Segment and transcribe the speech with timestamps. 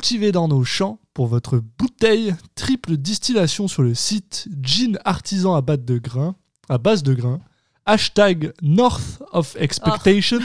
[0.00, 5.60] cultivé dans nos champs pour votre bouteille triple distillation sur le site Gin Artisan à
[5.60, 6.36] base de grains.
[6.70, 7.38] À base de grains.
[7.84, 10.38] Hashtag North of Expectation.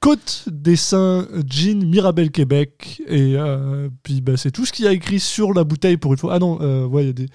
[0.00, 3.00] Côte des Saints, Gin, Mirabel Québec.
[3.06, 6.10] Et euh, puis bah, c'est tout ce qu'il y a écrit sur la bouteille pour
[6.12, 6.34] une fois.
[6.34, 7.26] Ah non, euh, ouais, il y a des.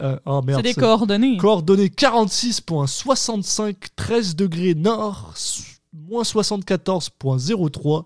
[0.00, 0.58] euh, merde.
[0.58, 1.38] C'est des ça- coordonnées.
[1.38, 5.34] Coordonnées 46.65, 13 degrés nord,
[5.92, 8.04] moins 74.03,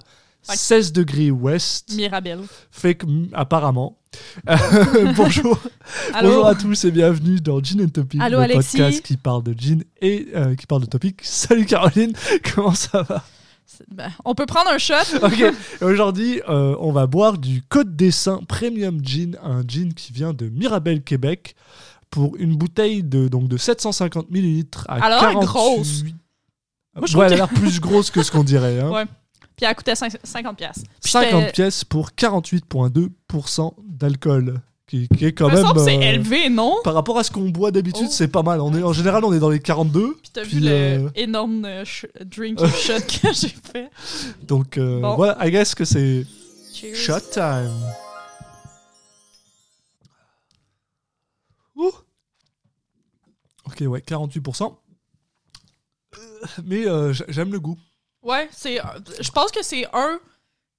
[0.52, 1.92] 16 degrés ouest.
[1.94, 2.40] Mirabelle.
[2.70, 3.98] Fait que, mm, apparemment.
[5.16, 5.58] Bonjour.
[6.12, 6.28] Allô?
[6.28, 8.76] Bonjour à tous et bienvenue dans Gin and Topic, Allô, le Alexis?
[8.76, 11.20] podcast qui parle de gin et euh, qui parle de topic.
[11.24, 12.12] Salut Caroline,
[12.54, 13.24] comment ça va?
[13.90, 14.94] Ben, on peut prendre un shot.
[15.22, 15.42] Ok,
[15.80, 20.32] aujourd'hui, euh, on va boire du Côte des Saints Premium Gin, un gin qui vient
[20.32, 21.56] de Mirabel, Québec,
[22.10, 25.46] pour une bouteille de, donc de 750 ml à Elle a l'air 48...
[25.46, 26.04] grosse.
[26.96, 28.78] Moi, je ouais, elle a l'air plus grosse que ce qu'on dirait.
[28.78, 28.90] Hein.
[28.90, 29.04] Ouais.
[29.56, 30.82] Puis elle coûtait cinq- 50 pièces.
[31.00, 35.84] 50 pièces pour 48,2% d'alcool, qui, qui est quand me même...
[35.84, 36.76] c'est euh, élevé, non?
[36.82, 38.12] Par rapport à ce qu'on boit d'habitude, Oh.
[38.12, 38.60] c'est pas mal.
[38.60, 40.14] On est, en général, on est dans les 42.
[40.22, 41.84] Puis t'as vu euh, énorme euh,
[42.24, 43.90] drink shot que j'ai fait.
[44.42, 45.14] Donc euh, Bon.
[45.16, 46.26] voilà, I guess que c'est
[46.94, 47.70] shot time.
[51.76, 51.92] Ouh.
[53.66, 54.74] Ok, ouais, 48%.
[56.14, 56.18] Euh,
[56.64, 56.84] Mais
[57.28, 57.78] j'aime le goût.
[58.24, 58.80] Ouais, c'est.
[59.20, 60.18] Je pense que c'est un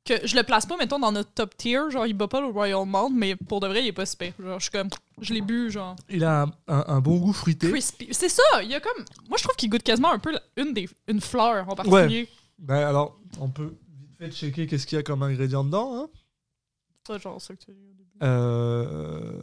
[0.03, 1.79] que je le place pas, mettons, dans notre top tier.
[1.89, 4.33] Genre, il bat pas le Royal Malt, mais pour de vrai, il est pas super.
[4.39, 4.89] Genre, je suis comme.
[5.21, 5.95] Je l'ai bu, genre.
[6.09, 7.69] Il a un, un- un bon goût fruité.
[7.69, 8.09] Crispy.
[8.11, 9.03] C'est ça, il y a comme.
[9.29, 12.27] Moi, je trouve qu'il goûte quasiment un peu la- une des une fleur en particulier.
[12.59, 15.95] Ben, alors, on peut vite fait checker qu'est-ce qu'il y a comme ingrédient dedans.
[16.03, 16.09] Hein.
[17.07, 18.09] Ça, genre, ça que tu as dit au début.
[18.23, 19.41] Euh...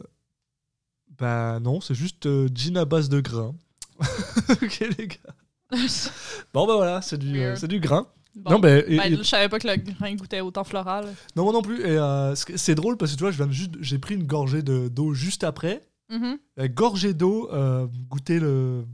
[1.17, 3.55] Bah non, c'est juste euh, gin à base de grains.
[4.49, 5.35] ok les gars.
[6.53, 8.07] Bon bah voilà, c'est du, euh, c'est du grain.
[8.35, 8.51] Bon.
[8.51, 11.05] Non, ben, et- Ben, et- je savais pas que le grain goûtait autant floral.
[11.35, 11.81] non moi non plus.
[11.81, 14.87] Et euh, c'est drôle parce que tu vois, je juste, j'ai pris une gorgée de-
[14.87, 15.85] d'eau juste après.
[16.09, 16.37] Mhm.
[16.57, 18.85] La gorgée d'eau euh, goûtait le,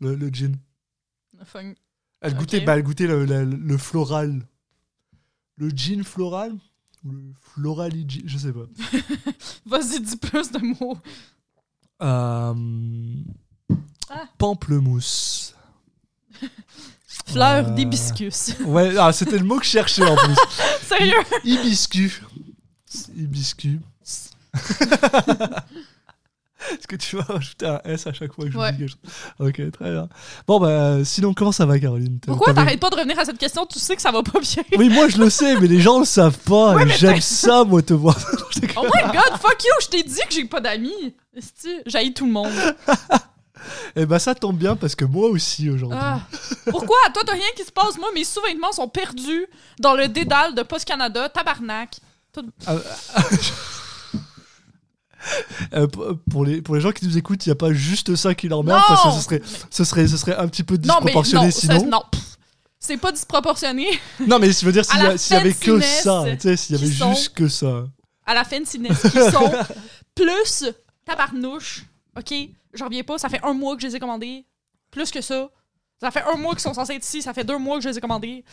[0.00, 0.56] le, le gin.
[1.44, 1.72] Fun.
[2.20, 4.42] Elle goûtait, bah, elle goûtait le, le- le floral.
[5.56, 6.54] Le gin floral
[7.04, 8.66] ou le florali gin, je sais pas.
[9.66, 10.98] Vas-y, dis plus de mots.
[12.02, 12.54] Euh,
[14.10, 14.24] Ah.
[14.38, 15.54] Pamplemousse.
[17.26, 18.52] Fleur Euh, d'hibiscus.
[18.64, 20.34] Ouais, ah, c'était le mot que je cherchais en plus.
[20.88, 21.14] Sérieux?
[21.44, 22.20] Hibiscus.
[23.16, 23.78] Hibiscus.
[26.70, 28.72] Est-ce que tu vas rajouter un S à chaque fois que je Ouais.
[28.72, 28.98] dis quelque chose?
[29.38, 30.08] Ok, très bien.
[30.46, 32.18] Bon, bah, sinon, comment ça va, Caroline?
[32.20, 33.66] Pourquoi t'arrêtes pas de revenir à cette question?
[33.66, 34.62] Tu sais que ça va pas bien.
[34.78, 36.74] Oui, moi, je le sais, mais les gens le savent pas.
[36.76, 38.16] Ouais, J'aime ça, moi, te voir.
[38.76, 39.70] Oh my god, fuck you!
[39.82, 41.14] Je t'ai dit que j'ai pas d'amis.
[41.86, 42.52] J'haïs tout le monde.
[43.96, 45.98] Eh ben, ça tombe bien parce que moi aussi, aujourd'hui.
[46.00, 46.20] Ah.
[46.70, 46.96] Pourquoi?
[47.12, 47.98] Toi, t'as rien qui se passe.
[47.98, 49.46] Moi, mes sous-vêtements sont perdus
[49.80, 51.28] dans le dédale de Post Canada.
[51.28, 51.96] Tabarnak.
[52.66, 52.74] Ah,
[53.14, 53.22] ah,
[55.74, 55.86] euh,
[56.30, 58.48] pour- les, pour les gens qui nous écoutent, il n'y a pas juste ça qui
[58.48, 58.84] l'emmerde Non!
[58.88, 61.50] parce que ce serait, ce serait, ce serait un petit peu Non, mais disproportionné non,
[61.50, 61.80] sinon.
[61.80, 62.02] ça- non.
[62.78, 63.86] C'est pas disproportionné.
[64.26, 66.92] Non, mais je veux dire, s'il y, avait que ça, tu sais, s'il y avait
[66.92, 67.86] sont- juste que ça.
[68.26, 69.52] À la fin de Sinès, qui sont
[70.14, 70.64] plus
[71.06, 71.84] tabarnouche.
[72.16, 72.34] OK?
[72.74, 73.18] J'en reviens pas.
[73.18, 74.44] Ça fait un mois que je les ai commandés.
[74.90, 75.48] Plus que ça.
[76.00, 77.22] Ça fait un mois qu'ils sont censés être ici.
[77.22, 78.44] Ça fait deux mois que je les ai commandés.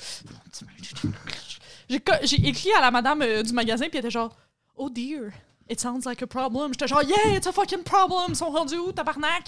[1.89, 4.35] J'ai écrit à la madame euh, du magasin, puis elle était genre,
[4.75, 5.31] Oh dear,
[5.69, 6.71] it sounds like a problem.
[6.73, 8.27] J'étais genre, Yeah, it's a fucking problem.
[8.29, 9.45] Ils sont rendus où, tabarnak?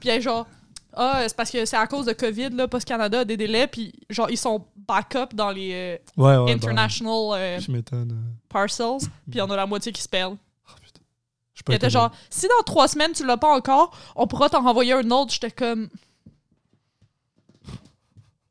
[0.00, 0.46] Puis elle est genre,
[0.92, 3.66] Ah, c'est parce que c'est à cause de COVID, là, Post Canada a des délais,
[3.66, 6.46] puis genre, ils sont back-up dans les euh, Ouais, ouais.
[6.46, 8.04] bah, international je euh.
[8.48, 10.36] parcels, puis il y en a la moitié qui se perdent.
[11.68, 11.90] Elle était étonné.
[11.90, 15.32] genre, si dans trois semaines tu l'as pas encore, on pourra t'en renvoyer un autre.
[15.32, 15.88] J'étais comme.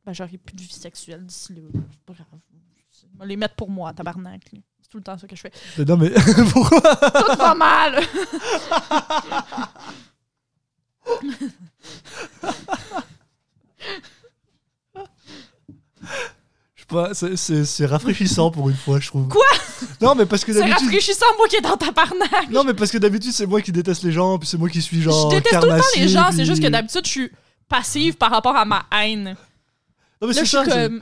[0.06, 1.62] Ben, j'aurai plus de vie sexuelle d'ici là.
[1.74, 2.40] C'est pas grave.
[2.92, 4.42] Je vais les mettre pour moi, tabarnak.
[4.82, 5.52] C'est tout le temps ça que je fais.
[5.78, 6.10] Mais Non, mais
[6.52, 6.82] pourquoi?
[6.96, 8.02] Tout va mal!
[16.88, 19.28] Pas, c'est- c'est c'est rafraîchissant pour une fois, je trouve.
[19.30, 19.46] Quoi?
[20.02, 20.82] Non, mais parce que C'est d'habitude.
[20.86, 22.50] rafraîchissant, moi qui est dans tabarnak!
[22.52, 24.82] Non, mais parce que d'habitude, c'est moi qui déteste les gens, puis c'est moi qui
[24.82, 25.32] suis genre.
[25.32, 27.32] je déteste tout le temps les gens, c'est juste que d'habitude, je suis
[27.70, 29.36] passive par rapport à ma haine.
[30.22, 30.64] Non, mais Là, c'est ça.
[30.66, 31.02] c'est- comme.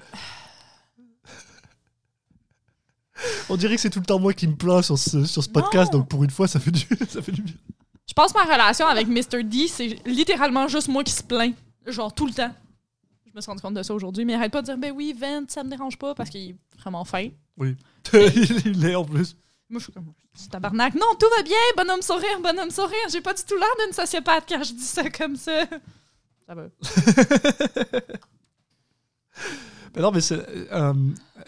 [3.49, 5.49] On dirait que c'est tout le temps moi qui me plains sur ce, sur ce
[5.49, 5.99] podcast, Non.
[5.99, 7.53] donc pour une fois, ça fait du, ça fait du bien.
[8.07, 9.43] Je pense que ma relation avec Mr.
[9.43, 11.55] D, c'est littéralement juste moi qui se plaint.
[11.85, 12.53] Genre tout le temps.
[13.31, 15.15] Je me suis rendu compte de ça aujourd'hui, mais arrête pas de dire Ben oui,
[15.17, 17.29] Vent, ça me dérange pas parce qu'il est vraiment fin.
[17.57, 17.77] Oui.
[18.13, 19.37] il l'est en plus.
[19.69, 20.95] Moi, je suis comme C'est tabarnak.
[20.95, 23.07] Non, tout va bien, bonhomme sourire, bonhomme sourire.
[23.09, 25.65] J'ai pas du tout l'air d'une sociopathe quand je dis ça comme ça.
[26.45, 26.63] Ça va.
[29.95, 30.45] Mais non, mais c'est.
[30.73, 30.93] euh,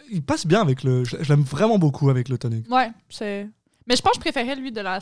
[0.09, 1.03] il passe bien avec le.
[1.03, 2.69] Je je l'aime vraiment beaucoup avec le tonic.
[2.71, 3.49] Ouais, c'est.
[3.87, 4.99] Mais je pense que je préférais lui de la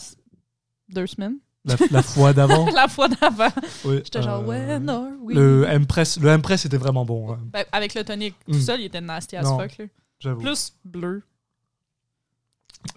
[0.90, 1.38] deux semaines.
[1.64, 2.66] La, la fois d'avant.
[2.74, 3.50] la fois d'avant.
[3.86, 5.36] oui, J'étais genre, euh, when are we?
[5.36, 8.62] Le M-Press, le M-Press était vraiment bon, hein, Ben, avec le tonic, tout Mm.
[8.62, 9.60] seul, il était nasty as Non.
[9.60, 9.78] fuck.
[10.24, 10.36] Là.
[10.36, 11.22] Plus bleu.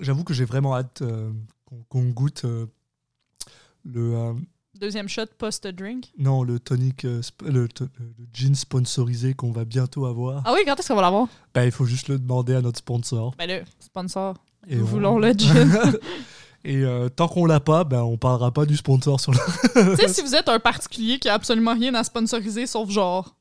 [0.00, 1.30] J'avoue que j'ai vraiment hâte euh,
[1.66, 2.66] qu'on qu'on goûte euh,
[3.84, 4.14] le.
[4.14, 4.32] euh,
[4.80, 6.06] Deuxième shot post-drink.
[6.18, 10.42] non, le tonic, sp- le, to- le gin sponsorisé qu'on va bientôt avoir.
[10.44, 11.28] Ah oui, quand est-ce qu'on va l'avoir?
[11.54, 13.34] Ben, il faut juste le demander à notre sponsor.
[13.38, 14.34] Ben là, sponsor.
[14.66, 15.70] Et Nous on- voulons le gin.
[16.64, 19.38] Et euh, tant qu'on l'a pas, ben, on parlera pas du sponsor sur le.
[19.96, 23.34] tu sais, si vous êtes un particulier qui a absolument rien à sponsoriser sauf genre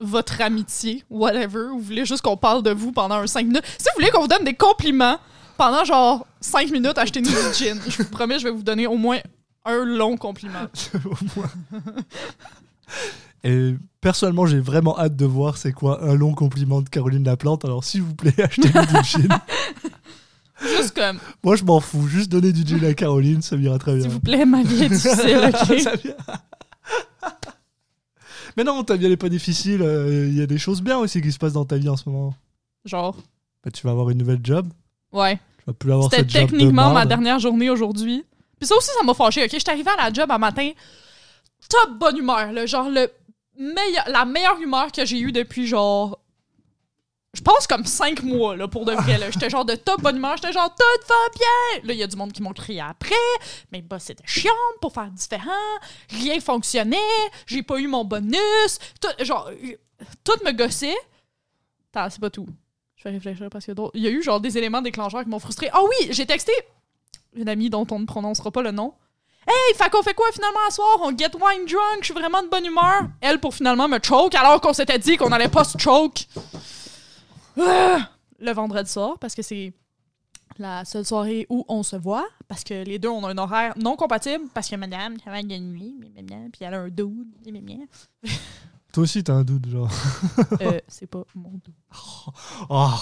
[0.00, 3.64] votre amitié, whatever, ou vous voulez juste qu'on parle de vous pendant un 5 minutes.
[3.78, 5.18] Si vous voulez qu'on vous donne des compliments
[5.56, 7.80] pendant genre 5 minutes, achetez-nous du gin.
[7.86, 9.18] Je vous promets, je vais vous donner au moins
[9.64, 10.66] un long compliment.
[11.04, 11.50] Au moins.
[13.42, 17.64] Et personnellement, j'ai vraiment hâte de voir c'est quoi un long compliment de Caroline Laplante.
[17.64, 19.28] Alors, s'il vous plaît, achetez-nous du gin.
[20.62, 22.06] Juste comme, Moi, je m'en fous.
[22.08, 24.02] Juste donner du gin à Caroline, ça m'ira très bien.
[24.02, 26.14] s'il vous plaît, ma vie est difficile, ok?
[28.56, 29.82] Mais non, ta vie, elle est pas difficile.
[29.82, 31.96] euh, Il y a des choses bien aussi qui se passent dans ta vie en
[31.96, 32.34] ce moment.
[32.84, 33.14] Genre,
[33.64, 34.68] Bah, tu vas avoir une nouvelle job.
[35.12, 35.36] ouais.
[35.58, 38.24] Tu vas plus avoir C'était cette job de techniquement ma dernière journée aujourd'hui.
[38.58, 39.42] Puis ça aussi, ça m'a fâché.
[39.44, 40.70] Ok, j'étais arrivée à la job un matin,
[41.68, 43.08] top bonne humeur, là, genre le
[43.58, 46.20] meilleur, la meilleure humeur que j'ai eue depuis genre.
[47.36, 49.18] Je pense comme cinq mois, là, pour de vrai.
[49.18, 49.30] là.
[49.30, 50.36] J'étais genre de top bonne humeur.
[50.36, 51.82] J'étais genre tout va bien.
[51.86, 53.14] Là, il y a du monde qui m'ont crié après.
[53.72, 54.50] Mes boss c'était chiant
[54.80, 55.50] pour faire différent.
[56.10, 56.96] Rien fonctionnait.
[57.46, 58.78] J'ai pas eu mon bonus.
[59.00, 59.74] Tout, genre, euh,
[60.24, 60.96] tout me gossait.
[61.94, 62.46] Attends, c'est pas tout.
[62.96, 65.28] Je vais réfléchir parce que d'autres- il y a eu genre des éléments déclencheurs qui
[65.28, 65.68] m'ont frustré.
[65.72, 66.52] Ah oui, j'ai texté
[67.34, 68.94] une amie dont on ne prononcera pas le nom.
[69.46, 70.98] Hey, fait qu'on fait quoi finalement à soir?
[71.02, 73.02] On get wine drunk, je suis vraiment de bonne humeur.
[73.20, 76.26] Elle pour finalement me choke alors qu'on s'était dit qu'on allait pas se choke.
[77.58, 78.10] Ah!
[78.38, 79.72] Le vendredi soir, parce que c'est
[80.58, 83.96] la seule soirée où on se voit, parce que les deux ont un horaire non
[83.96, 85.94] compatible, parce que madame travaille de nuit,
[86.52, 87.28] puis elle a un dude.
[88.92, 89.90] Toi aussi, t'as un doute, genre.
[90.60, 91.74] Euh, c'est pas mon dude.
[92.70, 92.98] Ah.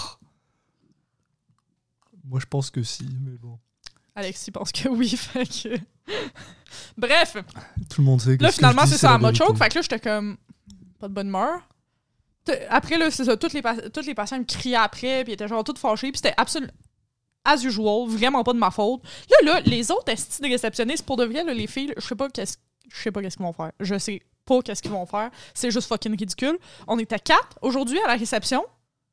[2.25, 3.59] Moi, je pense que si, mais bon.
[4.15, 5.77] Alexis pense que oui, fait que...
[6.97, 7.37] Bref,
[7.89, 9.45] Tout le monde sait que Là, finalement, c'est ça, la elle m'a vérité.
[9.45, 9.57] choke.
[9.57, 10.37] Fait que là, j'étais comme,
[10.99, 11.61] pas de bonne humeur.
[12.69, 13.61] Après, là, c'est ça, toutes les,
[13.93, 16.71] toutes les patients me criaient après, puis étaient genre toutes fâchés, puis c'était absolument,
[17.43, 19.01] as usual, vraiment pas de ma faute.
[19.29, 22.57] Là, là, les autres estis de réceptionnistes, pour de les filles, je sais pas qu'est-ce
[22.89, 23.71] je sais pas qu'est-ce qu'ils vont faire.
[23.79, 25.31] Je sais pas qu'est-ce qu'ils vont faire.
[25.53, 26.57] C'est juste fucking ridicule.
[26.87, 28.63] On était quatre aujourd'hui à la réception.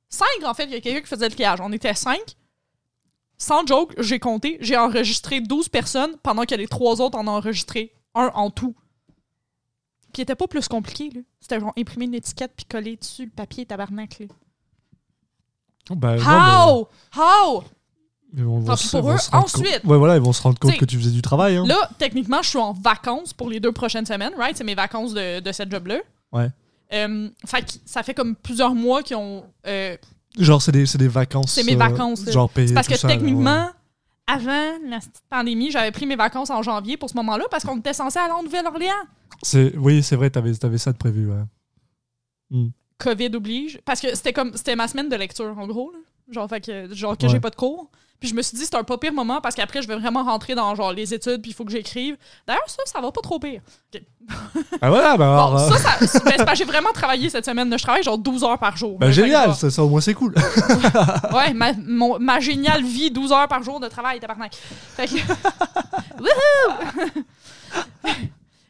[0.08, 1.60] Cinq, en fait, il y a quelqu'un qui faisait le triage.
[1.60, 2.36] On était cinq.
[3.38, 4.58] Sans joke, j'ai compté.
[4.60, 8.76] J'ai enregistré 12 personnes pendant que les trois autres en ont enregistré un en tout.
[10.12, 11.20] Puis était pas plus compliqué, là.
[11.40, 14.26] C'était genre imprimer une étiquette puis coller dessus le papier tabarnak, là.
[15.90, 16.88] Bah, non, How?
[17.16, 17.60] How?
[18.32, 19.18] mais- mais on va Tant pis se- pour vont eux.
[19.32, 21.56] Ensuite- compte- Ouais, voilà, ils vont se rendre compte que tu faisais du travail.
[21.56, 21.64] Hein.
[21.66, 24.56] Là, techniquement, je suis en vacances pour les deux prochaines semaines, right?
[24.56, 25.98] C'est mes vacances de, de cette job-là.
[26.32, 26.48] Ouais.
[26.94, 29.44] Euh, fait ça fait comme plusieurs mois qu'ils ont.
[29.66, 29.96] euh,
[30.38, 31.50] Genre, c'est des, des vacances.
[31.52, 32.32] C'est mes euh, vacances, là.
[32.32, 32.72] Genre payées.
[32.74, 33.70] parce que ça, techniquement, ouais.
[34.26, 34.98] Avant la
[35.28, 38.32] pandémie, j'avais pris mes vacances en janvier pour ce moment-là parce qu'on était censé aller
[38.32, 38.92] en Nouvelle-Orléans.
[39.76, 41.28] Oui, c'est vrai, t'avais avais ça de prévu.
[41.30, 42.68] Ouais.
[42.98, 43.80] COVID oblige.
[43.84, 45.90] Parce que c'était comme c'était ma semaine de lecture, en gros.
[45.92, 45.98] là.
[46.30, 47.32] Genre, fait que, genre que Ouais.
[47.32, 47.90] j'ai pas de cours.
[48.22, 50.22] Puis je me suis dit, c'est un pas pire moment parce qu'après, je vais vraiment
[50.22, 52.16] rentrer dans genre les études, puis il faut que j'écrive.
[52.46, 53.60] D'ailleurs, ça, ça va pas trop pire.
[54.80, 55.50] Ah voilà, bah alors.
[55.50, 57.76] Bon, euh, ça, ça ben, j'ai vraiment travaillé cette semaine.
[57.76, 58.96] Je travaille genre 12 heures par jour.
[59.00, 60.36] que génial, ça, ça, au moins c'est cool.
[61.32, 64.54] Ouais, ma, mon- ma géniale vie, 12 heures par jour de travail, tabarnak.
[64.54, 65.16] Fait que.
[66.20, 67.22] Wouhou!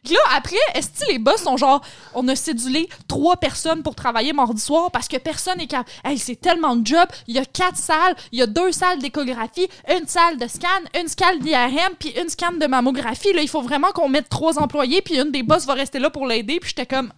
[0.09, 1.81] Là, après, est-ce que les boss sont genre,
[2.13, 5.89] on a cédulé trois personnes pour travailler mardi soir parce que personne est capable?
[6.03, 7.07] Hey, c'est tellement de job.
[7.27, 10.67] Il y a quatre salles, il y a deux salles d'échographie, une salle de scan,
[10.99, 13.33] une salle d'IRM, puis une scan de mammographie.
[13.33, 16.09] Là, il faut vraiment qu'on mette trois employés, puis une des boss va rester là
[16.09, 16.59] pour l'aider.
[16.59, 17.13] Puis j'étais comme,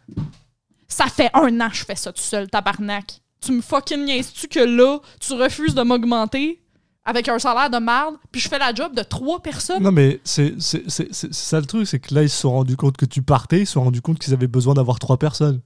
[0.88, 3.22] ça fait un an que je fais ça tout seul, tabarnak.
[3.42, 6.62] Tu me fucking niaises-tu que là, tu refuses de m'augmenter?
[7.06, 9.84] Avec un salaire de merde, puis je fais la job de trois personnes?
[9.84, 13.06] non, mais c'est ça le truc, c'est que là, ils se sont rendus compte que
[13.06, 15.62] tu partais, ils se sont rendus compte qu'ils avaient besoin d'avoir trois personnes.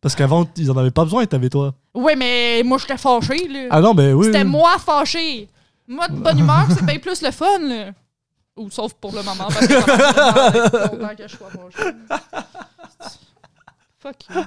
[0.00, 1.74] Parce qu'avant, ils en avaient pas besoin et t'avais toi.
[1.92, 3.66] Ouais, mais moi, j'étais fâchée, là.
[3.70, 4.26] Ah non, mais oui.
[4.26, 4.48] C'était oui.
[4.48, 5.48] moi fâchée.
[5.88, 7.90] Moi, de bonne humeur, c'est bien plus le fun, là.
[8.56, 11.48] Ou sauf pour le moment, parce que je sois.
[14.00, 14.42] Fuck you.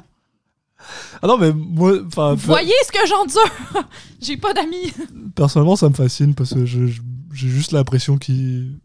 [1.21, 3.85] Ah non, mais moi, Vous voyez ce que j'endure?
[4.21, 4.93] J'ai pas d'amis.
[5.35, 6.87] personnellement, ça me fascine parce que j'ai
[7.33, 8.77] juste l'impression qu'ils.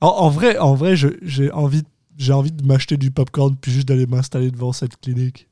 [0.00, 1.82] En, en vrai, en vrai, j'ai envie,
[2.16, 5.48] j'ai envie de m'acheter du popcorn puis juste d'aller m'installer devant cette clinique.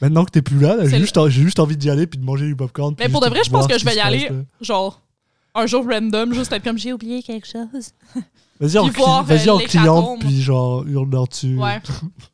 [0.00, 2.46] Maintenant que t'es plus là, là, j'ai juste, juste envie d'y aller puis de manger
[2.46, 2.94] du popcorn.
[2.98, 4.28] Mais pour de vrai, je pense que je vais y aller.
[4.30, 4.36] là.
[4.62, 5.00] Genre,
[5.54, 7.90] un jour random, juste être comme j'ai oublié quelque chose.
[8.60, 11.56] Vas-y en, cli- euh, en cliente puis genre hurle dessus.
[11.56, 11.80] Ouais.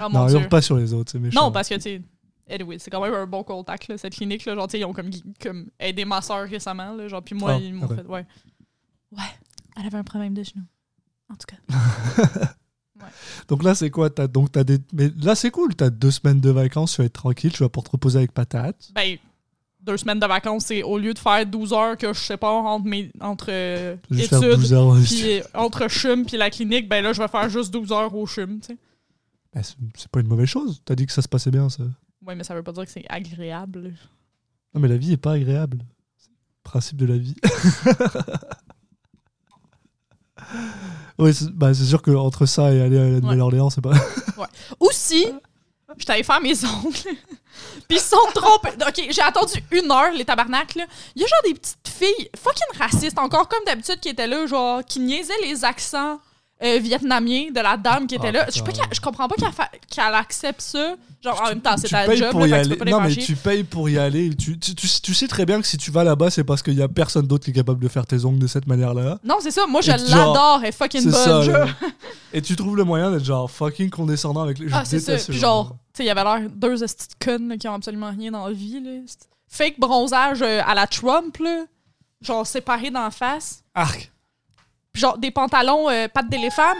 [0.00, 1.44] Oh non, hurle pas sur les autres, c'est méchant.
[1.46, 2.02] Non, parce que, tu sais,
[2.50, 4.54] anyway, c'est quand même un bon contact, là, cette clinique, là.
[4.54, 5.10] Genre, tu sais, ils ont comme,
[5.42, 7.08] comme aidé ma soeur récemment, là.
[7.08, 8.26] Genre, puis moi, Ah, ils m'ont fait, ouais.
[9.12, 9.22] Ouais,
[9.78, 10.64] elle avait un problème de genou.
[11.30, 12.46] En tout cas.
[13.48, 14.10] Donc là, c'est quoi?
[14.10, 14.78] T'as, donc, t'as des...
[14.92, 15.74] Mais là, c'est cool.
[15.74, 18.32] T'as deux semaines de vacances, tu vas être tranquille, tu vas pour te reposer avec
[18.32, 18.90] patate.
[18.94, 19.16] Ben,
[19.80, 22.50] deux semaines de vacances, c'est au lieu de faire 12 heures que je sais pas
[22.50, 24.96] entre mes entre euh, Juste faire 12 études heures.
[25.04, 28.12] puis euh, entre CHUM puis la clinique, ben là je vais faire juste 12 heures
[28.16, 28.76] au CHUM, tu sais.
[29.56, 30.82] Ben, c'est, pas une mauvaise chose.
[30.84, 31.82] T'as dit que ça se passait bien, ça.
[32.26, 33.94] Ouais, mais ça veut pas dire que c'est agréable.
[34.74, 35.78] Non, mais la vie est pas agréable.
[36.18, 37.34] C'est le principe de la vie.
[41.18, 43.94] oui, c'est, bah, c'est sûr qu'entre ça et aller à la Nouvelle-Orléans, c'est pas.
[44.80, 45.26] Aussi,
[45.96, 46.92] je t'allais faire mes ongles.
[47.88, 48.76] Puis ils sont trompés.
[48.86, 50.84] Ok, j'ai attendu une heure, les tabernacles.
[51.14, 54.46] Il y a genre des petites filles fucking racistes, encore comme d'habitude, qui étaient là,
[54.46, 56.20] genre, qui niaisaient les accents
[56.62, 58.46] euh, vietnamiens de la dame qui était Ah, là.
[58.48, 58.60] Je,
[58.92, 59.70] je comprends pas qu'elle, fa-
[60.16, 60.94] accepte ça.
[61.22, 62.76] Genre, en même temps, c'est ta job, pour là, y aller.
[62.76, 64.34] peux Non, mais tu payes pour y aller.
[64.34, 66.82] Tu, tu, tu- sais très bien que si tu vas là-bas, c'est parce qu'il y
[66.82, 69.18] a personne d'autre qui est capable de faire tes ongles de cette manière-là.
[69.24, 69.66] Non, c'est ça.
[69.66, 70.60] Moi, je l'adore.
[70.62, 71.12] Elle est fucking bonne.
[71.12, 71.42] ça.
[71.42, 71.86] je-.
[72.32, 74.76] Et tu trouves le moyen d'être genre fucking condescendant avec les gens.
[74.80, 75.16] Ah, c'est ça.
[75.16, 78.30] Puis genre, tu sais, il y avait l'air deux petites connes qui ont absolument rien
[78.30, 78.80] dans la vie.
[78.82, 78.90] Là.
[79.48, 81.64] Fake bronzage euh, à la Trump, là.
[82.22, 83.62] Genre séparés d'en face.
[83.74, 84.10] Arc.
[84.96, 86.72] Genre des pantalons euh, pattes d'éléphant.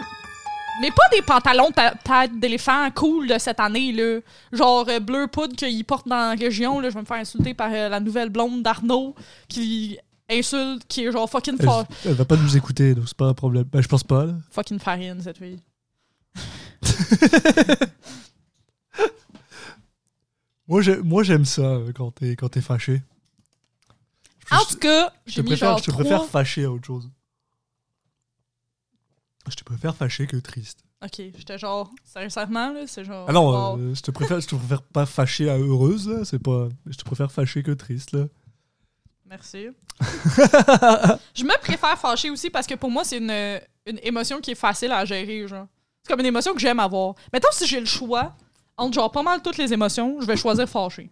[0.81, 4.19] Mais pas des pantalons ta- tête d'éléphant cool de cette année, là.
[4.51, 6.89] Genre euh, bleu poudre qu'ils portent dans la région, là.
[6.89, 9.15] Je vais me faire insulter par euh, la nouvelle blonde d'Arnaud
[9.47, 9.97] qui
[10.29, 13.25] insulte, qui est genre fucking, Elle, fa- elle va pas nous écouter, donc c'est pas
[13.27, 13.63] un problème.
[13.63, 14.25] Bah, je pense pas.
[14.25, 14.33] Là.
[14.51, 15.59] fucking farine, cette fille.
[20.67, 23.01] Moi, j'ai- moi, j'aime ça euh, quand t'es quand t'es fâché.
[24.51, 26.03] Je, En tout cas, je te mis préfère, genre je te trois...
[26.03, 27.09] préfère fâché à autre chose.
[29.49, 30.79] Je te préfère fâché que triste.
[31.03, 33.25] Ok, j'étais genre, sincèrement, là, c'est genre...
[33.29, 36.25] Ah non, euh, je te préfère, je te préfère pas fâché à heureuse là.
[36.25, 36.69] C'est pas.
[36.87, 38.25] Je te préfère fâché que triste là.
[39.25, 39.67] Merci.
[41.35, 44.55] je me préfère fâcher aussi parce que pour moi, c'est une, une émotion qui est
[44.55, 45.67] facile à gérer, genre.
[46.03, 47.15] C'est comme une émotion que j'aime avoir.
[47.33, 48.33] Mettons, si j'ai le choix
[48.77, 51.09] entre genre pas mal toutes les émotions, je vais choisir fâcher.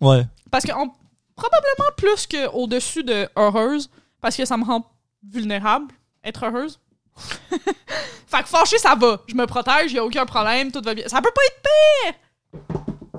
[0.00, 0.24] Ouais.
[0.50, 0.94] Parce que en-
[1.34, 4.86] probablement plus qu'au-dessus de heureuse, parce que ça me rend
[5.28, 5.92] vulnérable,
[6.24, 6.78] être heureuse.
[8.26, 9.20] fait que fâcher, ça va.
[9.26, 11.06] Je me protège, y a aucun problème, tout va bien.
[11.08, 12.70] Ça peut pas être pire!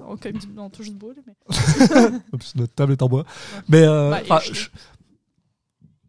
[0.08, 0.28] Ok,
[0.58, 2.20] on touche du bois, là, mais...
[2.34, 3.26] Oups, notre table est en bois.
[3.68, 4.16] Mais euh,
[4.52, 4.70] je-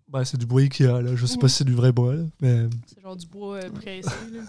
[0.09, 1.15] bah, c'est du bois Ikea là.
[1.15, 3.71] Je sais pas si c'est du vrai bois là, mais C'est genre du bois euh,
[3.71, 4.41] pressé, là.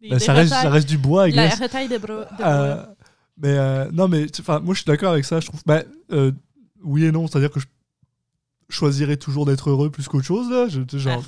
[0.00, 1.26] Des- des ça reste ça reste du bois.
[1.28, 1.60] La guess.
[1.60, 2.94] retaille de, bro- de Euh, bois.
[3.38, 5.40] mais euh, non, mais tu- enfin, moi je suis d'accord avec ça.
[5.40, 5.60] Je trouve,
[6.12, 6.30] euh,
[6.84, 7.66] oui et non, c'est-à-dire que je
[8.68, 10.68] choisirais toujours d'être heureux plus qu'autre chose là.
[10.68, 11.24] Je, genre.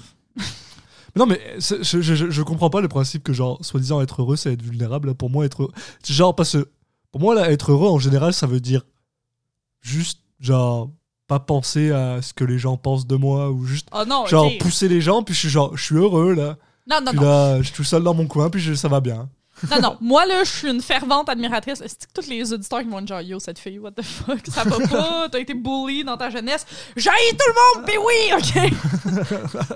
[1.15, 4.23] Mais non, mais c'est- je, je, je- comprends pas le principe que genre soi-disant être
[4.23, 5.15] heureux, c'est être vulnérable.
[5.15, 5.71] Pour moi, être
[6.09, 6.69] genre parce que
[7.11, 8.83] pour moi là, être heureux en général, ça veut dire
[9.81, 10.91] juste genre
[11.27, 14.51] pas penser à ce que les gens pensent de moi ou juste Oh non, genre
[14.61, 16.57] pousser les gens puis je suis genre je suis heureux là.
[16.89, 17.23] Non, non, Puis non.
[17.27, 19.29] là, je suis tout seul dans mon coin puis je- ça va bien.
[19.71, 19.97] Non, non.
[20.01, 21.83] Moi, là, je suis une fervente admiratrice.
[21.87, 24.41] C'est que tous les auditeurs qui vont être genre, yo, cette fille, what the fuck,
[24.49, 26.67] ça va pas, t'as été bully dans ta jeunesse.
[26.97, 28.73] J'haïs tout le monde, puis oui,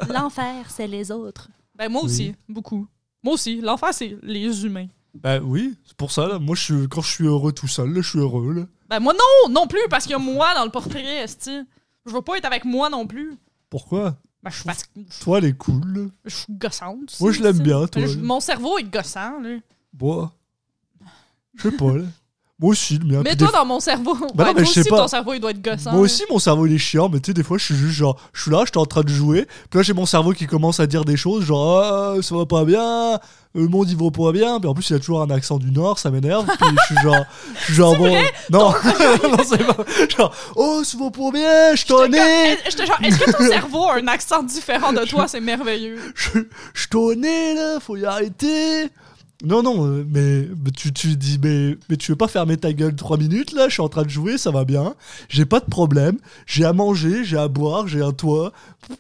[0.05, 0.09] ok.
[0.13, 1.49] L'enfer, c'est les autres.
[1.75, 2.35] Ben, moi aussi, Oui.
[2.49, 2.87] beaucoup.
[3.23, 4.87] Moi aussi, l'enfer, c'est les humains.
[5.15, 6.39] Bah oui, c'est pour ça là.
[6.39, 8.63] Moi je suis quand je suis heureux tout seul, là, je suis heureux là.
[8.89, 11.63] Ben, moi, non, non plus, parce qu'il y a moi dans le portrait, esti.
[12.05, 13.35] Je veux pas être avec moi non plus.
[13.71, 14.17] Pourquoi?
[14.43, 15.07] Ben, je suis fatiguée.
[15.23, 15.83] Toi, elle est cool.
[15.87, 16.07] là.
[16.27, 17.17] Je suis gossante.
[17.19, 18.03] Moi, je l'aime bien, toi.
[18.03, 19.57] Ben, je- Mon cerveau est gossant, là.
[19.97, 20.31] Bon.
[21.57, 22.03] Je sais pas, là.
[22.59, 23.21] Moi aussi, le mien.
[23.23, 24.15] Mais Puis toi, des- dans mon cerveau.
[24.35, 24.97] Bah non, ouais, mais toi je sais aussi, pas.
[24.97, 25.93] ton cerveau, il doit être gossant.
[25.93, 27.93] Moi aussi, mon cerveau, il est chiant, mais tu sais, des fois, je suis juste
[27.99, 30.33] genre, je suis là, je suis en train de jouer, puis là, j'ai mon cerveau
[30.33, 33.19] qui commence à dire des choses, genre, ah, ça va pas bien,
[33.55, 35.71] le monde, il va pas bien, puis en plus, il a toujours un accent du
[35.71, 37.25] Nord, ça m'énerve, puis je suis genre,
[37.59, 38.11] je suis genre, bon,
[38.51, 38.71] non,
[39.23, 39.77] non, c'est pas,
[40.17, 43.49] genre, oh, ça va pas bien, je t'en ai, comme- J'étais genre, est-ce que ton
[43.51, 45.29] cerveau a un accent différent de toi?
[45.29, 45.99] C'est merveilleux.
[46.15, 46.39] je,
[46.73, 48.89] je t'en ai, là, faut y arrêter.
[49.45, 52.73] Non, non, euh, mais, mais tu, tu dis, mais, mais tu veux pas fermer ta
[52.73, 54.95] gueule trois minutes, là, je suis en train de jouer, ça va bien,
[55.29, 56.17] j'ai pas de problème,
[56.47, 58.53] j'ai à manger, j'ai à boire, j'ai un toit,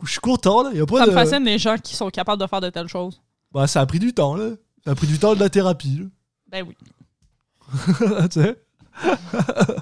[0.02, 1.10] je suis content, là, y a pas Ça de...
[1.10, 3.22] me fascine les gens qui sont capables de faire de telles choses.
[3.52, 4.50] Bah, ça a pris du temps, là.
[4.84, 6.06] Ça a pris du temps de la thérapie,
[6.50, 6.76] Ben oui.
[8.00, 8.28] là.
[8.28, 8.56] tu sais?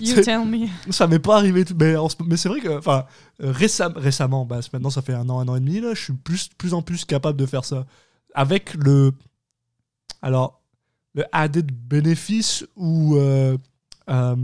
[0.00, 0.66] You tell me.
[0.90, 1.94] Ça m'est pas arrivé, mais,
[2.26, 3.04] mais c'est vrai que, enfin,
[3.40, 6.12] récem- récemment, bah, maintenant ça fait un an, un an et demi, là, je suis
[6.12, 7.86] plus, plus en plus capable de faire ça.
[8.34, 9.12] Avec le.
[10.22, 10.60] Alors,
[11.14, 13.56] le added bénéfice ou euh,
[14.10, 14.36] euh,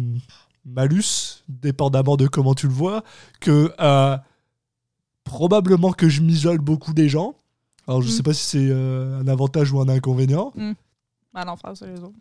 [0.65, 3.03] malus, dépendamment de comment tu le vois,
[3.41, 4.17] que euh,
[5.25, 7.35] probablement que je m'isole beaucoup des gens.
[7.87, 8.11] Alors, je Mm.
[8.11, 10.53] sais pas si c'est un avantage ou un inconvénient.
[11.35, 12.15] Ah non, frère, c'est les autres.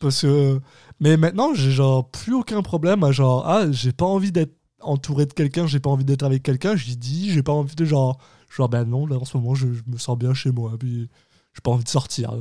[0.00, 0.60] Parce que.
[1.00, 5.26] Mais maintenant, j'ai genre plus aucun problème à genre, ah, j'ai pas envie d'être entouré
[5.26, 8.18] de quelqu'un, j'ai pas envie d'être avec quelqu'un, j'y dis, j'ai pas envie de genre.
[8.50, 11.08] Genre, ben non, là en ce moment, je, je me sens bien chez moi, puis
[11.54, 12.32] j'ai pas envie de sortir.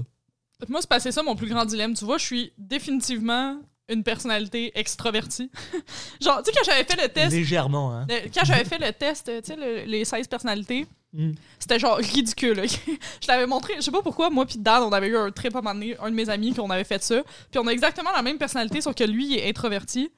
[0.70, 1.94] Moi, c'est passé ça mon plus grand dilemme.
[1.96, 3.60] Tu vois, je suis définitivement
[3.90, 5.52] une personnalité extravertie.
[6.22, 8.06] Genre, tu sais, quand j'avais fait le test, Légèrement, hein.
[8.10, 11.32] le- quand j'avais fait le test, tu sais, le- les 16 personnalités, Mm.
[11.60, 12.60] c'était genre ridicule.
[12.60, 12.80] ok?
[13.22, 15.56] je l'avais montré, je sais pas pourquoi, moi puis Dan, on avait eu un trip
[15.56, 17.24] à un moment donné, un de mes amis, qu'on avait fait ça.
[17.52, 20.10] Puis on a exactement la même personnalité, sauf que lui, il est introverti.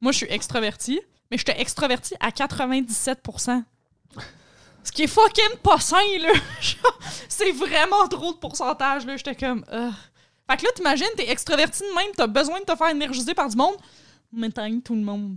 [0.00, 1.00] Moi, je suis extraverti,
[1.30, 3.62] mais j'étais extraverti à 97%.
[4.84, 6.32] Ce qui est fucking pas sain, là.
[7.28, 9.16] C'est vraiment trop de pourcentage, là.
[9.16, 9.64] J'étais comme.
[9.72, 9.90] euh.
[10.48, 13.48] Fait que là, t'imagines, t'es extraverti de même, t'as besoin de te faire énergiser par
[13.48, 13.76] du monde,
[14.30, 15.36] mais t'aimes tout le monde.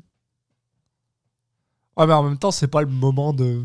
[1.95, 3.63] Ouais, mais en même temps, c'est pas le moment de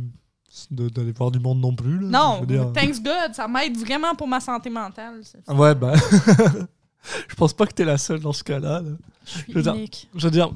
[0.70, 1.98] d'aller voir du monde non plus.
[1.98, 2.06] là.
[2.08, 5.22] Non, thanks God, ça m'aide vraiment pour ma santé mentale.
[5.24, 5.52] ça.
[5.54, 5.94] Ouais, bah.
[7.28, 8.82] je pense pas que t'es la seule dans ce cas-là.
[8.82, 8.90] là.
[9.24, 9.88] Je suis Je veux dire-.
[10.14, 10.50] Je veux dire,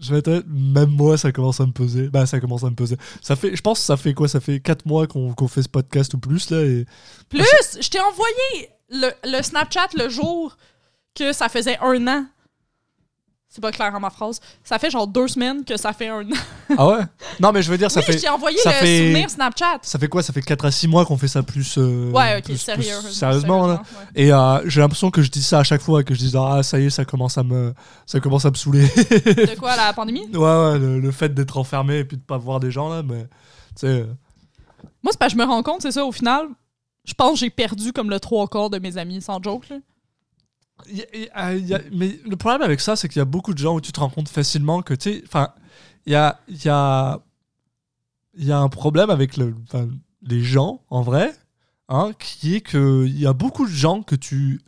[0.00, 2.08] je vais même moi, ça commence à me peser.
[2.08, 2.96] Bah, ça commence à me peser.
[3.22, 4.28] Ça fait, je pense ça fait quoi?
[4.28, 6.62] Ça fait 4 mois qu'on qu'on fait ce podcast ou plus, là.
[6.62, 6.86] Et...
[7.28, 7.44] Plus,
[7.80, 10.56] je t'ai envoyé le, le Snapchat le jour
[11.14, 12.26] que ça faisait un an.
[13.54, 14.40] C'est pas clair en ma phrase.
[14.64, 16.34] Ça fait genre deux semaines que ça fait un an.
[16.76, 17.02] Ah ouais?
[17.38, 18.12] Non, mais je veux dire, ça oui, fait.
[18.14, 19.78] je t'ai envoyé ça le fait- souvenir Snapchat.
[19.82, 20.24] Ça fait quoi?
[20.24, 21.78] Ça fait 4 à 6 mois qu'on fait ça plus.
[21.78, 22.94] euh, Ouais, ok, plus- sérieux.
[23.00, 23.74] plus sérieusement, là.
[23.74, 24.06] ouais.
[24.24, 26.64] Et euh, j'ai l'impression que je dis ça à chaque fois, que je dis ah
[26.64, 27.72] ça y est, ça commence à me,
[28.06, 28.88] ça commence à me saouler.
[28.88, 30.26] De quoi, la pandémie?
[30.34, 33.04] ouais ouais, le, le fait d'être enfermé et puis de pas voir des gens là,
[33.04, 33.28] mais tu
[33.76, 33.86] sais.
[33.86, 34.06] euh,
[35.04, 36.46] Moi, c'est que je me rends compte, c'est ça, au final,
[37.04, 39.76] je pense que j'ai perdu comme le trois quarts de mes amis, sans joke, là.
[40.90, 43.26] Y a- y a- y a- mais le problème avec ça, c'est qu'il y a
[43.26, 45.50] beaucoup de gens où tu te rends compte facilement que tu enfin,
[46.06, 47.20] il y a, y a,
[48.36, 49.54] y a un problème avec le,
[50.22, 51.32] les gens en vrai,
[51.88, 54.60] hein, qui est que il y a beaucoup de gens que tu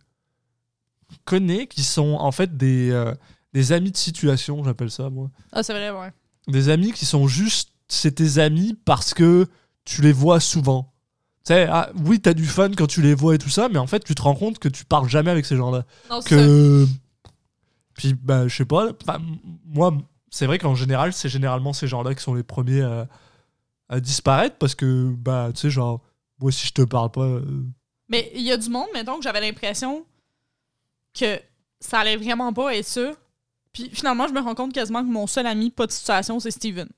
[1.25, 3.15] connais qui sont en fait des, euh,
[3.53, 5.31] des amis de situation, j'appelle ça moi.
[5.53, 6.13] Ah, c'est vrai, ouais.
[6.49, 9.47] des amis qui sont juste c'est tes amis parce que
[9.85, 10.93] tu les vois souvent.
[11.47, 13.79] Tu sais, ah, oui, t'as du fun quand tu les vois et tout ça, mais
[13.79, 15.85] en fait, tu te rends compte que tu parles jamais avec ces gens-là.
[16.27, 16.87] Que.
[17.95, 18.89] Puis, bah, je sais pas,
[19.65, 19.97] moi,
[20.29, 23.09] c'est vrai qu'en général, c'est généralement ces gens-là qui sont les premiers à,
[23.89, 26.01] à disparaître parce que, bah, tu sais, genre,
[26.41, 27.23] moi, si je te parle pas.
[27.23, 27.43] euh,
[28.09, 30.05] Mais il y a du monde, mettons, que j'avais l'impression
[31.19, 31.39] que
[31.81, 33.13] ça allait vraiment pas être ça.
[33.73, 36.51] Puis finalement, je me rends compte quasiment que mon seul ami, pas de situation, c'est
[36.51, 36.89] Steven.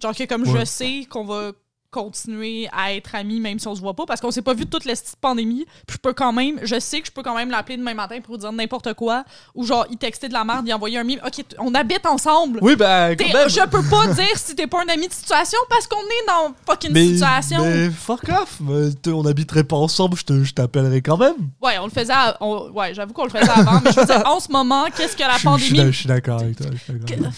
[0.00, 1.52] Genre que comme je sais qu'on va
[1.92, 4.66] continuer à être amis même si on se voit pas parce qu'on s'est pas vu
[4.66, 7.50] toute la pandémie puis je peux quand même je sais que je peux quand même
[7.50, 9.24] l'appeler demain matin pour lui dire n'importe quoi
[9.54, 12.58] ou genre il textait de la merde il envoyait un mime ok on habite ensemble
[12.62, 13.16] Oui, quand même.
[13.48, 16.54] je peux pas dire si t'es pas un ami de situation parce qu'on est dans
[16.66, 21.34] fucking Mais, situation mais fuck off, mais on habiterait pas ensemble, je t'appellerais quand même.
[21.60, 22.12] Ouais, on le faisait.
[22.12, 24.86] à- on- ouais, j'avoue qu'on le faisait avant, mais je veux dire, en ce moment,
[24.96, 25.78] qu'est-ce que la pandémie.
[25.92, 26.66] je suis d'accord avec toi.
[26.72, 27.30] je suis d'accord.
[27.30, 27.36] Que-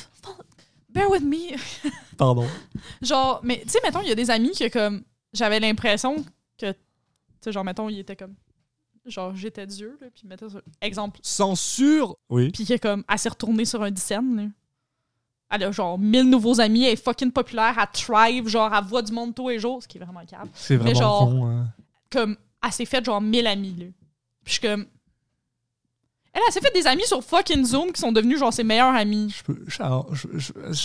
[0.94, 1.56] Bear with me.
[2.16, 2.46] Pardon.
[3.02, 5.02] Genre, mais tu sais, mettons, il y a des amis que comme.
[5.32, 6.16] J'avais l'impression
[6.56, 6.70] que.
[6.72, 6.78] Tu
[7.40, 8.34] sais, genre, mettons, il était comme.
[9.06, 10.48] Genre, j'étais Dieu, là, puis mettons,
[10.80, 11.18] exemple.
[11.22, 12.50] Censure Oui.
[12.50, 13.04] Puis qui est comme.
[13.08, 14.42] Elle s'est retournée sur un dizaine, là.
[15.50, 19.02] Elle a genre 1000 nouveaux amis, elle est fucking populaire, elle thrive, genre, elle voit
[19.02, 20.48] du monde tous les jours, ce qui est vraiment calme.
[20.54, 21.46] C'est Mais vraiment genre- con.
[21.50, 21.66] hein.
[22.10, 23.84] Comme, elle s'est fait genre 1000 amis, là.
[24.42, 24.86] Puis je suis comme.
[26.34, 28.94] Elle, elle s'est fait des amis sur fucking Zoom qui sont devenus genre ses meilleurs
[28.94, 29.34] amis.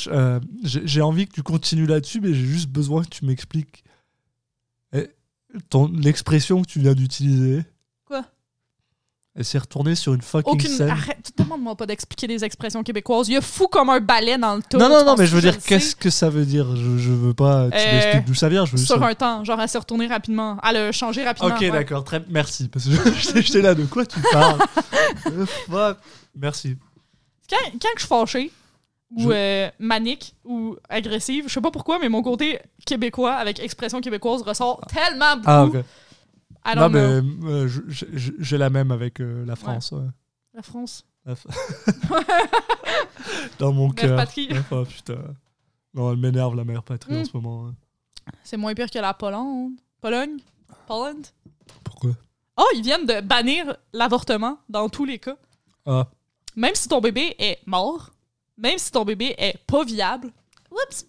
[0.07, 3.83] Euh, J'ai envie que tu continues là-dessus, mais j'ai juste besoin que tu m'expliques
[4.93, 5.09] eh,
[5.93, 7.63] l'expression que tu viens d'utiliser.
[9.39, 10.69] Elle s'est retournée sur une fucking Aucune.
[10.69, 10.89] scène.
[10.89, 13.29] Arrête, demande-moi pas d'expliquer des expressions québécoises.
[13.29, 14.77] Il est fou comme un balai dans le tas.
[14.77, 16.75] non, non, non, mais je veux dire, qu'est-ce que ça veut dire?
[16.75, 17.69] Je, je veux pas.
[17.71, 18.65] Tu Euh, m'expliques d'où ça vient.
[18.65, 20.57] Je veux juste Sur un temps, genre elle s'est retournée rapidement.
[20.69, 21.55] Elle a changé rapidement.
[21.55, 21.71] Ok, ouais.
[21.71, 22.67] d'accord, très merci.
[22.67, 24.59] Parce que je- j'étais là, de quoi tu parles?
[25.27, 25.97] Euh, fuck?
[26.35, 26.75] Merci.
[27.49, 28.51] Quand, quand je suis fâchée,
[29.15, 33.59] ou Je- euh, manique, ou agressive, je sais pas pourquoi, mais mon côté québécois avec
[33.59, 35.47] expression québécoise ressort tellement beaucoup.
[35.49, 35.77] Ah, ok.
[36.73, 37.67] I Non, mais euh,
[38.39, 39.91] j'ai la même avec euh, la France.
[39.91, 40.05] ouais.
[40.53, 41.05] La France.
[41.25, 41.45] La f-
[43.59, 44.15] Dans mon Mère cœur.
[44.17, 44.49] patrie.
[44.71, 45.19] Oh putain.
[45.93, 47.25] Non, elle m'énerve la mère patrie en Mm.
[47.25, 47.67] ce moment.
[47.67, 47.75] hein.
[48.43, 49.71] C'est moins pire que la Pologne.
[50.01, 50.37] Pologne?
[50.87, 51.21] Poland?
[51.83, 52.11] Pourquoi?
[52.57, 55.37] Oh, ils viennent de bannir l'avortement dans tous les cas.
[55.85, 56.07] Ah,
[56.55, 58.11] Même si ton bébé est mort,
[58.57, 60.31] même si ton bébé est pas viable.
[60.71, 61.05] Oups!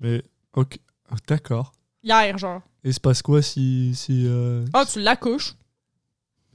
[0.00, 0.22] mais
[0.54, 0.78] ok.
[1.10, 1.72] Ah, D'accord.
[2.02, 2.62] Hier, genre.
[2.86, 3.92] Et il se passe quoi si.
[3.96, 5.56] si euh, Ah, tu l'accouches.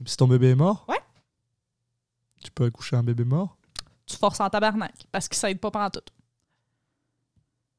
[0.06, 0.86] Si ton bébé est mort?
[0.88, 0.98] Ouais.
[2.42, 3.58] Tu peux accoucher un bébé mort?
[4.06, 6.00] Tu forces en tabarnak parce que ça aide pas pendant tout.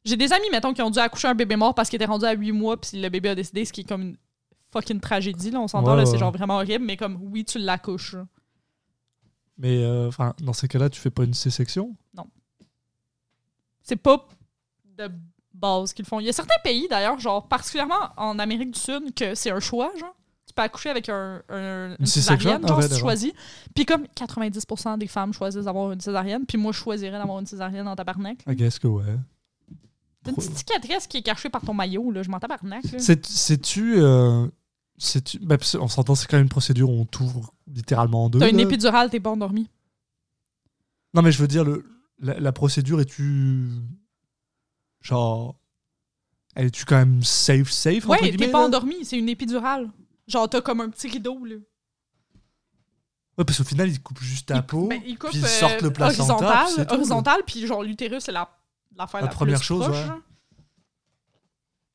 [0.06, 2.26] J'ai des amis, mettons, qui ont dû accoucher un bébé mort parce qu'il était rendu
[2.26, 4.18] à 8 mois puis le bébé a décédé, ce qui est comme une
[4.72, 5.60] fucking tragédie, là.
[5.60, 6.06] On s'entend, Ouais, là, ouais.
[6.12, 8.16] c'est genre vraiment horrible, mais comme, oui, tu l'accouches.
[9.58, 11.96] Mais euh, enfin, dans ces cas-là, tu fais pas une C-section?
[13.82, 14.28] C'est pas
[14.98, 15.10] de
[15.64, 16.20] base qu'ils font.
[16.20, 19.60] Il y a certains pays, d'ailleurs, genre, particulièrement en Amérique du Sud, que c'est un
[19.60, 20.16] choix, genre.
[20.46, 23.32] Tu peux accoucher avec un, un- une césarienne, genre, si tu choisis.
[23.74, 27.46] Puis comme 90% des femmes choisissent d'avoir une césarienne, puis moi, je choisirais d'avoir une
[27.46, 28.40] césarienne en tabarnak.
[28.48, 29.04] I guess que ouais.
[30.24, 32.24] T'as une petite cicatrice qui est cachée par ton maillot, là.
[32.24, 33.00] Je m'en tabarnak, là.
[33.00, 33.96] C'est- Sais-tu.
[33.98, 34.48] euh,
[35.50, 38.40] parce qu'on s'entend, c'est quand même une procédure où on t'ouvre littéralement en deux.
[38.40, 39.70] T'as une épidurale, t'es pas endormi.
[41.14, 41.86] Non, mais je veux dire, le,
[42.20, 43.70] la, la procédure, es-tu.
[45.04, 45.56] Genre.
[46.56, 48.66] Es-tu quand même safe, safe Ouais, t'es pas là?
[48.66, 49.92] endormi, c'est une épidurale.
[50.28, 51.56] Genre, t'as comme un petit rideau, là.
[53.38, 54.88] Ouais, parce qu'au final, ils coupent juste ta peau.
[54.88, 56.36] ben, il coupe, puis ils euh, sortent le placenta.
[56.36, 56.94] puis horizontal, tout, là.
[56.94, 58.56] horizontal, puis genre l'utérus, c'est la,
[58.96, 60.22] l'affaire La la, première plus chose, proche, ouais.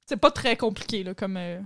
[0.06, 1.60] C'est pas très compliqué, là, comme euh,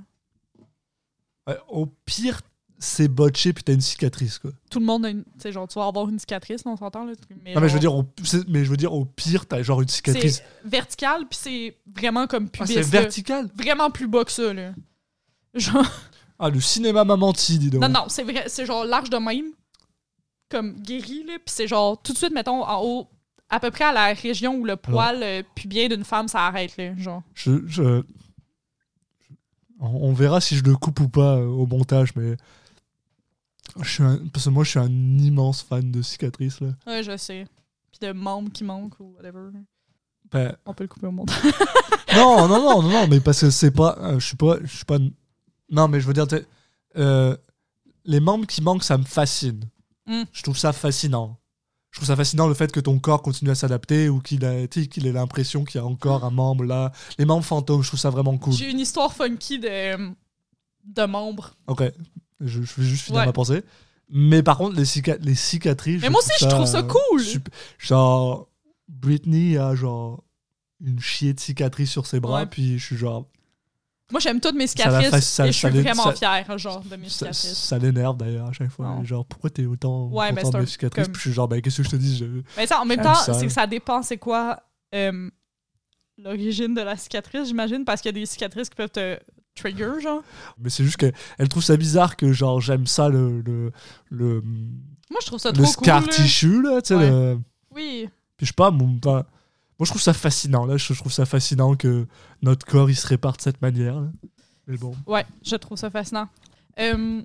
[1.47, 2.41] Ouais, au pire,
[2.83, 4.51] c'est botché, puis t'as une cicatrice, quoi.
[4.71, 5.25] tout le monde a une.
[5.40, 7.12] Tu genre, tu vas avoir une cicatrice, on s'entend, là.
[7.45, 8.05] Mais, Non, mais je veux dire, au,
[8.49, 10.42] mais je veux dire, au pire, t'as genre une cicatrice.
[10.62, 12.75] C'est vertical, puis c'est vraiment comme Ah, pubis.
[12.75, 13.49] c'est vertical?
[13.57, 14.73] Vraiment plus bas que ça, là.
[15.55, 15.85] Genre.
[16.45, 17.83] Ah, le cinéma m'a menti, dis donc.
[17.83, 19.53] Non, non, c'est vrai, c'est genre large de même,
[20.51, 23.07] comme guéri, là, puis c'est genre tout de suite, mettons, en haut,
[23.49, 26.77] à peu près à la région où le poil euh, pubien d'une femme, ça arrête,
[26.79, 27.23] là, genre.
[27.35, 28.03] Je, je-
[29.79, 32.37] On on verra si je le coupe ou pas euh, au montage, mais.
[33.81, 36.69] Je suis un- Parce que moi, je suis un immense fan de cicatrices, là.
[36.87, 37.47] Ouais, je sais.
[37.91, 39.51] Puis de membres qui manquent ou whatever.
[40.31, 41.37] Ben, On peut le couper au montage.
[42.15, 43.97] non, non, non, non, non, mais parce que c'est pas.
[44.01, 44.57] euh, je suis pas.
[44.63, 44.99] Je suis pas.
[45.71, 46.27] Non, mais je veux dire,
[46.97, 47.37] euh,
[48.05, 49.65] les membres qui manquent, ça me fascine.
[50.07, 50.23] Mm.
[50.33, 51.39] Je trouve ça fascinant.
[51.91, 55.07] Je trouve ça fascinant le fait que ton corps continue à s'adapter ou qu'il qu'il
[55.07, 56.91] ait l'impression qu'il y a encore un membre là.
[57.19, 58.55] Les membres fantômes, je trouve ça vraiment cool.
[58.55, 59.97] J'ai une histoire funky de,
[60.87, 61.55] de membres.
[61.67, 61.83] Ok,
[62.40, 63.27] je, je vais juste finir Ouais.
[63.27, 63.62] ma pensée.
[64.09, 66.03] Mais par contre, les, cica- les cicatrices.
[66.03, 67.21] Mais moi aussi, je trouve ça cool.
[67.23, 68.49] sup- Genre,
[68.88, 70.23] Britney a genre
[70.85, 72.47] une chier de cicatrices sur ses bras, Ouais.
[72.47, 73.27] puis je suis genre.
[74.11, 77.57] Moi, j'aime toutes mes cicatrices ça- et je suis vraiment fière, genre, de mes cicatrices.
[77.57, 78.85] ça l'énerve d'ailleurs à chaque fois.
[78.87, 79.05] Non.
[79.05, 81.05] Genre, pourquoi t'es autant Ouais, ben, content c'est de mes cicatrices?
[81.07, 82.18] comme- Puis je suis genre, ben qu'est-ce que je te dis?
[82.18, 82.25] Je...
[82.59, 84.62] Mais ça, en même temps, c'est que ça dépend, c'est quoi
[84.95, 85.31] euh,
[86.18, 89.18] l'origine de la cicatrice, j'imagine, parce qu'il y a des cicatrices qui peuvent te
[89.55, 90.23] trigger, genre?
[90.59, 93.41] Mais c'est juste qu'elle elle trouve ça bizarre que genre j'aime ça le.
[93.43, 93.73] le,
[94.11, 94.41] le,
[95.11, 96.11] Moi, je trouve ça le trop scar cool.
[96.11, 96.15] là.
[96.17, 96.95] tissue, là, tu sais.
[96.97, 97.11] Ouais.
[97.11, 97.38] le-
[97.75, 98.09] Oui.
[98.37, 99.25] Puis je sais pas, mon, moi
[99.81, 100.77] je trouve ça fascinant, là.
[100.77, 102.07] Je, je trouve ça fascinant que
[102.43, 104.09] notre corps il se répare de cette manière, là.
[104.67, 104.95] Mais bon.
[105.07, 106.29] Ouais, je trouve ça fascinant.
[106.79, 107.21] Euh,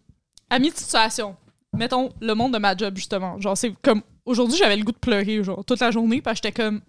[0.50, 1.36] amis de situation.
[1.74, 3.40] Mettons le monde de ma job, justement.
[3.40, 4.02] Genre, c'est comme.
[4.26, 6.82] Aujourd'hui, j'avais le goût de pleurer, genre, toute la journée, parce que j'étais comme.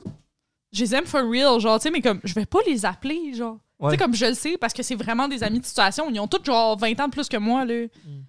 [0.72, 3.32] Je les aime for real, genre, tu sais, mais comme, je vais pas les appeler,
[3.34, 3.58] genre.
[3.80, 3.90] Ouais.
[3.90, 6.10] Tu sais, comme je le sais, parce que c'est vraiment des amis de situation.
[6.10, 7.86] Ils ont tous, genre, 20 ans de plus que moi, là.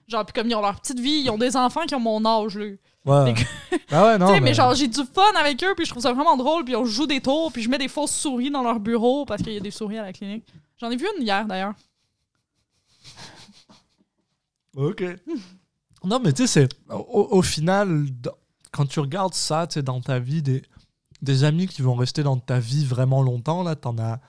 [0.07, 2.23] Genre, puis comme ils ont leur petite vie, ils ont des enfants qui ont mon
[2.23, 2.65] âge, là.
[3.05, 3.33] Ouais.
[3.91, 4.27] ah ouais, non.
[4.27, 6.37] tu sais, mais mais- genre, j'ai du fun avec eux, puis je trouve ça vraiment
[6.37, 9.25] drôle, puis on joue des tours, puis je mets des fausses souris dans leur bureau,
[9.25, 10.45] parce qu'il y a des souris à la clinique.
[10.77, 11.73] J'en ai vu une hier, d'ailleurs.
[14.75, 15.03] Ok.
[16.03, 16.93] non, mais tu sais, c'est.
[16.93, 18.05] Au, au final,
[18.71, 20.61] quand tu regardes ça, tu sais, dans ta vie, des,
[21.21, 24.19] des amis qui vont rester dans ta vie vraiment longtemps, là, t'en as.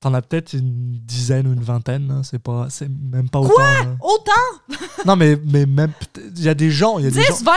[0.00, 3.58] T'en as peut-être une dizaine ou une vingtaine, là, c'est pas, c'est même pas autant.
[3.58, 3.96] là.
[4.00, 4.76] Autant!
[5.06, 5.92] Non, mais, mais même,
[6.36, 7.52] il y a des gens, y a des 10, gens, 20!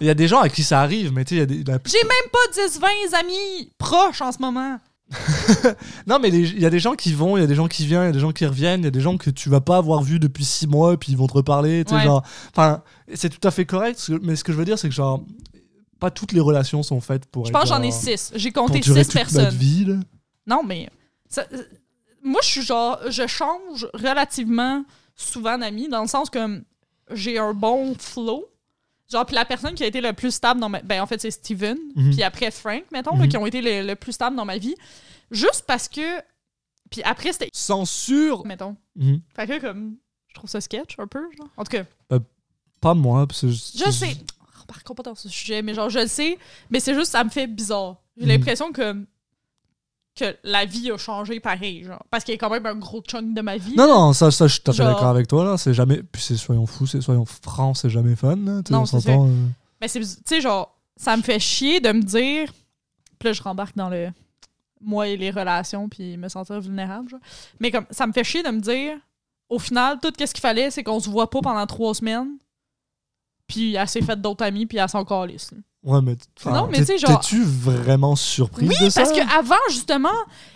[0.00, 1.46] il y a des gens à qui ça arrive, mais tu sais, il y a
[1.46, 2.88] des, J'ai même pas 10, 20
[3.20, 4.78] amis proches en ce moment.
[6.06, 7.84] non, mais il y a des gens qui vont, il y a des gens qui
[7.86, 9.48] viennent, il y a des gens qui reviennent, il y a des gens que tu
[9.50, 12.02] vas pas avoir vus depuis six mois, puis ils vont te reparler, Ouais.
[12.04, 12.82] genre, enfin,
[13.14, 15.22] c'est tout à fait correct, mais ce que je veux dire, c'est que genre,
[16.00, 17.44] pas toutes les relations sont faites pour.
[17.44, 18.32] Je être, pense que j'en ai 6.
[18.34, 19.58] J'ai compté durer 6 toute notre personnes.
[19.58, 19.86] vie.
[20.46, 20.88] Non, mais.
[21.28, 21.46] ça-
[22.22, 22.98] moi, je suis genre.
[23.10, 24.84] Je change relativement
[25.16, 26.62] souvent d'amis, dans le sens que
[27.10, 28.46] j'ai un bon flow.
[29.10, 30.80] Genre, puis la personne qui a été le plus stable dans ma.
[30.80, 31.76] Ben, en fait, c'est Steven.
[31.96, 32.10] Mhm.
[32.12, 33.28] Puis après Frank, mettons, là, Mhm.
[33.28, 34.74] qui ont été le, le plus stable dans ma vie.
[35.30, 36.20] Juste parce que.
[36.90, 37.48] Puis après, c'était.
[37.52, 38.46] Censure.
[38.46, 38.76] Mettons.
[38.96, 39.20] Mhm.
[39.36, 39.96] Fait que, comme.
[40.28, 41.48] Je trouve ça sketch un peu, genre.
[41.58, 41.84] En tout cas.
[42.80, 44.16] Pas moi, parce que Je sais.
[44.40, 46.38] Oh, Par contre, pas dans ce sujet, mais genre, je le sais,
[46.70, 47.96] mais c'est juste, ça me fait bizarre.
[48.16, 48.28] J'ai Mhm.
[48.32, 49.04] l'impression que,
[50.14, 52.02] que la vie a changé pareil, genre.
[52.10, 53.74] Parce qu'il y a quand même un gros chunk de ma vie.
[53.76, 55.56] Non, non, ça, ça je suis tout à fait d'accord avec toi, là.
[55.56, 56.02] C'est jamais.
[56.02, 58.62] Puis c'est soyons fous, c'est soyons francs, c'est jamais fun, là.
[58.62, 59.28] tu sais, Non, on s'entend.
[59.28, 59.46] euh,
[59.80, 62.52] Mais c'est, tu sais, genre, ça me fait chier de me dire.
[63.18, 64.10] Puis là, je rembarque dans le.
[64.84, 67.20] Moi et les relations, puis me sentir vulnérable, genre.
[67.60, 68.96] Mais comme, ça me fait chier de me dire,
[69.48, 72.36] au final, tout ce qu'il fallait, c'est qu'on se voit pas pendant trois semaines.
[73.46, 75.52] Puis elle s'est faite d'autres amis, puis elle s'en calisse.
[75.84, 76.16] Ouais, mais.
[76.46, 79.02] Non, mais tu genre- T'es-tu vraiment surprise Oui, de ça?
[79.02, 80.10] parce qu'avant, justement,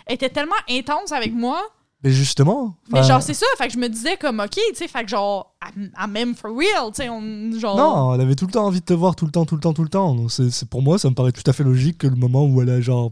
[0.05, 1.61] elle était tellement intense avec moi.
[2.03, 2.77] Mais justement.
[2.93, 3.45] Mais genre, c'est ça.
[3.57, 6.51] Fait que je me disais, comme, OK, tu sais, fait que genre, elle m'aime for
[6.55, 7.51] real, tu sais, on.
[7.59, 7.75] Genre.
[7.75, 9.61] Non, elle avait tout le temps envie de te voir, tout le temps, tout le
[9.61, 10.13] temps, tout le temps.
[10.15, 12.45] Donc c'est, c'est- pour moi, ça me paraît tout à fait logique que le moment
[12.45, 13.11] où elle a genre.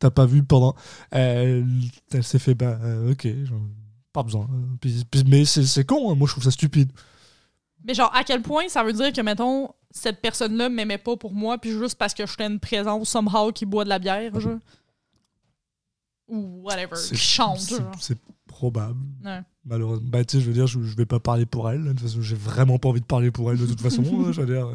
[0.00, 0.74] T'as pas vu pendant.
[1.12, 1.64] Elle,
[2.12, 2.54] elle s'est fait.
[2.54, 3.60] Bah, euh, ok, genre,
[4.12, 4.48] pas besoin.
[4.80, 6.90] Puis- puis- mais c'est, c'est con, hein, moi je trouve ça stupide.
[7.84, 11.32] Mais genre, à quel point ça veut dire que, mettons, cette personne-là m'aimait pas pour
[11.32, 14.58] moi, puis juste parce que j'étais une présence somehow qui boit de la bière, genre.
[16.28, 19.40] Ou whatever, qui chante, c'est, probable, Ouais.
[19.64, 20.08] malheureusement.
[20.10, 21.84] Bah, tu sais, je veux dire, je, je vais pas parler pour elle.
[21.84, 24.02] De toute façon, j'ai vraiment pas envie de parler pour elle de toute façon.
[24.26, 24.68] hein, je veux dire,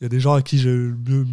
[0.00, 1.26] il y a des gens à qui je, mieux-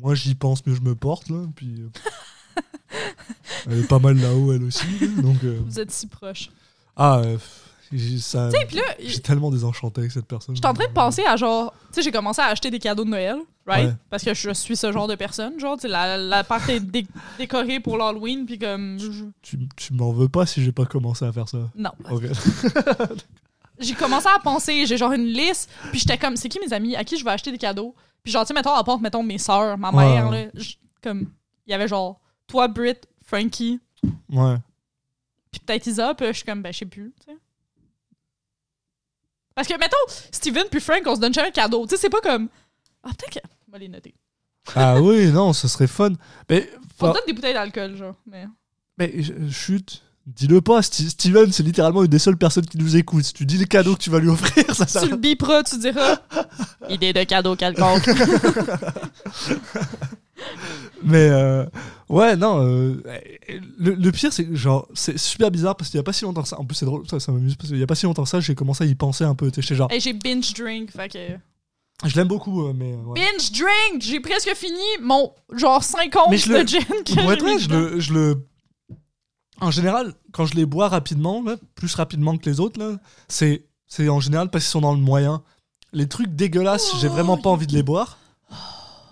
[0.00, 1.28] moi j'y pense, mieux je me porte.
[1.28, 2.60] Là, puis, euh,
[3.66, 4.86] elle est pas mal là-haut, elle aussi.
[5.20, 6.50] donc, euh, Vous êtes si proches.
[6.96, 7.36] ah, euh,
[7.92, 10.54] j'ai, ça, Tu sais, puis là, j'ai tellement désenchanté avec cette personne.
[10.54, 13.04] J'étais en train de penser à genre, tu sais, j'ai commencé à acheter des cadeaux
[13.04, 13.88] de Noël, right?
[13.88, 13.94] Ouais.
[14.10, 16.80] Parce que je suis ce genre de personne, genre, tu sais, la, la part est
[16.80, 17.06] dé-
[17.38, 18.98] décorée pour l'Halloween, puis comme.
[18.98, 21.58] je- Tu, tu m'en veux pas si j'ai pas commencé à faire ça.
[21.76, 21.90] Non.
[22.10, 22.24] Ok.
[23.78, 26.94] J'ai commencé à penser, j'ai genre une liste, puis j'étais comme, c'est qui mes amis,
[26.94, 27.94] à qui je vais acheter des cadeaux?
[28.22, 30.04] Puis genre, tu sais, mettons, à part, mettons, mes sœurs, ma Ouais.
[30.04, 31.26] mère, là, j- comme,
[31.66, 33.80] il y avait genre, toi, Brit, Frankie,
[34.30, 34.56] Ouais.
[35.50, 37.38] puis peut-être Isa, puis je suis comme, ben, je sais plus, tu sais.
[39.54, 39.96] Parce que, mettons,
[40.30, 41.86] Steven puis Frank, on se donne jamais de cadeaux.
[41.86, 42.48] Tu sais, c'est pas comme.
[43.02, 43.48] Ah, peut-être que.
[43.68, 44.14] On va les noter.
[44.76, 46.12] Ah oui, non, ce serait fun.
[46.48, 48.14] Mais, On enfin, donne des bouteilles d'alcool, genre.
[48.26, 48.46] Mais...
[49.50, 50.80] chut, dis-le pas.
[50.80, 53.24] Sti- Steven, c'est littéralement une des seules personnes qui nous écoute.
[53.24, 55.64] Si tu dis les cadeaux que tu vas lui offrir, ça sert Tu le biperas,
[55.64, 56.18] tu diras.
[56.88, 58.08] Idée de cadeau quelconque.
[61.02, 61.64] Mais euh,
[62.08, 62.64] ouais, non.
[62.64, 63.02] euh,
[63.78, 66.42] le, le pire, c'est genre, c'est super bizarre parce qu'il y a pas si longtemps
[66.42, 66.58] que ça.
[66.60, 68.28] En plus, c'est drôle, ça, ça m'amuse parce qu'il y a pas si longtemps que
[68.28, 69.50] ça, j'ai commencé à y penser un peu.
[69.50, 72.08] Tu sais, j'étais genre, Et j'ai binge drink, fait que.
[72.08, 72.94] je l'aime beaucoup, euh, mais.
[72.94, 73.14] ouais.
[73.20, 74.00] Binge drink!
[74.02, 78.00] J'ai presque fini mon genre 5 onces de le- gin que j'ai vrai, je le,
[78.00, 78.46] je le.
[79.60, 82.96] En général, quand je les bois rapidement, là, plus rapidement que les autres, là,
[83.28, 85.42] c'est, c'est en général parce qu'ils sont dans le moyen.
[85.92, 88.18] Les trucs dégueulasses, j'ai vraiment pas envie de les boire.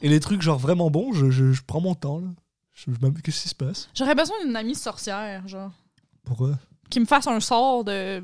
[0.02, 2.18] Et les trucs genre vraiment bons, je, je, je prends mon temps.
[2.20, 2.28] Là.
[2.74, 3.88] Je, je m'am- Qu'est-ce qui se passe?
[3.94, 5.72] J'aurais besoin d'une amie sorcière, genre.
[6.24, 6.58] Pourquoi?
[6.88, 8.22] Qui me fasse un sort de.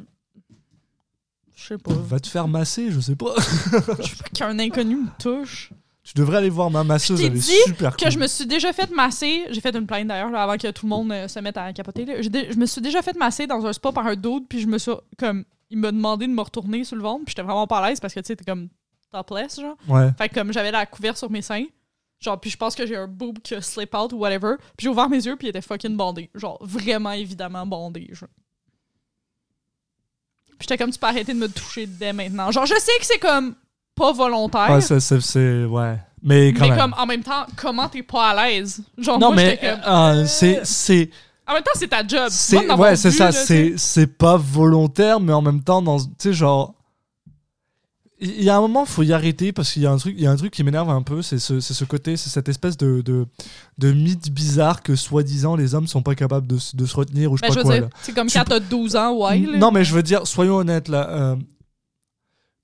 [1.55, 1.93] Je sais pas.
[1.95, 3.35] Va te faire masser, je sais pas.
[3.39, 3.81] Je veux
[4.17, 5.71] pas qu'un inconnu me touche.
[6.05, 8.13] tu devrais aller voir ma masseuse, Je t'ai elle est dit super que cool.
[8.13, 9.45] je me suis déjà fait masser.
[9.51, 11.73] J'ai fait une plainte d'ailleurs là, avant que tout le monde euh, se mette à
[11.73, 12.05] capoter.
[12.05, 12.21] là.
[12.21, 14.61] J'ai dé- Je me suis déjà fait masser dans un spa par un dude, puis
[14.61, 17.43] je me suis comme il m'a demandé de me retourner sur le ventre, puis j'étais
[17.43, 18.69] vraiment pas à l'aise parce que tu sais t'es comme
[19.17, 19.77] topless genre.
[19.89, 20.11] Ouais.
[20.19, 21.65] Fait que comme j'avais la couverte sur mes seins,
[22.21, 24.85] genre puis je pense que j'ai un boob qui a slip out ou whatever, puis
[24.85, 28.09] j'ai ouvert mes yeux puis il était fucking bandé, genre vraiment évidemment bandé.
[28.13, 28.29] Genre.
[30.47, 32.51] Puis j'étais comme tu peux arrêter de me toucher dès maintenant.
[32.51, 33.55] Genre je sais que c'est comme
[33.95, 34.71] pas volontaire.
[34.71, 35.99] Ouais, c'est, c'est, c'est- ouais.
[36.23, 36.79] Mais quand mais même.
[36.79, 38.83] comme en même temps, comment t'es pas à l'aise?
[38.99, 41.11] Genre, non, moi, mais comme, euh, euh, c'est, c'est,
[41.47, 42.29] En même temps, c'est ta job.
[42.31, 43.31] C'est ouais, c'est ça.
[43.33, 46.75] c'est pas volontaire, mais en même temps, dans tu sais genre,
[48.19, 50.23] il y a un moment, faut y arrêter parce qu'il y a un truc, il
[50.23, 52.49] y a un truc qui m'énerve un peu, c'est ce, c'est ce côté, c'est cette
[52.49, 53.27] espèce de, de
[53.79, 57.31] de mythe bizarre que soi-disant les hommes sont pas capables de, se- de se retenir
[57.31, 57.89] ou je Ben, sais pas quoi.
[58.01, 59.39] c'est comme Tu quand t'as 12 ans, ouais.
[59.59, 61.09] Non, mais je veux dire, soyons honnêtes là.
[61.11, 61.37] euh,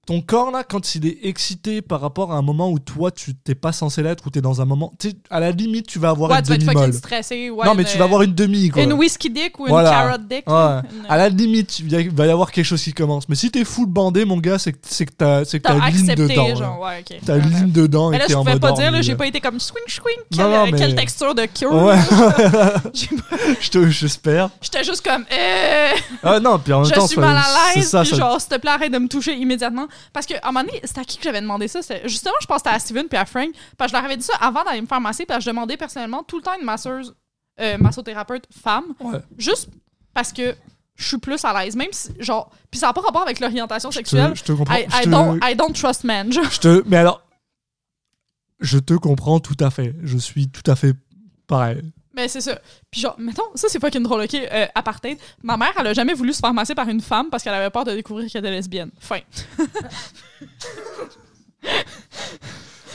[0.04, 3.34] ton corps là, quand il est excité par rapport à un moment où toi tu
[3.36, 6.00] t'es pas censé l'être ou t'es dans un moment, tu sais, à la limite tu
[6.00, 6.84] vas avoir Ouais, une tu vas être demi-molle.
[6.86, 7.50] fucking stressé.
[7.50, 8.82] Ouais, non mais une- tu vas avoir une demi quoi.
[8.82, 9.90] Une whisky dick ou une Voilà.
[9.90, 10.48] carrot dick.
[10.50, 10.54] Ouais.
[10.92, 13.28] Une- À la limite, il va y avoir quelque chose qui commence.
[13.28, 15.74] Mais si t'es full bandé, mon gars, c'est que c'est que t'as c'est que T'as
[15.88, 16.54] une ligne dedans.
[16.56, 16.86] genre.
[17.24, 19.40] T'as une ligne dedans Mais et là, je pouvais pas dire, là, j'ai pas été
[19.40, 20.16] comme swing, swing.
[20.32, 21.72] Quelle, non, euh, quelle mais- texture de cure.
[21.72, 21.96] Ouais,
[23.60, 24.50] je te- j'espère.
[24.60, 25.90] J'étais juste comme, euh,
[26.24, 28.56] Ah non, puis en même je temps, suis ça- mal à l'aise, genre, s'il te
[28.58, 29.86] plaît, arrête de me toucher immédiatement.
[30.12, 31.80] Parce qu'à un moment donné, c'était à qui que j'avais demandé ça?
[32.04, 34.16] Justement, je pense que c'était à Steven puis à Frank, parce que je leur avais
[34.16, 36.58] dit ça avant d'aller me faire masser, parce que je demandais personnellement tout le temps
[36.58, 37.14] une masseuse,
[37.60, 39.20] euh, massothérapeute femme, Ouais.
[39.38, 39.68] juste
[40.14, 40.54] parce que
[40.94, 43.90] je suis plus à l'aise, même si, genre, puis ça n'a pas rapport avec l'orientation
[43.90, 44.32] sexuelle.
[44.34, 44.74] je te comprends.
[44.74, 46.30] I, I don't, I don't trust men.
[46.32, 47.22] je te- mais alors,
[48.60, 49.94] je te comprends tout à fait.
[50.02, 50.94] Je suis tout à fait
[51.46, 51.82] pareil.
[52.14, 52.60] Mais c'est ça.
[52.90, 54.34] Puis genre, mettons, ça c'est fucking drôle, ok?
[54.34, 55.18] Euh, apartheid.
[55.42, 57.70] Ma mère, elle a jamais voulu se faire masser par une femme parce qu'elle avait
[57.70, 58.90] peur de découvrir qu'elle était lesbienne.
[58.98, 59.20] Fin.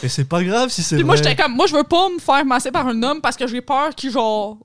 [0.04, 1.08] Et c'est pas grave si c'est Puis vrai.
[1.08, 3.48] moi, j'étais comme, moi, je veux pas me faire masser par un homme parce que
[3.48, 4.60] j'ai peur qu'il, genre,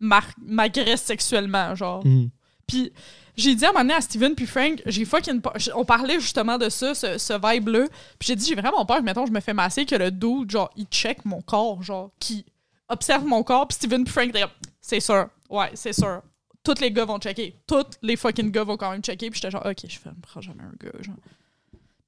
[0.00, 2.04] m'agresse sexuellement, genre.
[2.04, 2.26] Hmm.
[2.66, 2.92] Puis
[3.36, 5.54] j'ai dit à un moment donné à Steven puis Frank, j'ai fucking peur.
[5.74, 7.86] On parlait justement de ça, ce, ce vibe-là.
[8.18, 10.70] Puis j'ai dit, j'ai vraiment peur mettons, je me fais masser, que le dude, genre,
[10.76, 12.44] il check mon corps, genre, qui
[12.90, 13.66] observe mon corps.
[13.68, 14.32] Puis Steven puis Frank,
[14.80, 15.28] c'est sûr.
[15.48, 16.22] Ouais, c'est sûr.
[16.62, 17.56] Tous les gars vont checker.
[17.66, 19.30] Tous les fucking gars vont quand même checker.
[19.30, 21.16] Puis j'étais genre, ok, je fais, me prends jamais un gars, genre.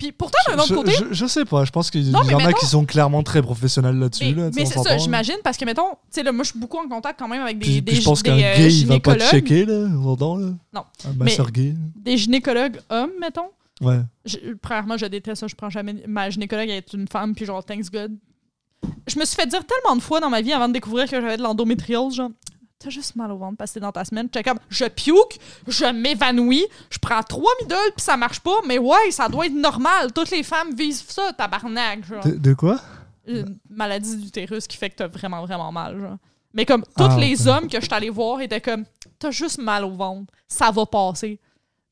[0.03, 2.45] Puis pourtant, d'un autre je, côté, je, je sais pas, je pense qu'il y en
[2.45, 4.25] a qui sont clairement très professionnels là-dessus.
[4.25, 6.59] mais, là, mais c'est ça, j'imagine, parce que mettons, tu sais, là, moi, je suis
[6.59, 8.57] beaucoup en contact quand même avec des, Puis, des, puis je pense des, qu'un euh,
[8.57, 10.51] gay, il va pas te checker, là, là.
[10.73, 10.85] Non.
[11.05, 11.75] Un gay.
[11.95, 13.51] Des gynécologues hommes, mettons?
[13.81, 14.01] Ouais.
[14.25, 15.47] Je- premièrement, je déteste ça.
[15.47, 15.95] Je prends jamais.
[16.07, 18.17] Ma gynécologue elle est une femme, puis genre, thanks God.
[19.07, 21.21] Je me suis fait dire tellement de fois dans ma vie avant de découvrir que
[21.21, 22.31] j'avais de l'endométriose, genre,
[22.79, 24.29] t'as juste mal au ventre parce que dans ta semaine.
[24.33, 28.79] J'étais comme, je puke, je m'évanouis, je prends trois midoles, puis ça marche pas, mais
[28.79, 30.13] ouais, ça doit être normal.
[30.13, 32.25] Toutes les femmes vivent ça, tabarnak, genre.
[32.25, 32.81] De, de quoi?
[33.27, 36.17] Une maladie d'utérus qui fait que t'as vraiment, vraiment mal, genre.
[36.55, 38.85] Mais comme, tous Ah, les hommes que je suis allée voir étaient comme,
[39.19, 41.41] t'as juste mal au ventre, ça va passer.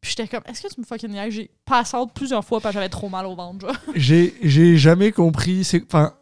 [0.00, 1.33] Puis j'étais comme, est-ce que tu me fucking niaises?
[1.35, 3.76] J'ai passé plusieurs fois parce que j'avais trop mal au ventre, genre.
[3.94, 5.62] J'ai j'ai jamais compris.
[5.64, 6.14] C'est enfin.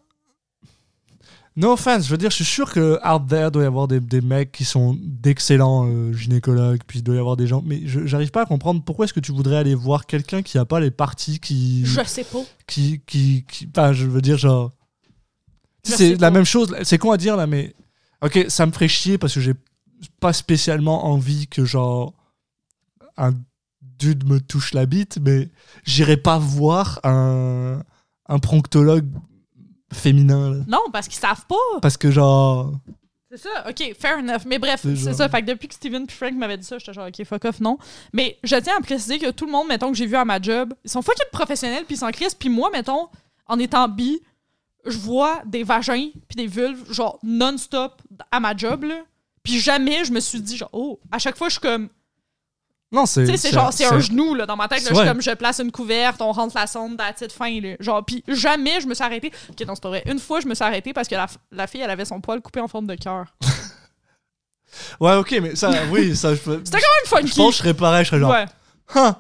[1.61, 3.99] No offense, je veux dire, je suis sûr que out there doit y avoir des,
[3.99, 7.63] des mecs qui sont d'excellents euh, gynécologues, puis il doit y avoir des gens.
[7.67, 10.57] Mais je- j'arrive pas à comprendre pourquoi est-ce que tu voudrais aller voir quelqu'un qui
[10.57, 11.85] a pas les parties qui.
[11.85, 12.39] Je sais pas.
[12.69, 14.71] qui, qui, qui- enfin, je veux dire, genre.
[15.83, 16.75] C'est la même chose.
[16.85, 17.75] C'est con à dire là, mais.
[18.23, 19.55] Ok, ça me ferait chier parce que j'ai
[20.21, 22.15] pas spécialement envie que, genre.
[23.17, 23.33] Un
[23.99, 25.49] dude me touche la bite, mais
[25.85, 27.83] j'irai pas voir un,
[28.29, 29.07] un pronctologue
[29.93, 30.51] féminin.
[30.51, 30.65] là.
[30.67, 31.81] Non, parce qu'ils savent pas.
[31.83, 32.73] Parce que, genre.
[33.31, 34.43] C'est ça, ok, fair enough.
[34.47, 35.29] Mais bref, C'est genre- ça.
[35.29, 37.61] Fait que depuis que Steven puis Frank m'avaient dit ça, j'étais genre, ok, fuck off,
[37.61, 37.77] non.
[38.15, 40.41] Mais je tiens à préciser que tout le monde, mettons, que j'ai vu à ma
[40.41, 42.35] job, ils sont fucking professionnels puis ils s'en crissent.
[42.35, 43.09] Puis moi, mettons,
[43.47, 44.19] en étant bi,
[44.87, 49.03] je vois des vagins puis des vulves, genre, non-stop à ma job, là.
[49.43, 51.89] Puis jamais je me suis dit, genre, oh, à chaque fois, je suis comme,
[52.91, 53.25] Non, c'est.
[53.25, 55.21] tu sais, c'est genre, c'est un genou, là, dans ma tête, là, je suis comme,
[55.21, 57.77] je place une couverte, on rentre la sonde, that's it, fin, là.
[57.81, 59.31] Genre, puis jamais je me suis arrêtée.
[59.51, 60.03] Ok, non, c'est pas vrai.
[60.07, 62.41] Une fois, je me suis arrêtée parce que la, la fille, elle avait son poil
[62.41, 63.27] coupé en forme de cœur.
[65.01, 66.61] Ouais, ok, mais ça, oui, ça, je peux.
[66.65, 67.37] C'était quand même Je funky.
[67.39, 68.31] pense que je serais pareil, je serais genre.
[68.31, 68.45] Ouais.
[68.95, 69.17] Hein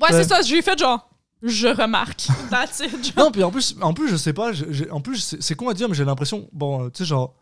[0.00, 1.08] Ouais, c'est ça, j'ai fait genre,
[1.42, 2.26] je remarque.
[2.50, 3.14] That's it.
[3.14, 3.24] Genre.
[3.26, 4.52] Non, puis en plus, en plus je sais pas,
[4.90, 7.34] en plus, c'est c'est con à dire, mais j'ai l'impression, bon, euh, tu sais, genre,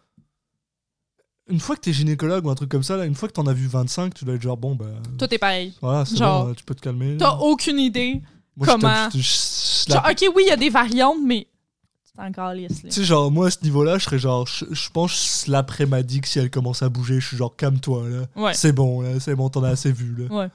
[1.48, 3.46] une fois que t'es gynécologue ou un truc comme ça, là, une fois que t'en
[3.46, 4.86] as vu 25, tu dois être genre, bon, bah,
[5.18, 5.74] Tout est pareil.
[5.82, 7.16] voilà, c'est genre, bon, tu peux te calmer.
[7.18, 8.22] T'as aucune idée.
[8.56, 11.46] Moi, comment- je te- je- Genre, ok, oui, il y a des variantes, mais
[12.04, 12.80] c'est encore lisse.
[12.82, 16.50] Tu sais, genre, moi, à ce niveau-là, je serais genre, je, pense, l'après-madique, si elle
[16.50, 18.26] commence à bouger, je suis genre, calme-toi, là.
[18.36, 18.54] Ouais.
[18.54, 20.34] C'est bon, là, c'est bon, t'en as assez vu, là.
[20.34, 20.48] Ouais.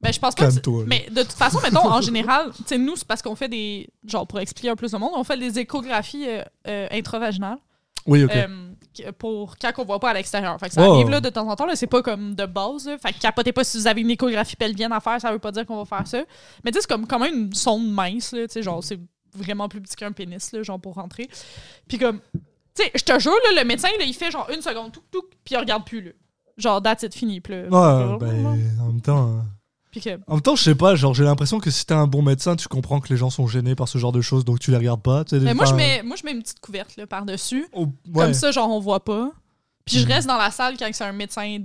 [0.00, 0.84] Ben, je pense pas que.
[0.86, 3.88] Mais de toute façon, mettons, en général, tu sais, nous, c'est parce qu'on fait des.
[4.06, 7.56] Genre, pour expliquer un peu le monde, on fait des échographies euh, euh, intravaginales.
[8.06, 8.30] Oui, ok.
[8.36, 8.68] euh,
[9.18, 10.58] pour quand on voit pas à l'extérieur.
[10.58, 12.86] Fait que ça arrive là de temps en temps, là, c'est pas comme de base.
[12.86, 12.96] là.
[12.98, 15.52] Fait que capotez pas si vous avez une échographie pelvienne à faire, ça veut pas
[15.52, 16.22] dire qu'on va faire ça.
[16.64, 18.98] Mais tu sais, c'est comme quand même une sonde mince, là, tu sais, genre c'est
[19.34, 21.28] vraiment plus petit qu'un pénis, là, genre pour rentrer.
[21.88, 22.40] Puis comme, tu
[22.84, 25.24] sais, je te jure, là, le médecin, là, il fait genre une seconde, tout, tout,
[25.44, 26.10] puis il regarde plus, là.
[26.56, 27.40] Genre, that's it, fini.
[27.40, 28.46] Puis, là, Ouais, ben,
[28.80, 29.28] en même temps.
[29.28, 29.40] euh,
[29.94, 32.08] Puis que, En même temps, je sais pas, genre j'ai l'impression que si t'es un
[32.08, 34.58] bon médecin, tu comprends que les gens sont gênés par ce genre de choses, donc
[34.58, 35.22] tu les regardes pas.
[35.32, 37.66] mais moi, je mets, moi, je mets une petite couverte là, par-dessus.
[37.72, 38.24] oh, ouais.
[38.24, 39.30] Comme ça, genre, on voit pas.
[39.84, 40.12] Puis je Mhm.
[40.12, 41.58] reste dans la salle quand c'est un médecin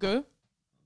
[0.00, 0.22] gars.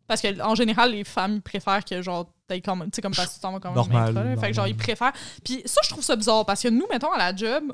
[0.07, 3.29] Parce que en général, les femmes préfèrent que genre t'ailles comme tu sais comme parce
[3.29, 4.37] que tu t'en vas quand même Normal, là.
[4.37, 5.13] Fait que genre ils préfèrent.
[5.45, 7.73] Puis ça je trouve ça bizarre parce que nous mettons à la job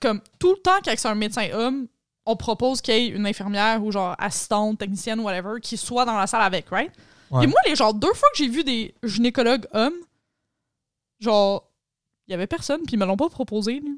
[0.00, 1.86] comme tout le temps quand c'est un médecin homme,
[2.26, 6.18] on propose qu'il y ait une infirmière ou genre assistante, technicienne whatever qui soit dans
[6.18, 6.92] la salle avec, right?
[7.30, 7.44] Ouais.
[7.44, 9.92] Et moi les genre deux fois que j'ai vu des gynécologues hommes
[11.20, 11.64] genre
[12.26, 13.74] il y avait personne puis ils me l'ont pas proposé.
[13.80, 13.90] là.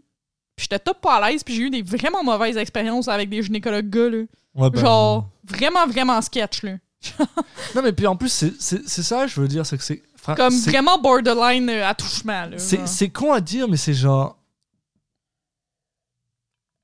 [0.57, 3.43] Puis j'étais top pas à l'aise puis j'ai eu des vraiment mauvaises expériences avec des
[3.43, 4.19] gynécologues gars là.
[4.55, 6.73] Ouais, ben, Genre, vraiment, vraiment sketch, là.
[7.75, 8.29] Non, mais puis en plus,
[8.59, 10.03] c'est- ça, je veux dire, c'est que c'est.
[10.37, 14.37] Comme vraiment borderline euh, attouchement, c'est con à dire, mais c'est genre.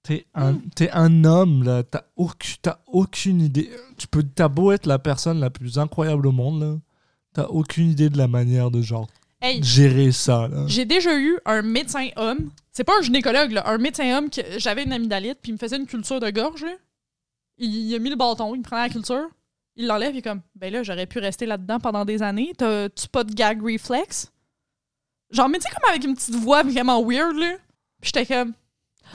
[0.06, 0.56] T'es un,
[0.92, 1.82] un homme, là.
[1.82, 3.70] T'as aucune, t'as aucune idée.
[3.98, 6.76] Tu peux, t'as beau être la personne la plus incroyable au monde, là.
[7.32, 9.08] T'as aucune idée de la manière de, genre,
[9.42, 10.64] Hey, gérer ça, là.
[10.66, 12.50] j'ai déjà eu un médecin homme.
[12.72, 13.68] C'est pas un gynécologue, là.
[13.68, 16.62] Un médecin homme que j'avais une amygdalite, puis il me faisait une culture de gorge,
[16.62, 16.72] là.
[17.58, 19.28] Il, il a mis le bâton, il me prenait la culture.
[19.74, 22.52] Il l'enlève, il est comme, ben là, j'aurais pu rester là-dedans pendant des années.
[22.56, 24.32] T'as-tu pas de gag reflex?
[25.30, 27.56] Genre, mais tu sais, comme avec une petite voix vraiment weird, là.
[28.00, 28.52] Puis j'étais comme,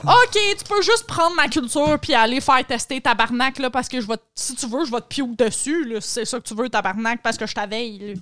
[0.04, 4.00] OK, tu peux juste prendre ma culture puis aller faire tester tabarnak, là, parce que
[4.00, 6.38] je vais, te- si tu veux, je vais te pioque dessus, là, si c'est ça
[6.40, 8.20] que tu veux, tabarnak, parce que je t'aveille, là.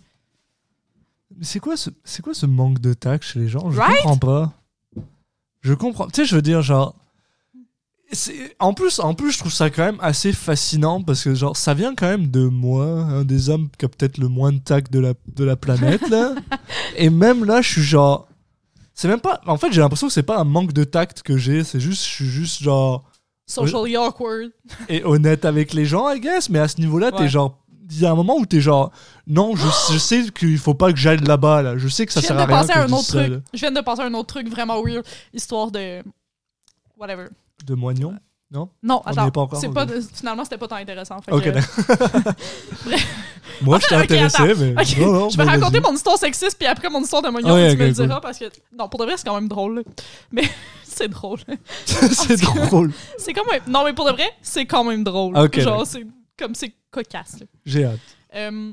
[1.38, 3.70] Mais C'est quoi, ce- c'est quoi ce manque de tact chez les gens?
[3.70, 4.02] Je Right?
[4.02, 4.52] comprends pas.
[5.62, 6.06] Je comprends.
[6.08, 6.94] Tu sais, je veux dire, genre.
[8.12, 11.56] c'est- En plus, en plus, je trouve ça quand même assez fascinant parce que, genre,
[11.56, 14.58] ça vient quand même de moi, un des hommes qui a peut-être le moins de
[14.58, 16.34] tact de la, de la planète, là.
[16.96, 18.26] Et même là, je suis genre.
[19.00, 19.40] C'est même pas.
[19.46, 22.04] En fait, j'ai l'impression que c'est pas un manque de tact que j'ai, c'est juste,
[22.04, 23.04] je suis juste, genre.
[23.46, 24.50] Socially awkward.
[24.90, 27.16] Et honnête avec les gens, I guess, mais à ce niveau-là, Ouais.
[27.16, 27.64] t'es genre.
[27.90, 28.92] il y a un moment où t'es genre,
[29.26, 31.78] non, je, je sais qu'il faut pas que j'aille là-bas, là.
[31.78, 32.66] Je sais que ça je sert à rien.
[32.66, 33.42] que à un autre truc.
[33.54, 35.06] Je viens de penser à un autre truc vraiment weird.
[35.32, 36.02] Histoire de.
[36.98, 37.28] Whatever.
[37.64, 38.16] De moignon.
[38.52, 39.30] Non, On y attends.
[39.30, 39.72] pas encore, ok.
[39.74, 41.20] pas, finalement, c'était pas tant intéressant.
[41.22, 41.52] fait Ok, que-.
[43.62, 44.72] Moi, j'étais Ok, intéressé, mais.
[44.72, 47.54] Ok, Non, non, je vais raconter mon histoire sexiste, puis après mon histoire de moignon,
[47.54, 48.06] Ouais, tu me le cool.
[48.06, 48.46] diras, parce que...
[48.76, 49.76] Non, pour de vrai, c'est quand même drôle.
[49.76, 49.82] là.
[50.32, 50.42] Mais
[50.82, 51.38] c'est drôle.
[51.86, 52.92] C'est drôle.
[53.18, 53.46] C'est comme...
[53.68, 55.34] Non, mais pour de vrai, c'est quand même drôle.
[55.54, 56.06] Genre, c'est
[56.38, 56.54] comme...
[56.54, 57.36] C'est cocasse.
[57.64, 57.98] J'ai hâte.
[58.34, 58.72] Euh,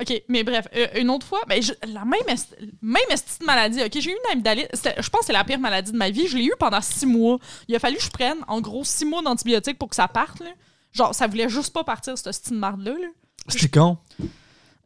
[0.00, 3.82] OK, mais bref, euh, une autre fois, ben, je- la même, est- même petite maladie,
[3.82, 6.26] OK, j'ai eu une amygdalite, je pense que c'est la pire maladie de ma vie,
[6.26, 7.38] je l'ai eu pendant six mois.
[7.68, 10.40] Il a fallu que je prenne, en gros, six mois d'antibiotiques pour que ça parte,
[10.40, 10.50] là.
[10.92, 13.08] Genre, ça voulait juste pas partir, cette petite marde-là, là.
[13.48, 13.98] C'était quand?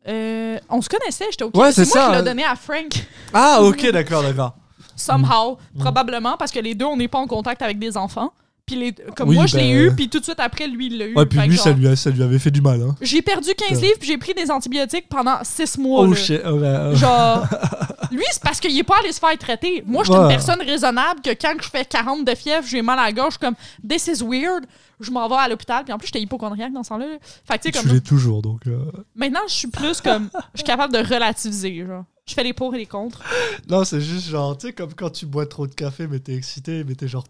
[0.07, 1.57] Euh, on se connaissait, j'étais OK.
[1.57, 2.93] Ouais, c'est moi ça, qui l'ai donné à Frank,
[3.33, 4.55] Ah, ok, d'accord, d'accord.
[4.97, 5.81] somehow, Mm.
[5.81, 8.33] probablement, parce que les deux, on n'est pas en contact avec des enfants.
[8.67, 9.93] Puis les, comme Oui, moi, je l'ai ben, eu, euh.
[9.95, 11.15] puis tout de suite après, lui, il l'a eu.
[11.15, 12.97] Ouais, puis lui, genre, ça lui, a- ça lui avait fait du mal, hein.
[13.03, 13.81] J'ai perdu 15 Putain.
[13.83, 16.01] livres, puis j'ai pris des antibiotiques pendant 6 mois.
[16.01, 16.17] Oh là.
[16.17, 16.43] shit.
[16.43, 16.97] ouais, ouais.
[16.97, 17.47] Genre,
[18.11, 19.83] lui, c'est parce qu'il est pas allé se faire traiter.
[19.87, 20.25] Moi, je suis Ouais.
[20.25, 23.35] une personne raisonnable que quand je fais 40 de fièvre, j'ai mal à la gorge,
[23.35, 23.55] je comme,
[23.87, 24.65] this is weird.
[24.99, 25.85] Je m'en vais à l'hôpital.
[25.85, 27.07] Puis en plus, j'étais hypochondriaque dans ce temps-là.
[27.07, 27.17] là.
[27.21, 27.93] Fait que, tu comme.
[27.93, 28.61] l'es toujours, donc.
[28.67, 28.79] euh,
[29.15, 30.31] Maintenant, je suis plus comme.
[30.55, 32.05] Je suis capable de relativiser, genre.
[32.27, 33.21] Je fais les pour et les contre.
[33.69, 36.35] Non, c'est juste genre, tu sais, comme quand tu bois trop de café, mais t'es
[36.35, 37.25] excité, mais t'es genre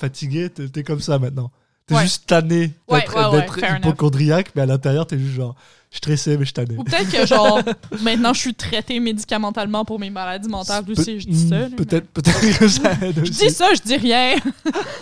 [0.00, 1.50] fatigué, t'es comme ça maintenant.
[1.86, 2.02] T'es Ouais.
[2.02, 5.56] juste tanné d'être ouais, ouais, hypochondriaque, mais à l'intérieur, t'es juste genre,
[5.90, 6.76] je suis stressé, mais je suis tanné.
[6.78, 7.60] Ou peut-être que, genre,
[8.02, 11.20] maintenant, je suis traitée médicamentalement pour mes maladies mentales aussi.
[11.20, 11.68] Je dis ça.
[11.76, 13.32] Peut-être peut-être que ça aide Je aussi.
[13.46, 14.36] dis ça, je dis rien.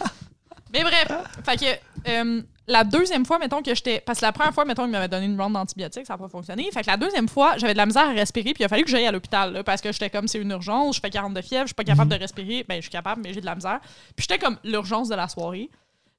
[0.73, 1.09] Mais bref,
[1.45, 4.01] fait que euh, la deuxième fois, mettons que j'étais.
[4.01, 6.29] Parce que la première fois, mettons, il m'avait donné une round d'antibiotiques, ça n'a pas
[6.29, 6.71] fonctionné.
[6.71, 8.85] Fait que la deuxième fois, j'avais de la misère à respirer, puis il a fallu
[8.85, 11.35] que j'aille à l'hôpital, là, parce que j'étais comme, c'est une urgence, je fais 40
[11.35, 12.65] de fièvre, je suis pas capable de respirer.
[12.69, 13.81] Ben, je suis capable, mais j'ai de la misère.
[14.15, 15.71] Puis j'étais comme l'urgence de la soirée.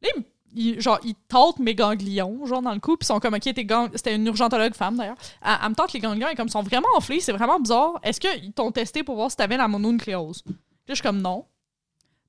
[0.01, 0.09] Là,
[0.55, 3.41] il genre, ils tâtent mes ganglions, genre, dans le coup, puis ils sont comme, OK,
[3.53, 3.89] tes gang...
[3.93, 5.17] C'était une urgentologue femme, d'ailleurs.
[5.45, 7.99] Elle, elle me tente les ganglions, et comme, ils sont vraiment enflés, c'est vraiment bizarre.
[8.01, 10.43] Est-ce qu'ils t'ont testé pour voir si t'avais la mononucléose?
[10.47, 10.53] Là,
[10.87, 11.45] je suis comme, non.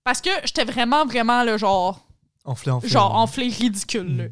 [0.05, 2.07] Parce que j'étais vraiment, vraiment, le genre
[2.45, 2.89] Enflé, enflé.
[2.89, 4.17] genre enflé ridicule.
[4.17, 4.25] là.
[4.25, 4.31] Mm.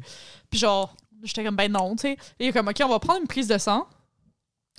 [0.49, 2.17] Puis genre, j'étais comme ben non, tu sais.
[2.39, 3.87] Et il est comme ok, on va prendre une prise de sang.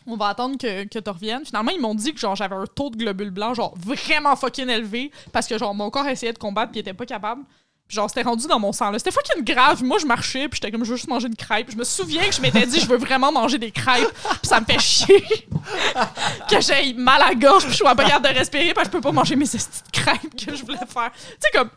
[0.06, 1.44] On va attendre que, que tu reviennes.
[1.44, 4.68] Finalement, ils m'ont dit que genre j'avais un taux de globules blancs genre vraiment fucking
[4.68, 7.42] élevé parce que genre mon corps essayait de combattre puis il était pas capable.
[7.86, 8.98] Puis genre c'était rendu dans mon sang là.
[8.98, 9.84] C'était fucking grave.
[9.84, 11.70] Moi je marchais puis j'étais comme je veux juste manger une crêpe.
[11.70, 14.08] Je me souviens que je m'étais dit je veux vraiment manger des crêpes.
[14.40, 15.20] Puis ça me fait chier
[16.50, 18.92] que j'ai mal à la gorge puis je sois pas capable de respirer parce que
[18.92, 19.58] je peux pas manger mes de
[19.92, 21.10] crêpes que je voulais faire.
[21.12, 21.68] Tu sais comme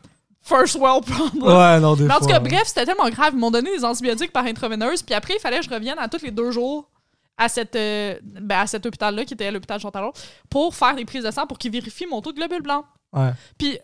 [0.43, 1.43] first world problem.
[1.43, 3.31] Ouais, non, des Mais en tout cas, bref, c'était tellement grave.
[3.33, 5.01] Ils m'ont donné des antibiotiques par intraveineuse.
[5.01, 6.89] Puis après, il fallait que je revienne à tous les deux jours
[7.37, 10.11] à, cette, euh, ben, à cet hôpital-là, qui était l'hôpital Jean Talon,
[10.49, 12.85] pour faire des prises de sang pour qu'ils vérifient mon taux de globules blancs.
[13.11, 13.31] Ouais.
[13.57, 13.79] Puis,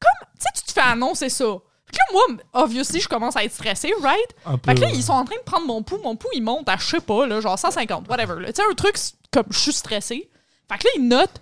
[0.00, 1.44] comme, tu sais, tu te fais annoncer ça.
[1.84, 4.36] Fait que là, moi, obviously, je commence à être stressée, right?
[4.46, 4.70] Un peu.
[4.70, 4.94] Fait que là, ouais.
[4.94, 6.00] ils sont en train de prendre mon pouls.
[6.02, 8.36] Mon pouls, il monte à, je sais pas, là, genre 150, whatever.
[8.46, 8.96] Tu sais, un truc
[9.30, 10.30] comme je suis stressée.
[10.70, 11.40] Fait que là, ils notent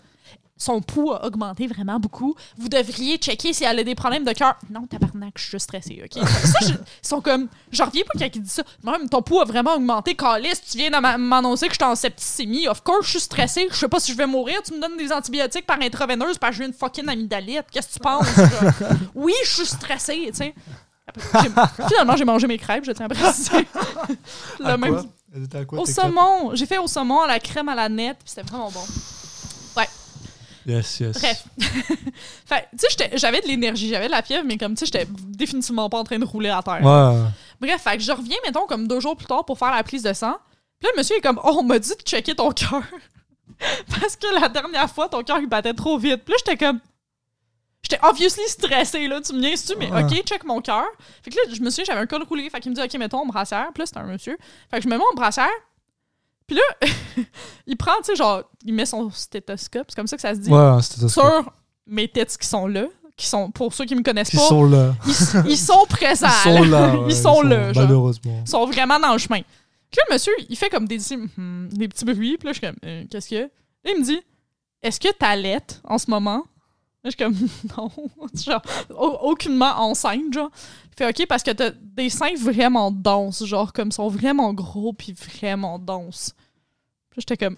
[0.61, 2.35] son pouls a augmenté vraiment beaucoup.
[2.59, 4.55] Vous devriez checker si elle a des problèmes de cœur.
[4.71, 6.23] Non, tabarnak, je suis juste stressée, OK?
[6.29, 7.49] Ça, je- ils sont comme...
[7.73, 8.63] Je reviens pas quand ils disent ça.
[8.85, 10.15] Même ton pouls a vraiment augmenté.
[10.15, 12.69] Calice, tu viens de m'a- m'annoncer que j'étais en septicémie.
[12.69, 13.69] Of course, je suis stressée.
[13.71, 14.61] Je sais pas si je vais mourir.
[14.63, 17.65] Tu me donnes des antibiotiques par intraveineuse parce que j'ai une fucking amygdalite.
[17.73, 18.27] Qu'est-ce que tu penses?
[19.15, 20.55] oui, je suis stressée, tu sais.
[21.89, 23.67] Finalement, j'ai mangé mes crêpes, je tiens à préciser.
[24.63, 25.05] À Le même- quoi
[25.35, 26.51] Elle était à quoi Au saumon.
[26.55, 28.81] J'ai fait au saumon, à la crème à la nette, puis c'était vraiment bon.
[30.67, 31.19] Yes, yes.
[31.19, 31.45] Bref.
[32.47, 35.07] fait, tu sais, j'avais de l'énergie, j'avais de la fièvre, mais comme, tu sais, j'étais
[35.11, 36.85] définitivement pas en train de rouler à terre.
[36.85, 37.23] Ouais.
[37.61, 40.03] Bref, fait que je reviens, mettons, comme deux jours plus tard pour faire la prise
[40.03, 40.37] de sang.
[40.79, 42.83] Puis là, le monsieur est comme, oh, on m'a dit de checker ton cœur.
[44.01, 46.25] Parce que la dernière fois, ton cœur, il battait trop vite.
[46.25, 46.81] Puis là, j'étais comme.
[47.83, 49.21] J'étais obviously stressée, là.
[49.21, 50.05] Tu me viens-tu, mais Ouais.
[50.05, 50.85] OK, check mon cœur.
[51.23, 52.49] Fait que là, je me souviens, j'avais un col roulé.
[52.51, 53.69] Fait qu'il me dit, OK, mettons, brassière.
[53.75, 54.39] Puis là, c'était un monsieur.
[54.71, 55.49] Fait que je me mets en brassière.
[56.51, 56.89] Puis là,
[57.69, 59.85] il prend, tu sais, genre, il met son stéthoscope.
[59.89, 60.51] C'est comme ça que ça se dit.
[60.51, 61.09] Ouais, c'était ça.
[61.09, 61.53] Sur
[61.87, 62.87] mes têtes qui sont là.
[63.17, 64.95] Qui sont, pour ceux qui me connaissent Qui pas, sont là.
[65.07, 66.27] ils, ils sont présents.
[66.27, 66.95] Ils sont là.
[66.97, 67.85] ouais, ils sont là, genre.
[67.85, 68.43] Malheureusement.
[68.45, 69.43] Ils sont vraiment dans le chemin.
[69.43, 72.37] Puis là, le monsieur, il fait comme des, des petits bruits.
[72.37, 73.43] Puis là, je suis comme, Euh, qu'est-ce a?
[73.43, 73.49] Là,
[73.95, 74.21] il me dit,
[74.83, 76.43] est-ce que t'allaites en ce moment?
[77.03, 77.37] Là, je suis comme,
[77.79, 77.91] non.
[78.35, 80.51] genre, au- aucunement enceinte, genre.
[80.93, 84.93] Il fait, OK, parce que t'as des seins vraiment denses, genre, comme, sont vraiment gros
[84.93, 86.35] puis vraiment denses.
[87.11, 87.57] Puis j'étais comme,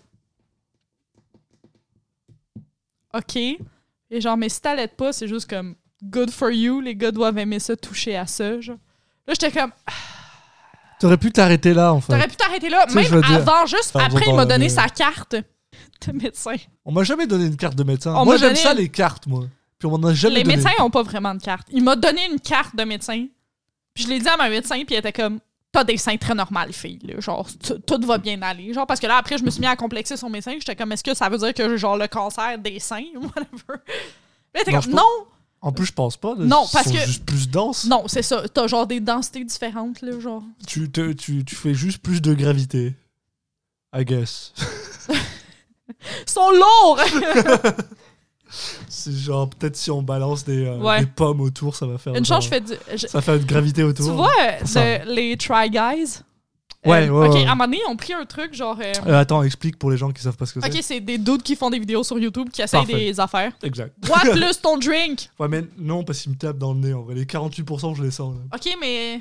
[3.15, 3.37] OK.
[3.37, 6.81] Et genre, mais si t'allaites pas, c'est juste comme, good for you.
[6.81, 8.79] Les gars doivent aimer ça, toucher à ça, genre.
[9.27, 9.73] Là, j'étais comme,
[11.01, 12.13] T'aurais pu t'arrêter là, en fait.
[12.13, 15.35] T'aurais pu t'arrêter là, même dire- avant, juste Pardon, après, il m'a donné sa carte
[16.11, 16.57] de médecin.
[16.85, 18.13] On m'a jamais donné une carte de médecin.
[18.15, 19.45] On moi, m'a j'aime donné ça, une- les cartes, moi.
[19.79, 20.57] Puis on m'en a jamais Les donné.
[20.57, 21.69] médecins ont pas vraiment de carte.
[21.73, 23.27] Il m'a donné une carte de médecin.
[23.95, 25.39] Puis je l'ai dit à ma médecin, puis elle était comme
[25.73, 26.99] t'as des seins très normales, fille.
[27.03, 28.73] Là, genre, t- tout va bien aller.
[28.75, 30.53] Genre, parce que là, après, je me suis mis à complexer sur mes seins.
[30.59, 33.05] J'étais comme, est-ce que ça veut dire que j'ai genre le cancer des seins?
[33.15, 33.81] Whatever?
[34.55, 35.27] Là, t'es Non, comme, pense- non,
[35.63, 36.35] En plus, je pense pas.
[36.35, 37.87] là, Non, ils parce sont que- juste plus denses.
[37.87, 38.47] non, c'est ça.
[38.49, 40.43] T'as genre des densités différentes, là, genre.
[40.67, 42.95] Tu, te- tu, tu fais juste plus de gravité.
[43.97, 44.53] I guess.
[45.89, 46.99] Ils sont lourds!
[48.89, 51.01] C'est genre, peut-être si on balance des, euh, Ouais.
[51.01, 52.15] des pommes autour, ça va faire.
[52.15, 52.73] Une genre- chance, je fais du.
[52.95, 54.07] je- Ça fait une gravité autour.
[54.07, 54.31] Tu vois,
[54.67, 54.99] ça.
[54.99, 56.21] de- les Try Guys?
[56.85, 57.47] Ouais, ouais, Ok, ouais.
[57.47, 58.77] à un moment donné, ils ont pris un truc, genre.
[58.83, 60.67] euh, Euh, attends, explique pour les gens qui savent pas ce que c'est.
[60.67, 62.93] Ok, c'est des dudes qui font des vidéos sur YouTube qui essayent Parfait.
[63.07, 63.53] des affaires.
[63.63, 63.95] Exact.
[64.07, 65.31] Bois plus ton drink!
[65.39, 67.15] Ouais, mais non, parce qu'il me tape dans le nez en vrai.
[67.15, 68.35] Les 48%, je les sens.
[68.35, 68.57] Là.
[68.57, 69.21] Ok, mais.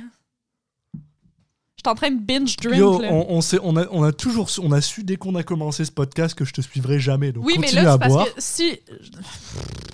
[1.83, 4.11] Je suis en train de binge drink, Yo, on, on, sait, on, a, on a
[4.11, 6.99] toujours su, on a su dès qu'on a commencé ce podcast que je te suivrai
[6.99, 7.31] jamais.
[7.31, 8.25] Donc Oui, mais continue là, à parce boire.
[8.27, 8.77] que si.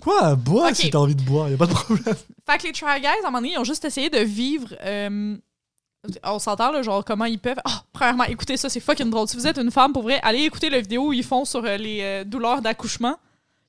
[0.02, 0.36] Quoi?
[0.36, 2.04] Bois si t'as envie de boire, y a pas de problème.
[2.50, 4.68] Fait que les Try Guys, à un moment donné, ils ont juste essayé de vivre.
[4.84, 5.38] euh,
[6.26, 7.56] On s'entend, là, genre, comment ils peuvent.
[7.64, 9.28] Ah, premièrement, écoutez ça, c'est fucking drôle.
[9.30, 11.64] Si vous êtes une femme, pour vrai, allez écouter la vidéo où ils font sur
[11.64, 13.16] euh, les euh, douleurs d'accouchement.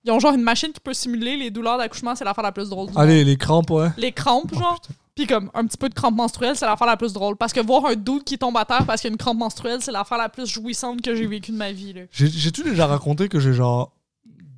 [0.04, 2.68] Ils ont genre une machine qui peut simuler les douleurs d'accouchement, c'est l'affaire la plus
[2.70, 3.02] drôle du monde.
[3.02, 3.88] Allez, les crampes, ouais.
[3.96, 4.80] Les crampes, Oh, genre.
[4.80, 4.94] putain.
[5.18, 7.34] Puis comme un petit peu de crampe menstruelle, c'est l'affaire la plus drôle.
[7.34, 9.38] Parce que voir un doute qui tombe à terre parce qu'il y a une crampe
[9.38, 11.92] menstruelle, c'est l'affaire la plus jouissante que j'ai vécue de ma vie.
[12.12, 13.96] J'ai-tu déjà raconté que j'ai genre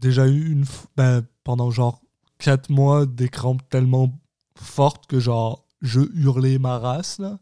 [0.03, 0.67] déjà eu une
[0.99, 2.03] ben, pendant genre
[2.41, 4.13] 4 mois des crampes tellement
[4.55, 7.39] fortes que genre je hurlais ma race là?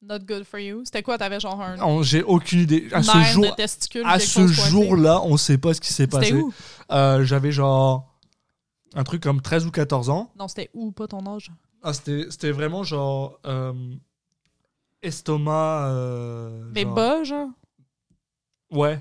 [0.00, 0.80] Not good for you.
[0.86, 1.18] C'était quoi?
[1.18, 2.88] T'avais genre un J'ai aucune idée.
[2.90, 3.54] À ce jour,
[4.06, 6.42] à ce jour-là, on sait pas ce qui s'est passé.
[6.90, 8.10] Euh, J'avais genre
[8.94, 10.32] un truc comme 13 ou 14 ans.
[10.38, 10.90] Non, c'était où?
[10.90, 11.50] Pas ton âge.
[11.82, 13.72] Ah, c'était c'était vraiment genre euh,
[15.02, 15.88] estomac.
[15.88, 17.48] euh, Mais genre- bas, genre?
[18.70, 19.00] Ouais.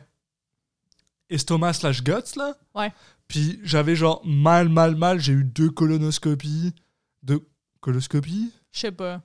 [1.29, 2.55] Estomac slash guts, là.
[2.73, 2.91] Ouais.
[3.27, 5.19] Puis j'avais genre mal, mal, mal.
[5.19, 6.73] J'ai eu deux colonoscopies.
[7.21, 7.45] Deux
[7.81, 9.21] coloscopies Je sais pas.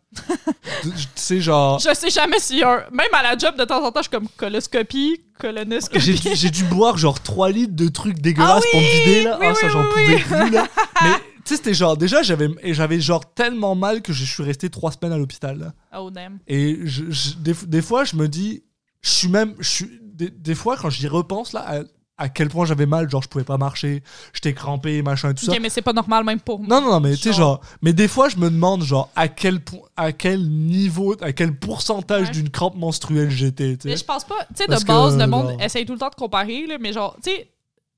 [0.83, 1.79] Tu sais, genre.
[1.79, 2.85] Je sais jamais un...
[2.91, 6.21] Même à la job, de temps en temps, je suis comme coloscopie, colonoscopie.
[6.35, 9.39] J'ai dû, boire genre 3 litres de trucs dégueulasses Ah pour me vider là.
[9.41, 10.69] oui, ah, ça j'en pouvais plus là.
[11.03, 11.11] Mais
[11.51, 11.97] sais, c'était genre.
[11.97, 15.72] Déjà, j'avais et j'avais genre tellement mal que je suis resté 3 semaines à l'hôpital.
[15.97, 16.38] Oh, damn.
[16.47, 18.62] Et je, je- des, des fois, je me dis.
[19.03, 19.55] Je suis même.
[19.59, 21.80] Je suis, des, des fois, quand j'y repense là, à,
[22.16, 25.45] à quel point j'avais mal, genre je pouvais pas marcher, j'étais crampé, machin et tout
[25.45, 25.53] ça.
[25.53, 26.68] Ok, mais c'est pas normal même pour moi.
[26.68, 27.61] Non, non, non, mais tu sais, Genre-.
[27.82, 31.59] Mais des fois, je me demande, genre, à quel, point à quel niveau, à quel
[31.59, 32.32] pourcentage Ouais.
[32.32, 34.36] d'une crampe menstruelle j'étais, tu Mais je pense pas...
[34.51, 36.66] Tu sais, de Parce que, base, le monde genre- essaye tout le temps de comparer,
[36.68, 37.51] là, mais genre, tu sais,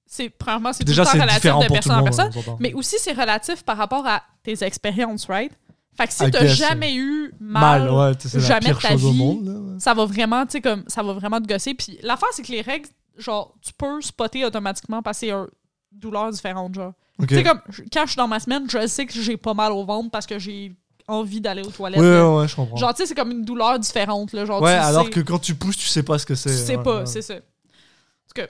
[0.06, 0.30] c'est...
[0.30, 2.30] Premièrement, c'est tout Déjà, le temps c'est relatif de tout personne en personne.
[2.60, 5.52] Mais aussi, c'est relatif par rapport à tes expériences, right?
[5.96, 9.16] Fait que si t'as jamais eu mal, ouais, jamais de ta vie.
[9.16, 9.52] monde, là.
[9.52, 9.80] ouais.
[9.80, 11.72] ça va vraiment, tu sais, comme, ça va vraiment te gosser.
[11.72, 15.46] Puis l'affaire, c'est que les règles, genre, tu peux spotter automatiquement parce que c'est une
[15.92, 16.92] douleur différente, genre.
[17.18, 17.28] Ok.
[17.28, 19.72] Tu sais, comme, quand je suis dans ma semaine, je sais que j'ai pas mal
[19.72, 20.76] au ventre parce que j'ai
[21.08, 22.00] envie d'aller aux toilettes.
[22.00, 22.28] Ouais, là.
[22.28, 22.76] ouais, ouais, je comprends.
[22.76, 24.44] Genre, tu sais, c'est comme une douleur différente, là.
[24.44, 26.50] Genre, ouais, tu alors sais, que quand tu pousses, tu sais pas ce que c'est.
[26.50, 27.06] Tu sais ouais, pas, ouais.
[27.06, 27.36] c'est ça.
[27.36, 28.48] En tout cas,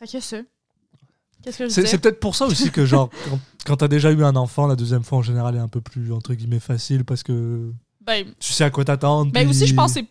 [0.00, 0.38] fait que ça.
[1.50, 4.76] C'est peut-être pour ça aussi que, genre, quand, quand t'as déjà eu un enfant, la
[4.76, 8.52] deuxième fois en général est un peu plus, entre guillemets, facile parce que Ben, tu
[8.52, 9.32] sais à quoi t'attendre.
[9.32, 10.06] ben puis- aussi, je pense que c'est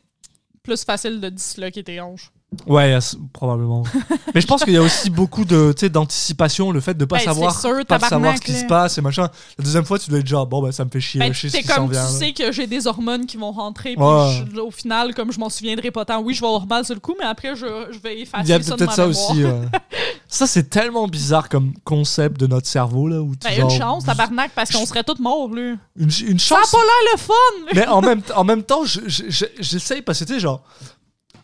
[0.64, 2.32] plus facile de disloquer tes hanches.
[2.68, 3.00] Ouais,
[3.32, 3.84] probablement.
[4.36, 7.24] Mais je pense qu'il y a aussi beaucoup de, d'anticipation, le fait de pas Ben,
[7.24, 9.30] savoir, sûr, pas savoir ce qui se passe et machin.
[9.58, 11.48] La deuxième fois, tu dois être genre, bon, ben ça me fait chier, Ben, je
[11.48, 12.02] sais comme, tu vient.
[12.04, 12.08] là.
[12.10, 14.44] sais que j'ai des hormones qui vont rentrer, puis Ouais.
[14.54, 16.94] je- au final, comme je m'en souviendrai pas tant, oui, je vais avoir mal sur
[16.94, 19.46] le coup, mais après, je, je vais effacer Il y a peut-être ça aussi.
[19.46, 19.62] ouais.
[20.28, 23.22] ça, c'est tellement bizarre comme concept de notre cerveau, là.
[23.22, 25.76] Où tu, Ben, genre, une chance, tabarnak, parce qu'on serait tous morts, là.
[25.96, 26.72] Une, une Ça a chance.
[26.72, 27.74] pas l'air le fun!
[27.76, 30.62] Mais en même, en même temps, je- je- je- j'essaye parce que, tu sais, genre,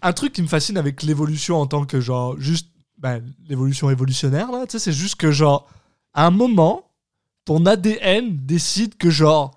[0.02, 4.52] un truc qui me fascine avec l'évolution en tant que, genre, juste, ben, l'évolution évolutionnaire,
[4.52, 5.68] là, tu sais, c'est juste que, genre,
[6.14, 6.84] à un moment,
[7.46, 9.52] ton ADN décide que, genre,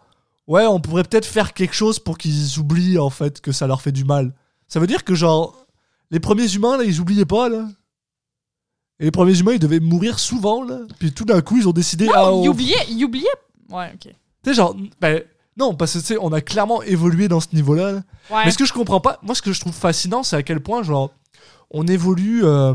[0.47, 3.83] ouais, on pourrait peut-être faire quelque chose pour qu'ils oublient, en fait, que ça leur
[3.83, 4.35] fait du mal.
[4.69, 5.67] Ça veut dire que, genre,
[6.11, 7.67] les premiers humains, là, ils oubliaient pas, là.
[8.99, 10.81] Et les premiers humains, ils devaient mourir souvent, là.
[10.99, 13.27] Puis tout d'un coup, ils ont décidé, ah, Non, on- il oubliait, il oubliait.
[13.71, 14.01] Ouais, ok.
[14.03, 14.15] tu
[14.45, 15.23] sais, genre, ben,
[15.61, 18.01] non, parce que, tu sais, on a clairement évolué dans ce niveau-là.
[18.31, 18.45] Ouais.
[18.45, 20.61] Mais ce que je comprends pas, moi, ce que je trouve fascinant, c'est à quel
[20.61, 21.11] point, genre,
[21.71, 22.73] on évolue euh,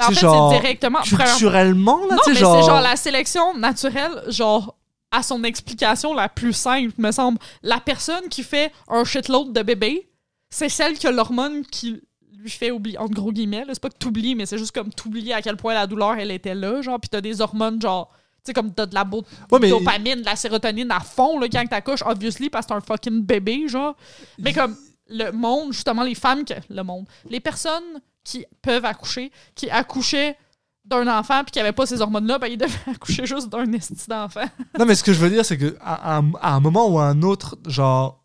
[0.00, 1.00] en c'est fait, genre c'est directement.
[1.00, 2.60] culturellement, là, tu sais, genre.
[2.60, 4.76] c'est genre la sélection naturelle, genre
[5.10, 7.38] à son explication la plus simple, me semble.
[7.62, 10.10] La personne qui fait un shitload de bébés,
[10.50, 12.00] c'est celle qui a l'hormone qui
[12.36, 13.64] lui fait oublier, entre gros guillemets.
[13.68, 16.30] C'est pas que t'oublies, mais c'est juste comme t'oublier à quel point la douleur, elle
[16.30, 16.98] était là, genre.
[16.98, 18.10] Puis t'as des hormones, genre,
[18.44, 21.64] sais, comme t'as de la Ouais, mais- dopamine, de la sérotonine à fond, là, quand
[21.66, 23.94] t'accouches, obviously, parce que t'es un fucking bébé, genre.
[24.38, 24.76] Mais comme
[25.08, 30.36] le monde, justement, les femmes, que, le monde, les personnes qui peuvent accoucher, qui accouchaient
[30.84, 33.94] d'un enfant puis qui n'avaient pas ces hormones-là, ben, ils devaient accoucher juste d'un esti
[34.08, 34.44] d'enfant.
[34.78, 36.88] Non, mais ce que je veux dire, c'est que à, à un- à un moment
[36.88, 38.18] ou à un autre, genre.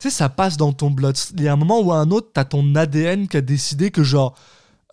[0.00, 1.16] Tu sais, ça passe dans ton blood.
[1.36, 4.02] Il y a un moment ou un autre, t'as ton ADN qui a décidé que,
[4.02, 4.36] genre,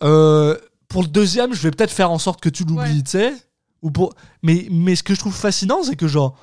[0.04, 0.56] euh,
[0.88, 3.02] pour le deuxième, je vais peut-être faire en sorte que tu l'oublies, Ouais.
[3.02, 3.34] tu sais.
[3.82, 4.14] Ou pour...
[4.42, 6.36] mais, mais ce que je trouve fascinant, c'est que, genre,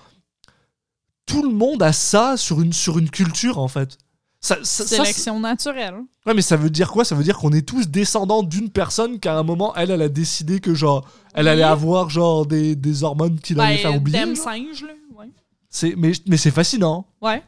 [1.26, 3.98] tout le monde a ça sur une, sur une culture, en fait.
[4.42, 5.96] Ça, ça- ça, Sélection naturelle.
[6.26, 7.04] Ouais, mais ça veut dire quoi?
[7.06, 10.10] Ça veut dire qu'on est tous descendants d'une personne qu'à un moment, elle, elle a
[10.10, 11.52] décidé que, genre, elle Oui.
[11.52, 14.20] allait avoir, genre, des, des hormones qui l'allaient faire Ben, oublier.
[14.20, 14.46] Dem genre.
[14.46, 14.94] singe, là.
[15.18, 15.30] Ouais.
[15.70, 17.06] C'est, mais, mais c'est fascinant.
[17.22, 17.44] Ouais.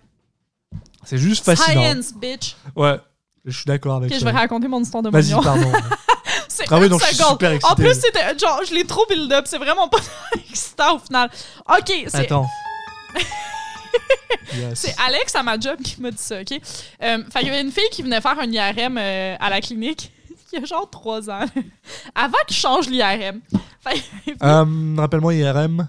[1.06, 1.82] C'est juste fascinant.
[1.82, 2.56] Science, bitch.
[2.76, 3.00] Ouais.
[3.46, 4.32] Je suis d'accord avec Ok, je ça.
[4.32, 5.72] vais raconter mon histoire de Vas-y, pardon.
[6.54, 9.46] C'est Ah donc je suis super En plus, c'était genre, je l'ai trop build up.
[9.48, 10.00] C'est vraiment pas
[10.50, 11.30] excitant au final.
[11.70, 12.48] Ok, c'est Attends.
[14.54, 14.80] Yes.
[14.80, 16.52] C'est Alex à ma job qui m'a dit ça, OK?
[16.52, 19.62] Euh, fait qu'il y avait une fille qui venait faire un IRM euh, à la
[19.62, 20.12] clinique
[20.54, 21.46] il y a genre trois ans.
[22.14, 23.40] Avant qu'il change l'IRM.
[23.82, 24.02] Fait
[24.44, 25.88] Euh, Rappelle-moi IRM.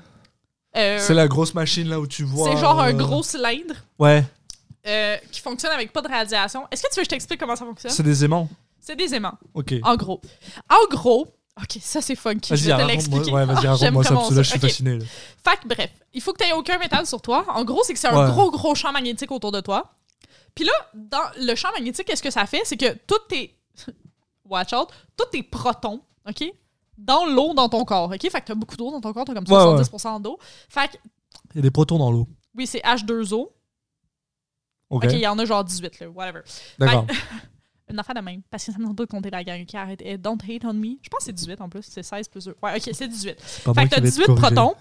[0.76, 2.50] euh, C'est la grosse machine là où tu vois.
[2.52, 4.24] c'est genre un gros cylindre Ouais.
[4.86, 6.64] euh, qui fonctionne avec pas de radiation.
[6.70, 7.90] Est-ce que tu veux que je t'explique comment ça fonctionne?
[7.92, 8.48] C'est des aimants.
[8.84, 9.74] C'est des aimants, Ok.
[9.84, 10.20] en gros.
[10.68, 11.28] En gros,
[11.60, 12.56] OK, ça c'est funky.
[12.56, 13.30] Je vais te l'expliquer.
[13.32, 14.66] Ouais, vas-y, raconte-moi ça, vraiment parce que là, je suis ça.
[14.66, 14.70] OK.
[14.70, 14.98] fasciné.
[14.98, 15.04] là.
[15.44, 17.44] Fait que bref, il faut que tu aies aucun métal sur toi.
[17.48, 19.94] En gros, c'est que c'est un gros, gros champ magnétique autour de toi.
[20.54, 22.60] Puis là, dans le champ magnétique, qu'est-ce que ça fait?
[22.64, 23.56] C'est que tous tes.
[24.48, 26.44] Watch out, tous tes protons, OK?
[26.98, 28.20] Dans l'eau dans ton corps, OK?
[28.20, 29.82] Fait que t'as beaucoup d'eau dans ton corps, t'as comme Ouais, ouais.
[29.82, 30.38] 70% d'eau.
[30.68, 30.96] Fait que,
[31.52, 32.26] Il y a des protons dans l'eau.
[32.54, 33.48] oui, c'est H2O.
[34.90, 35.04] Ok.
[35.04, 36.40] OK, il y en a genre 18, là, whatever.
[36.78, 37.06] D'accord.
[37.93, 40.01] Une affaire de même, parce que ça me pas de compter la gang qui arrête.
[40.05, 40.97] Eh, Don't hate on me.
[41.03, 42.57] Je pense que c'est 18 en plus, c'est 16 plus 2.
[42.62, 43.36] Ouais, OK, c'est 18.
[43.38, 44.47] C'est pas Fait que t'as vais te 18 corriger.
[44.55, 44.74] protons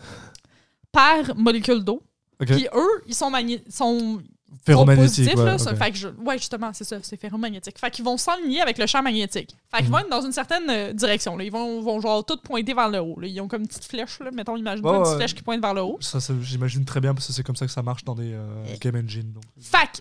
[0.91, 2.01] par molécule d'eau.
[2.41, 2.47] Ok.
[2.47, 4.21] Puis eux, ils sont, magné- sont
[4.65, 5.17] Ferromagnétique.
[5.25, 5.59] positifs, Ouais, là, ok.
[5.59, 5.75] ça.
[5.75, 7.77] Fait que je- ouais, justement, c'est ça, c'est ferromagnétique.
[7.79, 9.55] Fait qu'ils vont s'enligner avec le champ magnétique.
[9.69, 9.91] Fait qu'ils Mhm.
[9.91, 11.37] vont être dans une certaine euh, direction.
[11.37, 11.43] Là.
[11.43, 13.19] Ils vont, vont genre tout pointer vers le haut.
[13.19, 13.27] là.
[13.27, 14.31] Ils ont comme une petite flèche, là.
[14.31, 15.97] mettons, imagine une petite flèche qui pointe vers le haut.
[16.01, 18.33] Ça, ça, j'imagine très bien parce que c'est comme ça que ça marche dans des
[18.33, 19.31] euh, game engine.
[19.31, 19.43] donc.
[19.59, 19.99] Fait que,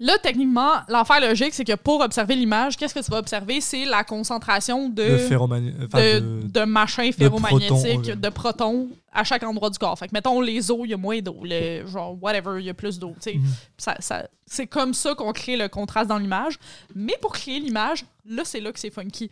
[0.00, 3.60] là, techniquement, l'enfer logique, c'est que pour observer l'image, qu'est-ce que tu vas observer?
[3.60, 9.78] C'est la concentration de, De de, machins ferromagnétiques, protons, de protons à chaque endroit du
[9.78, 9.98] corps.
[9.98, 11.42] Fait que, mettons, les os, il y a moins d'eau.
[11.86, 13.14] Genre, whatever, il y a plus d'eau.
[13.26, 13.42] Mhm.
[13.76, 16.58] Ça, ça- c'est comme ça qu'on crée le contraste dans l'image.
[16.94, 19.30] Mais pour créer l'image, là, c'est là que c'est funky.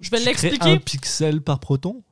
[0.00, 0.70] Je vais l'expliquer.
[0.70, 2.02] Un pixel par proton?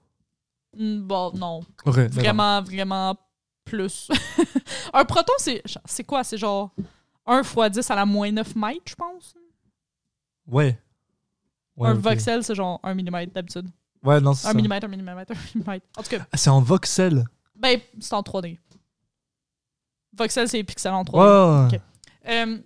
[0.76, 1.60] Hmm, Bon, non.
[1.84, 1.96] Ok.
[1.96, 2.10] d'accord.
[2.12, 3.16] Vraiment, vraiment
[3.64, 4.08] plus.
[4.92, 6.24] un proton, c'est c'est quoi?
[6.24, 6.70] C'est genre
[7.26, 9.34] 1 fois 10 à la moins 9 mètres, je pense.
[10.46, 10.78] Ouais.
[11.76, 13.68] Ouais, un voxel, c'est genre 1 mm d'habitude.
[14.02, 14.58] Ouais, non, c'est 1 ça.
[14.58, 15.14] mm, 1 mm, 1
[15.54, 15.80] mm.
[15.96, 17.24] En tout cas, Ah, c'est en voxel?
[17.54, 18.58] ben, c'est en 3D.
[20.14, 21.68] Voxel, c'est pixels en 3D.
[21.70, 21.76] Ouais.
[21.76, 21.80] Ok.
[22.28, 22.58] Euh,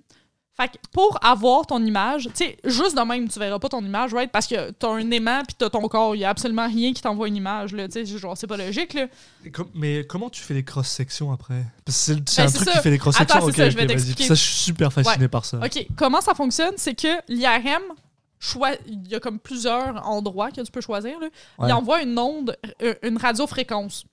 [0.56, 3.84] fait que pour avoir ton image, tu sais, juste de même, tu verras pas ton
[3.84, 4.30] image, right?
[4.32, 6.14] Parce que t'as un aimant puis t'as ton corps.
[6.16, 7.86] Il y a absolument rien qui t'envoie une image, là.
[7.88, 9.06] Tu sais, genre, c'est pas logique, là.
[9.52, 11.62] Com- Mais comment tu fais les cross-sections après?
[11.84, 12.72] Parce que c'est Ben, un truc ça.
[12.72, 13.36] qui fait les cross-sections.
[13.36, 13.98] Attends, c'est Ok, ça, je vais.
[13.98, 15.58] Ça, je suis super fasciné par ça.
[15.58, 16.74] OK, comment ça fonctionne?
[16.78, 17.82] C'est que l'IRM,
[18.86, 21.26] il y a comme plusieurs endroits que tu peux choisir, là.
[21.58, 21.68] Ouais.
[21.68, 24.04] Il envoie une onde, euh, une radiofréquence.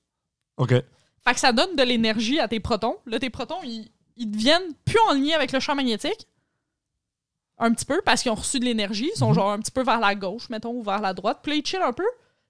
[0.57, 0.71] Ok.
[0.71, 2.97] Fait que ça donne de l'énergie à tes protons.
[3.05, 6.27] Là, tes protons, ils, ils deviennent plus en lien avec le champ magnétique.
[7.59, 9.09] Un petit peu, parce qu'ils ont reçu de l'énergie.
[9.13, 9.35] Ils sont Mhm.
[9.35, 11.39] genre un petit peu vers la gauche, mettons, ou vers la droite.
[11.43, 12.05] Puis là, ils chillent un peu.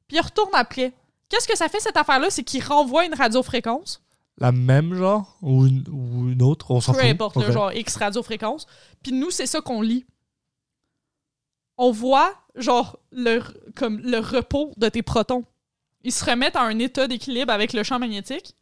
[0.07, 0.93] Puis ils retournent après.
[1.29, 2.29] Qu'est-ce que ça fait, cette affaire-là?
[2.29, 4.01] C'est qu'ils renvoient une radiofréquence.
[4.37, 6.71] La même, genre Ou une, ou une autre?
[6.71, 8.65] On s'en Peu importe, genre X radiofréquence.
[9.03, 10.05] Puis nous, c'est ça qu'on lit.
[11.77, 13.41] On voit, genre, le,
[13.75, 15.43] comme le repos de tes protons.
[16.03, 18.55] Ils se remettent à un état d'équilibre avec le champ magnétique.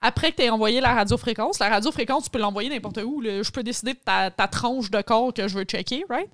[0.00, 3.20] Après que tu aies envoyé la radiofréquence, la radiofréquence, tu peux l'envoyer n'importe où.
[3.20, 3.42] là.
[3.42, 6.28] Je peux décider de ta, ta tranche de corps que je veux checker, right?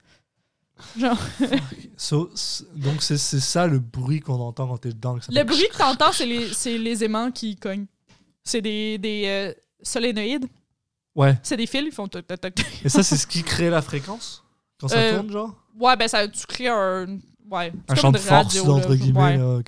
[0.99, 1.17] Genre,
[1.97, 2.31] So-
[2.75, 5.17] donc, c'est ça le bruit qu'on entend quand t'es dedans.
[5.29, 7.87] le bruit que tu entends, c'est les, aimants qui cognent.
[8.43, 9.53] C'est des, des euh,
[9.83, 10.47] solénoïdes.
[11.15, 11.39] Ouais.
[11.43, 12.09] C'est des fils, ils font...
[12.09, 12.53] toc, toc, toc.
[12.85, 14.43] Et ça, c'est ce qui crée la fréquence?
[14.81, 15.55] Quand ça Euh, tourne, genre?
[15.79, 17.07] Ouais, ben ça, tu crées un.
[17.51, 17.73] Ouais.
[17.89, 18.73] Un champ de force, radio, là.
[18.73, 19.39] entre guillemets.
[19.39, 19.62] Ouais.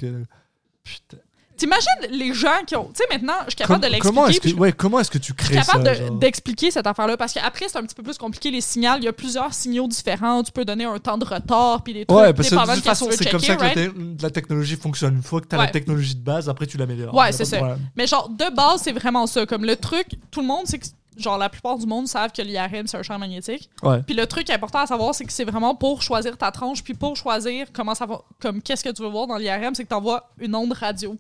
[0.83, 1.17] Putain.
[1.57, 2.91] T'imagines les gens qui ont.
[2.95, 4.15] Tu sais, maintenant, je suis capable Com- de l'expliquer.
[4.15, 6.19] comment est-ce que, je- ouais, comment est-ce que tu je crées suis capable ça de-
[6.19, 8.51] d'expliquer cette affaire-là parce qu'après, c'est un petit peu plus compliqué.
[8.51, 10.43] Les signaux, il y a plusieurs signaux différents.
[10.43, 12.19] Tu peux donner un temps de retard, puis des trucs.
[12.19, 14.19] Ouais, parce que de toute façon, tu c'est comme ça que la, right?
[14.19, 15.15] te- la technologie fonctionne.
[15.17, 15.67] Une fois que tu as Ouais.
[15.67, 17.15] la technologie de base, après tu l'améliores.
[17.15, 17.57] Ouais, c'est ça.
[17.57, 17.79] problème.
[17.97, 19.47] Mais genre, de base, c'est vraiment ça.
[19.47, 20.87] Comme le truc, tout le monde sait que.
[21.19, 23.71] Genre, la plupart du monde savent que l'IRM, c'est un champ magnétique.
[23.83, 24.03] Ouais.
[24.03, 26.93] Puis le truc important à savoir, c'est que c'est vraiment pour choisir ta tranche, puis
[26.93, 29.89] pour choisir comment ça va, comme qu'est-ce que tu veux voir dans l'IRM, c'est que
[29.89, 31.17] tu envoies une onde radio.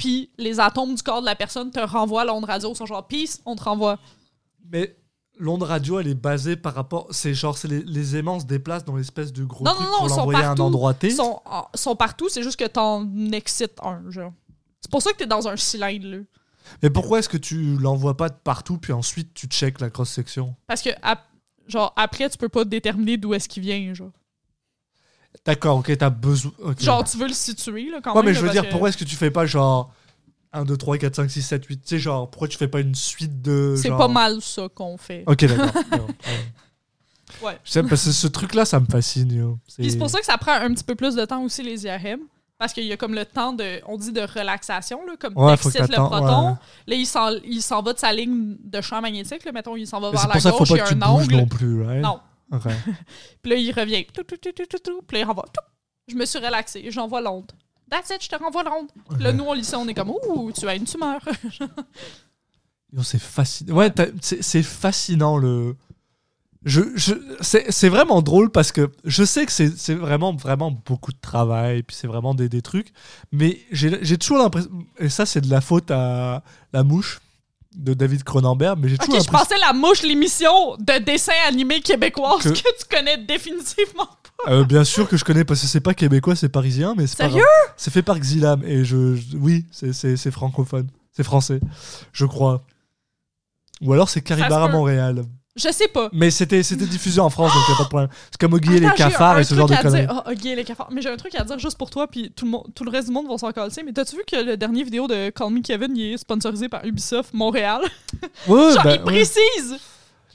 [0.00, 2.72] Puis les atomes du corps de la personne te renvoient l'onde radio.
[2.72, 3.98] Ils sont genre, peace, on te renvoie.
[4.72, 4.96] Mais
[5.38, 7.06] l'onde radio, elle est basée par rapport.
[7.10, 9.92] C'est genre, c'est les, les aimants se déplacent dans l'espèce de gros Non, truc non,
[9.92, 10.62] non, pour ils sont l'envoyer à un partout.
[10.62, 11.08] endroit T.
[11.08, 14.32] Ils sont, ah, sont partout, c'est juste que t'en excites un, genre.
[14.80, 16.16] C'est pour ça que t'es dans un cylindre, là.
[16.82, 20.54] Mais pourquoi est-ce que tu l'envoies pas de partout, puis ensuite tu check la cross-section?
[20.66, 20.90] Parce que,
[21.66, 24.12] genre, après, tu peux pas déterminer d'où est-ce qu'il vient, genre.
[25.44, 26.52] D'accord, ok, t'as besoin.
[26.62, 26.80] ok.
[26.80, 28.24] Genre, tu veux le situer, là, quand Ouais, même.
[28.26, 29.92] mais là, je veux parce dire, que- pourquoi est-ce que tu fais pas genre
[30.52, 32.80] 1, 2, 3, 4, 5, 6, 7, 8 Tu sais, genre, pourquoi tu fais pas
[32.80, 33.74] une suite de.
[33.76, 35.24] C'est genre- pas mal ça qu'on fait.
[35.26, 35.64] Ok, d'accord.
[35.92, 37.46] ouais.
[37.46, 37.58] Ouais.
[37.64, 39.32] Je sais, parce que ce truc-là, ça me fascine.
[39.32, 39.58] yo.
[39.78, 41.84] Puis c'est pour ça que ça prend un petit peu plus de temps aussi, les
[41.84, 42.20] IRM.
[42.58, 45.56] Parce qu'il y a comme le temps de, on dit de relaxation, là, comme Ouais,
[45.56, 46.48] faut que t'excites le t'attends, proton.
[46.48, 46.54] ouais.
[46.88, 49.44] Là, il s'en, il s'en va de sa ligne de champ magnétique.
[49.46, 50.80] Là, mettons, il s'en va Mais vers C'est la pour ça qu'il gauche, il y
[50.80, 51.36] a que tu un bouges angle.
[51.36, 52.02] non plus, right?
[52.02, 52.20] Non.
[52.52, 52.62] Ok.
[53.42, 54.04] Puis là, il revient.
[54.06, 55.02] Tout, tout, tout, tout, tout, tout.
[55.02, 55.46] Puis là, il renvoie.
[55.52, 55.64] Tout.
[56.08, 56.90] Je me suis relaxée.
[56.90, 57.52] J'envoie l'onde.
[57.90, 58.88] That's it, je te renvoie l'onde.
[59.18, 61.20] Là, nous, au lycée, on est comme, ouh, tu as une tumeur.
[63.02, 63.76] C'est fascinant.
[63.76, 65.76] Ouais, c'est fascinant le.
[66.64, 71.20] Je, je, c'est vraiment drôle parce que je sais que c'est vraiment, vraiment beaucoup de
[71.20, 72.92] travail, puis c'est vraiment des, des trucs,
[73.32, 74.70] mais j'ai toujours l'impression.
[74.98, 76.42] Et ça, c'est de la faute à
[76.72, 77.20] La Mouche
[77.76, 81.80] de David Cronenberg, mais j'ai toujours ok, je pensais la mouche, l'émission de dessin animé
[81.80, 84.50] québécoise Que- que, tu connais définitivement pas.
[84.52, 87.18] Euh, bien sûr que je connais parce que c'est pas québécois, c'est parisien, mais c'est
[87.18, 87.44] pas Sérieux?
[87.76, 91.60] C'est fait par Xilam et je, je- oui, c'est- francophone, c'est français,
[92.12, 92.64] je crois.
[93.82, 94.68] Ou alors c'est Caribara.
[94.68, 95.22] Montréal.
[95.56, 96.08] Je sais pas.
[96.12, 98.08] Mais c'était diffusé en France, donc y a pas de problème.
[98.30, 100.02] C'est comme Oggy et les cafards et ce genre de conneries.
[100.06, 100.22] dire.
[100.24, 100.88] Ah, ok, les cafards.
[100.92, 102.90] Mais j'ai un truc à dire juste pour toi, puis tout le, monde, tout le
[102.90, 103.82] reste du monde va s'en casser.
[103.82, 106.84] Mais t'as-tu vu que le dernier vidéo de Call Me Kevin il est sponsorisé par
[106.84, 107.80] Ubisoft Montréal?
[108.46, 109.04] Ouais, Genre, bah, il ouais.
[109.04, 109.76] précise!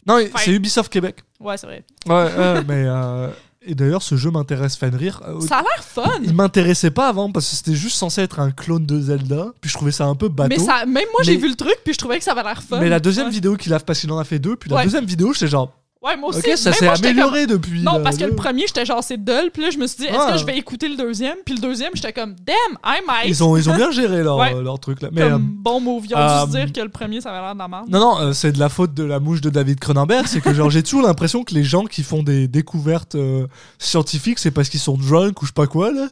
[0.06, 1.24] Non, Enfin- c'est Ubisoft Québec.
[1.40, 1.84] Ouais, c'est vrai.
[2.08, 3.30] Ouais, ouais, mais euh,
[3.66, 5.22] et d'ailleurs ce jeu m'intéresse Fenrir.
[5.28, 6.04] Euh, Ça a l'air fun!
[6.24, 9.70] Il m'intéressait pas avant parce que c'était juste censé être un clone de Zelda, puis
[9.70, 10.50] je trouvais ça un peu bateau.
[10.50, 12.62] Mais ça, même moi, j'ai vu le truc, puis je trouvais que ça avait l'air
[12.64, 12.80] fun.
[12.80, 13.32] Mais la deuxième ouais.
[13.34, 14.84] vidéo qu'il a, parce qu'il en a fait deux, puis la Ouais.
[14.84, 15.72] deuxième vidéo, j'étais genre,
[16.06, 16.40] Ouais, moi aussi.
[16.40, 17.82] ok, ça s'est amélioré depuis.
[17.82, 19.50] Non, là, parce que le premier, j'étais genre, c'est dull.
[19.52, 21.36] Puis là, je me suis dit, est-ce que je vais écouter le deuxième?
[21.46, 23.28] Puis le deuxième, j'étais comme, damn, I might.
[23.30, 24.54] Ils ont, ils ont bien géré leur, Ouais.
[24.54, 25.10] euh, leur truc là.
[25.12, 26.06] Mais, Comme euh, bon move.
[26.10, 27.86] Ils ont euh, dû se dire que le premier, ça avait l'air de la merde.
[27.90, 30.28] non, non, euh, c'est de la faute de la mouche de David Cronenberg.
[30.28, 33.48] C'est que genre j'ai toujours l'impression que les gens qui font des découvertes euh,
[33.80, 36.08] scientifiques, c'est parce qu'ils sont drunk ou je sais pas quoi là.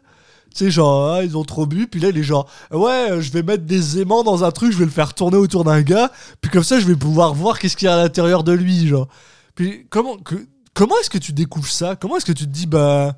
[0.56, 3.22] Tu sais, genre, ah, ils ont trop bu, puis là, il est genre, ouais, euh,
[3.22, 5.82] je vais mettre des aimants dans un truc, je vais le faire tourner autour d'un
[5.82, 8.52] gars, puis comme ça, je vais pouvoir voir qu'est-ce qu'il y a à l'intérieur de
[8.52, 9.08] lui, genre.
[9.56, 11.96] Puis, comment, que- comment est-ce que tu découvres ça?
[11.96, 13.16] Comment est-ce que tu te dis, bah.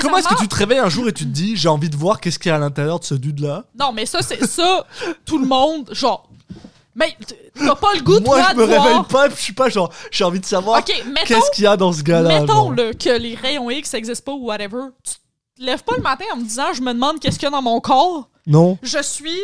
[0.00, 1.96] Comment est-ce que tu te réveilles un jour et tu te dis, j'ai envie de
[1.96, 3.64] voir qu'est-ce qu'il y a à l'intérieur de ce dude-là?
[3.78, 4.86] Non, mais ça, c'est ça,
[5.24, 6.28] tout le monde, genre.
[6.94, 7.14] Mais
[7.54, 8.82] t'as pas le goût, Moi, toi, je me de voir.
[8.86, 11.92] réveille pas, je suis pas genre, j'ai envie de savoir qu'est-ce qu'il y a dans
[11.92, 12.40] ce gars-là.
[12.40, 14.80] mettons là, que les rayons X n'existent pas ou whatever.
[15.04, 15.12] Tu
[15.60, 17.50] te lèves pas le matin en me disant, je me demande qu'est-ce qu'il y a
[17.50, 18.30] dans mon corps.
[18.46, 18.78] Non.
[18.82, 19.38] Je suis,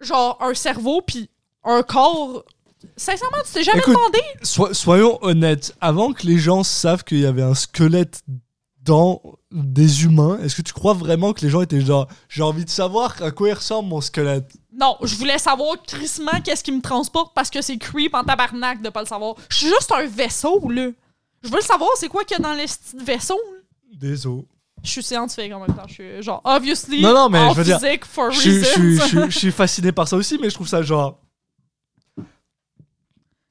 [0.00, 1.30] genre, un cerveau, puis
[1.62, 2.44] un corps.
[2.96, 4.18] Sincèrement, tu t'es jamais Écoute, demandé?
[4.42, 8.22] So- soyons honnêtes, avant que les gens savent qu'il y avait un squelette
[8.82, 9.20] dans
[9.50, 12.70] des humains, est-ce que tu crois vraiment que les gens étaient genre, j'ai envie de
[12.70, 14.50] savoir à quoi il ressemble mon squelette?
[14.78, 18.82] Non, je voulais savoir crissement qu'est-ce qui me transporte parce que c'est creep en tabarnak
[18.82, 19.36] de pas le savoir.
[19.48, 20.88] Je suis juste un vaisseau, là.
[21.42, 23.58] Je veux le savoir, c'est quoi qu'il y a dans les petits vaisseaux, là?
[23.98, 24.42] Désolé.
[24.82, 25.86] Je suis scientifique en même temps.
[25.88, 28.50] Je suis genre, obviously, Non, non, mais en je veux dire, physique for Je je
[28.60, 31.18] je suis- je suis fasciné par ça aussi, mais je trouve ça genre.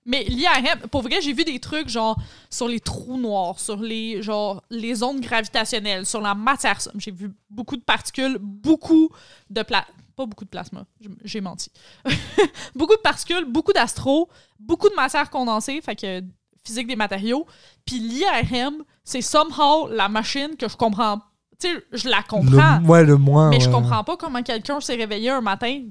[0.06, 2.18] Mais l'IRM, pour vrai, j'ai vu des trucs genre
[2.50, 7.00] sur les trous noirs, sur les genre les ondes gravitationnelles, sur la matière somme.
[7.00, 9.10] J'ai vu beaucoup de particules, beaucoup
[9.50, 9.86] de pla
[10.16, 10.86] pas beaucoup de plasma,
[11.24, 11.72] j'ai menti.
[12.76, 14.30] beaucoup de particules, beaucoup d'astro,
[14.60, 16.22] beaucoup de matière condensée, fait que
[16.64, 17.46] physique des matériaux.
[17.86, 21.20] Puis l'IRM, c'est somehow la machine que je comprends.
[21.60, 22.80] Tu sais, je la comprends.
[22.80, 23.50] Le, ouais, le moins.
[23.50, 25.82] Mais je comprends pas comment quelqu'un s'est réveillé un matin.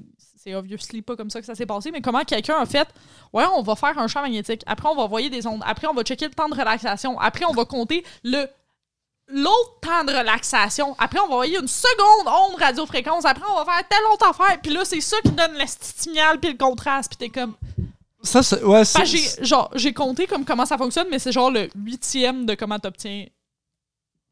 [0.43, 2.87] C'est obviously pas comme ça que ça s'est passé, mais comment quelqu'un a fait
[3.31, 4.61] Ouais, on va faire un champ magnétique.
[4.65, 5.61] Après, on va envoyer des ondes.
[5.65, 7.17] Après, on va checker le temps de relaxation.
[7.19, 8.45] Après, on va compter le
[9.29, 10.95] l'autre temps de relaxation.
[10.99, 13.23] Après, on va envoyer une seconde onde radiofréquence.
[13.23, 14.59] Après, on va faire telle autre affaire.
[14.61, 17.15] Puis là, c'est ça qui donne l'estimial puis le contraste.
[17.17, 17.55] Puis t'es comme.
[18.21, 21.69] Ça, c'est- ouais, c'est- genre, j'ai compté comme comment ça fonctionne, mais c'est genre le
[21.75, 23.27] huitième de comment t'obtiens.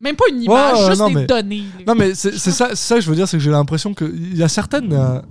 [0.02, 1.64] Même pas une image, ouais, juste non, des mais- données.
[1.88, 4.41] Non, mais c'est ça, ça que je veux dire, c'est que j'ai l'impression qu'il y
[4.43, 4.91] a certaines.
[4.93, 5.22] euh,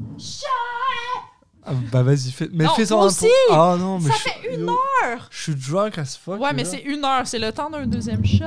[1.62, 3.26] ah, bah vas-y, fais, mais Non, fais-en un aussi!
[3.50, 5.28] Ah non, mais Ça je- fait une heure!
[5.30, 6.40] Je suis drunk as fuck.
[6.40, 8.44] Ouais, mais c'est une heure, c'est le temps d'un deuxième shot.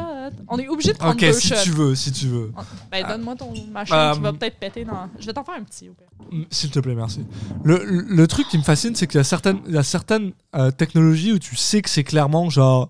[0.47, 1.55] On est obligé de prendre Ok, deux si shots.
[1.63, 2.51] tu veux, si tu veux.
[2.91, 5.09] Ben, donne-moi ton machin Euh, qui va peut-être péter dans.
[5.19, 5.89] Je vais t'en faire un petit.
[6.31, 7.23] Mm, S'il te plaît, merci.
[7.63, 9.83] Le, le- le truc qui me fascine, c'est qu'il y a certaines, il y a
[9.83, 12.89] certaines euh, technologies où tu sais que c'est clairement genre.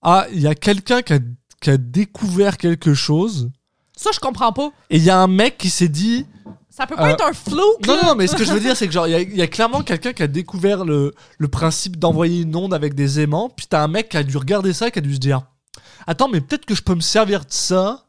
[0.00, 1.18] Ah, il y a quelqu'un qui a,
[1.60, 3.50] qui a découvert quelque chose,
[3.96, 4.70] Ça, je comprends pas.
[4.90, 6.26] et il y a un mec qui s'est dit.
[6.70, 7.56] Ça peut pas Euh, être un flou.
[7.86, 9.20] Non, non, non, mais ce que je veux dire, c'est que genre, il y a,
[9.20, 12.94] il y a clairement quelqu'un qui a découvert le, le principe d'envoyer une onde avec
[12.94, 15.14] des aimants, puis t'as un mec qui a dû regarder ça et qui a dû
[15.14, 15.42] se dire
[16.06, 18.04] Attends, mais peut-être que je peux me servir de ça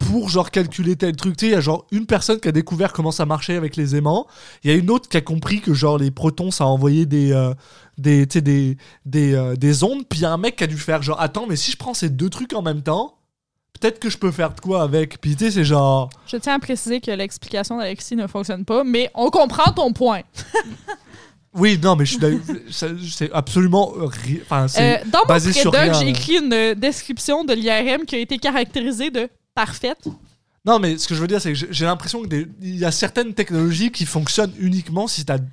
[0.00, 1.36] pour genre calculer tel truc.
[1.36, 3.76] Tu sais, il y a genre une personne qui a découvert comment ça marchait avec
[3.76, 4.26] les aimants.
[4.64, 7.06] Il y a une autre qui a compris que genre les protons ça a envoyé
[7.06, 7.54] des euh,
[7.98, 8.76] des des
[9.06, 10.04] des, euh, des ondes.
[10.08, 11.76] Puis il y a un mec qui a dû faire genre attends mais si je
[11.76, 13.18] prends ces deux trucs en même temps,
[13.78, 15.20] peut-être que je peux faire de quoi avec.
[15.20, 18.82] Puis tu sais c'est genre Je tiens à préciser que l'explication d'Alexis ne fonctionne pas,
[18.84, 20.22] mais on comprend ton point.
[21.54, 22.20] oui non mais je suis
[23.10, 28.14] c'est absolument ri- Euh, dans mon basé sur j'ai écrit une description de l'IRM qui
[28.14, 29.28] a été caractérisée de
[29.64, 30.04] parfaite.
[30.66, 33.32] Non, mais ce que je veux dire, c'est que j'ai- l'impression qu'il y a certaines
[33.32, 35.48] technologies qui fonctionnent uniquement si t'as Même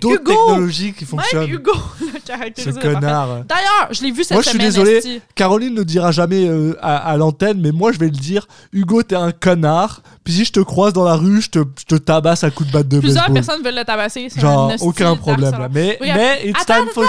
[0.00, 0.32] d'autres Hugo!
[0.32, 1.48] technologies qui Même fonctionnent.
[1.48, 1.72] Hugo
[2.28, 3.44] l'a Ce connard.
[3.44, 4.68] D'ailleurs, je l'ai vu cette Moi, je suis semaine.
[4.72, 4.92] désolé.
[4.96, 5.20] esti.
[5.36, 8.48] Caroline ne dira jamais euh, à, à l'antenne, mais moi, je vais le dire.
[8.72, 10.02] Hugo, t'es un connard.
[10.24, 12.68] Puis si je te croise dans la rue, je te, je te tabasse à coups
[12.68, 13.34] de batte de Plusieurs baseball.
[13.44, 14.28] personnes veulent le tabasser.
[14.36, 15.52] Genre, aucun problème.
[15.52, 15.68] Là.
[15.72, 17.04] Mais, Oui, mais it's attends, time for...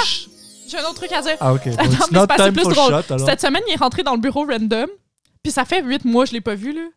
[0.70, 1.36] J'ai un autre truc à dire.
[1.39, 1.62] Ah, ok.
[1.80, 3.04] Attends, it's mais c'est plus for drôle.
[3.10, 3.26] shot.
[3.26, 4.86] Cette semaine, il est rentré dans le bureau random,
[5.44, 6.88] puis ça fait huit mois que je l'ai pas vu, là.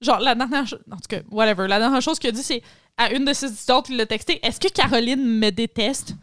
[0.00, 0.80] Genre, la dernière chose...
[0.90, 1.68] En tout cas, whatever.
[1.68, 2.62] La dernière chose qu'il a dit, c'est
[2.96, 6.14] à une de ses étudiantes, il l'a texté «Est-ce que Caroline me déteste?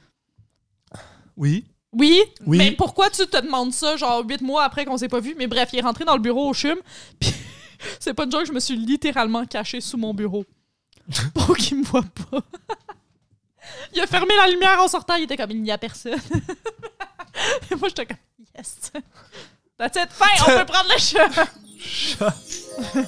[1.36, 2.58] Oui.» Oui, Oui.
[2.58, 5.36] mais pourquoi tu te demandes ça, genre, huit mois après qu'on s'est pas vu?
[5.38, 6.78] Mais bref, il est rentré dans le bureau au chum,
[7.20, 7.32] puis
[8.00, 10.44] c'est pas une joke, je me suis littéralement caché sous mon bureau
[11.34, 12.42] pour qu'il me voit pas.
[13.94, 16.20] il a fermé la lumière en sortant, il était comme «Il n'y a personne.»
[17.72, 18.18] Et moi, j'étais comme
[18.56, 18.92] «Yes!»
[19.78, 21.48] That's it, fin, on peut prendre le chat!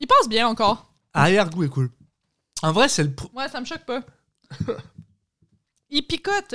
[0.00, 0.92] Il passe bien encore.
[1.12, 1.90] Arrière-goût est cool.
[2.62, 3.10] En vrai, c'est le...
[3.10, 4.00] pr- Ouais, ça me choque pas.
[5.90, 6.54] Il picote.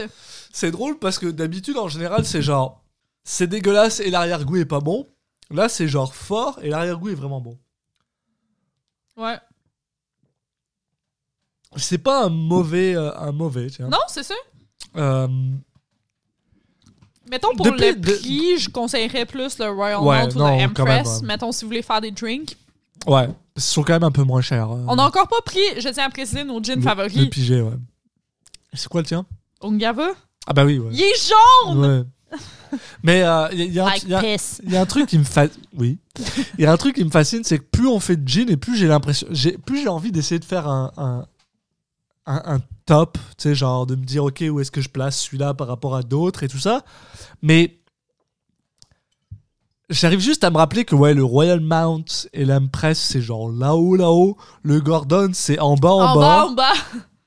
[0.52, 2.82] C'est drôle parce que d'habitude, en général, c'est genre...
[3.24, 5.10] C'est dégueulasse et l'arrière-goût est pas bon.
[5.50, 7.60] Là, c'est genre fort et l'arrière-goût est vraiment bon.
[9.18, 9.38] Ouais.
[11.78, 13.90] C'est pas un mauvais, euh, un mauvais, tiens.
[13.90, 14.36] Non, c'est ça.
[14.98, 15.28] Euh,
[17.30, 20.56] Mettons pour Depuis- le de- prix, je conseillerais plus le Royal Ouais, Malt ou non,
[20.60, 21.08] le quand Empress.
[21.08, 21.28] même, ouais.
[21.28, 22.56] Mettons si vous voulez faire des drinks.
[23.08, 24.70] ouais, ils sont quand même un peu moins chers.
[24.72, 27.16] euh, On n'a encore pas pris, je tiens à préciser, nos gins le- favoris.
[27.18, 27.74] Le pigé, ouais.
[28.74, 29.26] C'est quoi le tien?
[29.62, 30.10] Ungava.
[30.46, 30.90] Ah bah oui, ouais.
[30.92, 31.30] Il est
[31.68, 31.80] jaune!
[31.80, 32.80] Ouais.
[33.02, 34.62] Mais euh, il y, a- y a un- Like y a- piss.
[34.68, 35.62] y a un truc qui me fascine.
[35.76, 35.98] Oui.
[36.60, 38.50] Il y a un truc qui me fascine, c'est que plus on fait de gin
[38.50, 41.26] et plus j'ai l'impression, j'ai plus j'ai envie d'essayer de faire un un,
[42.28, 45.22] un- un top, tu sais, genre de me dire ok où est-ce que je place
[45.22, 46.84] celui-là par rapport à d'autres et tout ça.
[47.42, 47.80] Mais
[49.90, 53.96] j'arrive juste à me rappeler que ouais le Royal Mount et l'Empress c'est genre là-haut
[53.96, 56.74] là-haut, le Gordon c'est en bas en, En bas, en bas.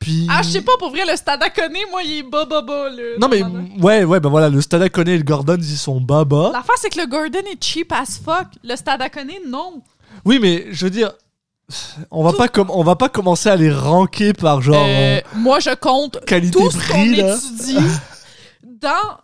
[0.01, 1.16] Puis Ah, je sais pas, pour vrai, le
[1.51, 2.88] Conné, moi, il est bas, bas, bas.
[2.88, 3.18] là.
[3.20, 3.42] Non mais
[3.82, 6.51] ouais ouais ben voilà le à et le Gordon ils sont bas bas.
[6.53, 8.46] L'affaire, c'est que le Gordon est cheap as fuck.
[8.62, 8.76] Le
[9.11, 9.82] Conné, non.
[10.24, 11.12] Oui, mais je veux dire,
[12.11, 15.21] on va pas comme on va pas commencer à les ranker par genre Euh, euh,
[15.37, 17.37] moi, je compte qualité tout ce qu'on prix là.
[17.37, 17.77] étudie
[18.81, 19.19] dans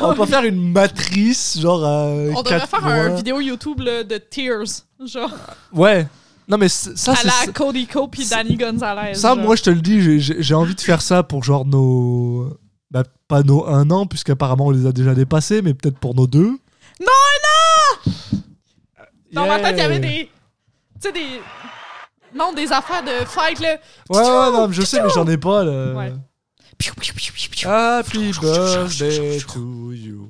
[0.00, 4.04] On va pas faire une matrice genre euh, On devrait faire une vidéo YouTube là,
[4.04, 4.64] de Tears.
[5.04, 5.30] Genre,
[5.72, 6.06] Ouais.
[6.48, 9.14] Non mais ça à c'est la Cody Co puis Danny Gonzalez.
[9.14, 9.36] ça genre.
[9.38, 12.58] moi je te le dis, j'ai- envie de faire ça pour genre nos
[12.90, 16.26] bah, pas nos un an puisqu'apparemment on les a déjà dépassés mais peut-être pour nos
[16.26, 16.58] deux.
[19.32, 20.08] Dans ma tête, il y avait Yeah.
[20.08, 20.24] des.
[21.00, 21.40] Tu sais, des.
[22.34, 23.76] Non, des affaires de fight là.
[24.08, 25.92] Ouais ouais non, mais je sais mais j'en ai pas là.
[25.94, 26.12] Ouais.
[27.64, 30.28] Happy birthday to you.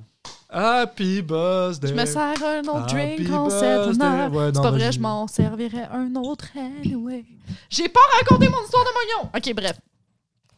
[0.50, 1.88] Happy birthday.
[1.88, 4.04] Je me sers un autre drink en cet birthday.
[4.04, 4.32] honneur.
[4.32, 7.24] Ouais, C'est pas vrai, je m'en servirais un autre anyway.
[7.70, 9.30] J'ai pas raconté mon histoire de moignon.
[9.34, 9.78] Ok, bref.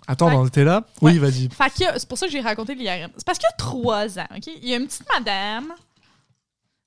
[0.06, 0.82] Attends, on était là?
[1.00, 1.12] Ouais.
[1.12, 1.48] Oui, vas-y.
[1.96, 3.10] C'est pour ça que j'ai raconté l'IRM.
[3.16, 4.46] C'est parce qu'il y a trois ans, OK?
[4.46, 5.72] Il y a une petite madame,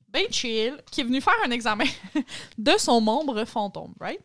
[0.10, 1.86] ben chill, qui est venue faire un examen
[2.58, 4.20] de son membre fantôme, right?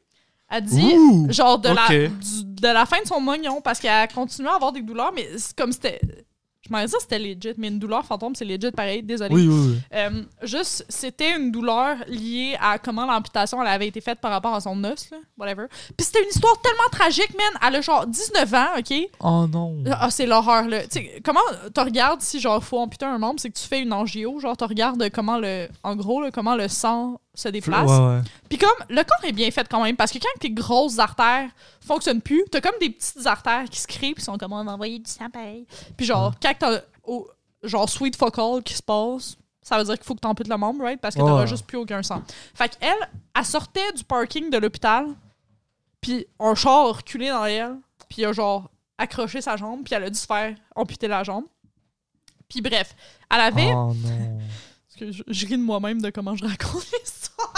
[0.53, 4.09] Elle dit, Ouh, genre, de, la, du- de la fin de son moignon, parce qu'elle
[4.09, 6.01] continuait à avoir des douleurs, mais c'est comme c'était...
[6.65, 9.35] Je m'en disais c'était legit, mais une douleur fantôme, c'est legit pareil, désolé.
[9.35, 9.79] Oui, oui, oui.
[9.95, 14.55] Euh, juste, c'était une douleur liée à comment l'amputation elle avait été faite par rapport
[14.55, 15.65] à son os, là, whatever.
[15.97, 17.61] Puis c'était une histoire tellement tragique, man.
[17.67, 18.95] Elle a genre 19 ans, OK?
[19.19, 19.83] Oh non.
[19.91, 20.83] Ah, c'est l'horreur, là.
[20.83, 21.41] Tu sais, comment
[21.75, 24.57] tu regardes si, genre, faut amputer un membre, c'est que tu fais une angio, genre,
[24.57, 25.67] tu regardes comment le.
[25.83, 27.89] En gros, là, comment le sang se déplace.
[28.49, 31.49] Puis comme, le corps est bien fait quand même, parce que quand tes grosses artères
[31.81, 34.73] fonctionnent plus, t'as comme des petites artères qui se créent, puis sont comme, on va
[34.73, 35.67] envoyer du sang pareil.
[35.97, 37.29] Puis genre, quand t'as, au-
[37.63, 40.83] genre, sweet focal qui se passe, ça veut dire qu'il faut que t'amputes le membre,
[40.85, 41.01] right?
[41.01, 42.23] Parce que t'auras juste plus aucun sang.
[42.55, 45.07] Fait qu'elle, elle sortait du parking de l'hôpital,
[46.01, 47.77] puis un char a reculé dans elle,
[48.09, 48.69] puis a genre
[48.99, 51.45] accroché sa jambe, puis elle a dû se faire amputer la jambe.
[52.49, 52.95] Puis bref,
[53.31, 54.39] elle avait Oh non.
[54.93, 57.53] Parce que je, je ris de moi-même de comment je raconte l'histoire.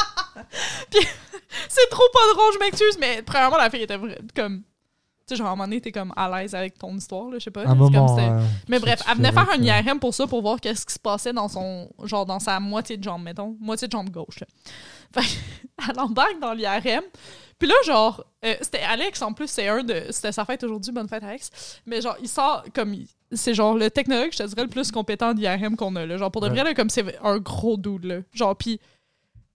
[0.91, 1.07] Puis
[1.69, 4.63] c'est trop pas drôle, je m'excuse, mais premièrement, la fille était vra- comme
[5.27, 7.39] Tu sais, genre, à un moment donné, t'es comme à l'aise avec ton histoire, là,
[7.39, 7.61] je sais pas.
[7.61, 8.09] Un C'est comme moment.
[8.17, 10.93] c'était- euh, Mais bref, elle venait faire un IRM pour ça, pour voir qu'est-ce qui
[10.93, 13.57] se passait dans son, genre, dans sa moitié de jambe, mettons.
[13.61, 14.47] Moitié de jambe gauche, là.
[15.23, 15.39] Fait
[15.89, 17.03] elle embarque dans l'IRM.
[17.59, 20.07] Puis là, genre, euh, c'était Alex, en plus, c'est un de.
[20.11, 21.81] C'était sa fête aujourd'hui, bonne fête, Alex.
[21.87, 22.95] Mais genre, il sort comme.
[22.95, 26.17] il- C'est genre le technologue, je te dirais, le plus compétent d'IRM qu'on a, là.
[26.17, 26.55] Genre, pour de Ouais.
[26.55, 28.17] vrai, là, comme c'est un gros dude, là.
[28.33, 28.81] Genre, puis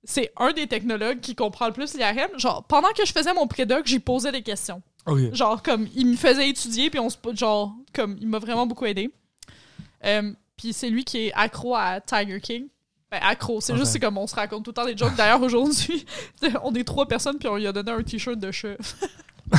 [0.04, 2.38] c'est un des technologues qui comprend le plus l'IRM.
[2.38, 4.82] Genre, pendant que je faisais mon prédoc, j'y posais des questions.
[5.34, 7.18] Genre, comme, il me faisait étudier, puis on se.
[7.34, 9.12] Genre, comme, il m'a vraiment beaucoup aidé.
[10.06, 12.68] Euh, puis c'est lui qui est accro à Tiger King.
[13.12, 15.16] Ben, accro, c'est juste, c'est comme on se raconte tout le temps des jokes.
[15.16, 16.06] D'ailleurs, aujourd'hui,
[16.64, 18.76] on est trois personnes, puis on lui a donné un t-shirt de chat.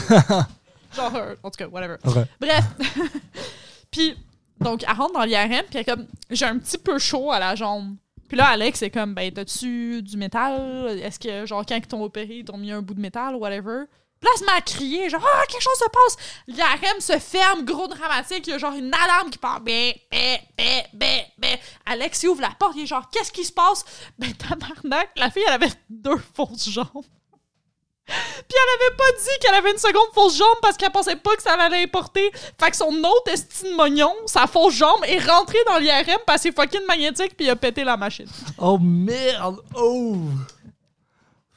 [0.95, 1.97] Genre, euh, en tout cas, whatever.
[2.41, 2.65] Bref.
[3.91, 4.17] puis,
[4.61, 7.55] donc, elle rentre dans l'IRM, puis elle comme, j'ai un petit peu chaud à la
[7.55, 7.97] jambe.
[8.29, 10.99] Puis là, Alex est comme, ben, t'as-tu du métal?
[11.03, 13.87] Est-ce que, genre, quand ils t'ont opéré, ils t'ont mis un bout de métal whatever?
[14.21, 16.17] Puis là, elle se genre, ah, quelque chose se passe!
[16.47, 20.39] L'IRM se ferme, gros dramatique, il y a genre une alarme qui part, bé, bé,
[20.57, 21.59] bé, bé, bé.
[21.87, 23.85] Alex, il ouvre la porte, il est genre, qu'est-ce qui se passe?
[24.19, 27.07] Ben, tabarnak, la fille, elle avait deux fausses jambes.
[28.49, 31.35] Puis elle avait pas dit qu'elle avait une seconde fausse jambe parce qu'elle pensait pas
[31.37, 32.31] que ça allait importer.
[32.59, 36.53] Fait que son autre estime mognon, sa fausse jambe, est rentrée dans l'IRM parce que
[36.53, 38.27] fucking magnétique puis il a pété la machine.
[38.59, 39.59] Oh merde!
[39.77, 40.17] Oh!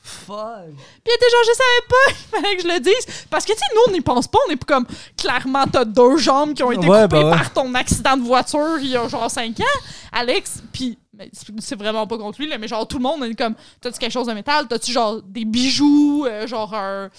[0.05, 0.35] Fuck!
[0.75, 3.25] Puis elle était genre, je savais pas, il fallait que je le dise.
[3.29, 4.37] Parce que, tu sais, nous, on n'y pense pas.
[4.47, 4.85] On est comme,
[5.17, 7.31] clairement, t'as deux jambes qui ont été Ouais, coupées bah ouais.
[7.31, 9.63] par ton accident de voiture il y a genre 5 ans.
[10.11, 13.33] Alex, puis mais c'est- vraiment pas contre lui, là, mais genre, tout le monde est
[13.35, 14.67] comme, t'as-tu quelque chose de métal?
[14.67, 17.09] T'as-tu genre des bijoux, euh, genre un.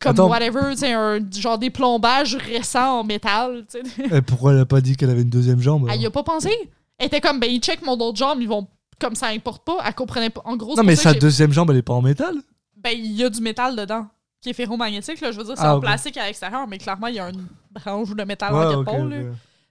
[0.00, 0.28] Comme Attends.
[0.28, 4.16] whatever, tu sais, un, genre des plombages récents en métal, tu sais.
[4.16, 5.88] Et pourquoi elle a pas dit qu'elle avait une deuxième jambe?
[5.90, 6.52] Elle y a pas pensé.
[6.98, 8.68] Elle était comme, ben, ils checkent mon autre jambe, ils vont.
[9.00, 9.78] Comme ça importe pas.
[9.86, 10.42] Elle comprenait pas.
[10.44, 12.34] En gros, Non, mais sa deuxième jambe, elle est pas en métal?
[12.76, 14.06] ben, il y a du métal dedans,
[14.40, 15.20] qui est ferromagnétique.
[15.20, 17.28] Là, je veux dire, c'est Ah, en plastique à l'extérieur, mais clairement, il y a
[17.28, 19.10] une branche de métal Ouais, en quelque ok, part, ok.
[19.10, 19.16] là.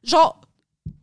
[0.04, 0.42] Genre,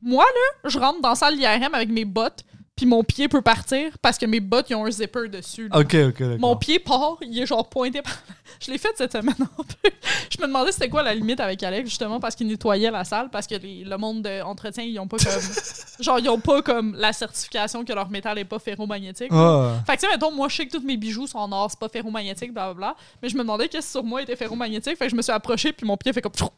[0.02, 2.44] moi, là, je rentre dans la salle d'IRM avec mes bottes,
[2.76, 5.68] puis mon pied peut partir parce que mes bottes, ils ont un zipper dessus.
[5.68, 5.78] là.
[5.78, 6.38] Ok, ok, d'accord.
[6.40, 8.12] Mon pied part, il est genre pointé par.
[8.60, 9.92] Je l'ai fait cette semaine en plus.
[10.30, 13.30] Je me demandais c'était quoi la limite avec Alex, justement, parce qu'il nettoyait la salle,
[13.30, 15.40] parce que les- le monde d'entretien, ils ont pas comme.
[16.00, 19.32] genre, ils ont pas comme la certification que leur métal est pas ferromagnétique.
[19.32, 19.68] Ouais.
[19.86, 21.70] Fait que, tu sais, mettons, moi, je sais que tous mes bijoux sont en or,
[21.70, 22.96] c'est pas ferromagnétique, blablabla.
[23.22, 24.96] Mais je me demandais qu'est-ce sur moi était ferromagnétique.
[24.96, 26.32] Fait que je me suis approchée, puis mon pied fait comme.
[26.32, 26.48] Puis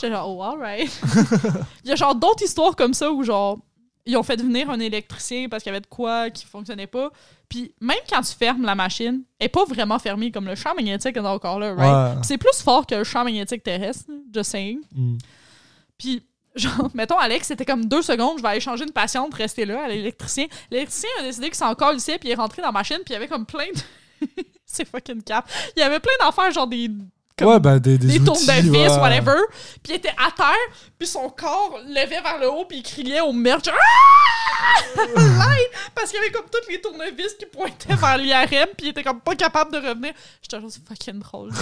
[0.00, 0.90] j'étais genre, oh, alright.
[1.84, 3.58] Il y a genre d'autres histoires comme ça où, genre,
[4.06, 7.10] ils ont fait venir un électricien parce qu'il y avait de quoi qui fonctionnait pas.
[7.48, 10.74] Puis même quand tu fermes la machine, elle est pas vraiment fermée comme le champ
[10.74, 12.16] magnétique est encore là, right?
[12.16, 12.22] Ouais.
[12.22, 14.80] C'est plus fort que le champ magnétique terrestre, just saying.
[14.94, 15.16] Hmm.
[15.96, 16.22] Puis,
[16.54, 19.84] genre, mettons, Alex, c'était comme deux secondes, je vais aller changer une patiente, rester là,
[19.84, 20.46] à l'électricien.
[20.70, 23.10] L'électricien a décidé qu'il s'en encore ici, puis il est rentré dans la machine, puis
[23.10, 24.26] il y avait comme plein de.
[24.66, 25.48] C'est fucking cap.
[25.76, 26.90] Il y avait plein d'affaires, genre des.
[27.36, 29.00] Comme ouais, ben des, des, des outils, tournevis, ouais.
[29.00, 29.36] whatever.
[29.82, 30.54] Puis il était à terre,
[30.98, 34.80] puis son corps levait vers le haut, puis il criait au merde, genre Ah!
[35.94, 39.02] Parce qu'il y avait comme toutes les tournevis qui pointaient vers l'IRM, puis il était
[39.02, 40.12] comme pas capable de revenir.
[40.42, 41.50] J'étais c'est fucking drôle.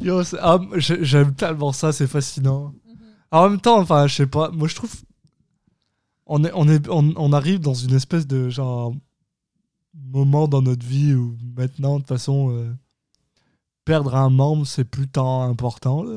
[0.00, 0.22] Yo,
[0.76, 2.72] j'ai- j'aime tellement ça, c'est fascinant.
[2.86, 2.96] Mhm.
[3.30, 4.92] En même temps, enfin, je sais pas, moi je trouve.
[6.26, 8.92] On, est, on, est, on, on arrive dans une espèce de genre
[9.94, 12.70] moment dans notre vie où maintenant, de toute façon, euh,
[13.84, 16.02] perdre un membre, c'est plus tant important.
[16.02, 16.16] Là.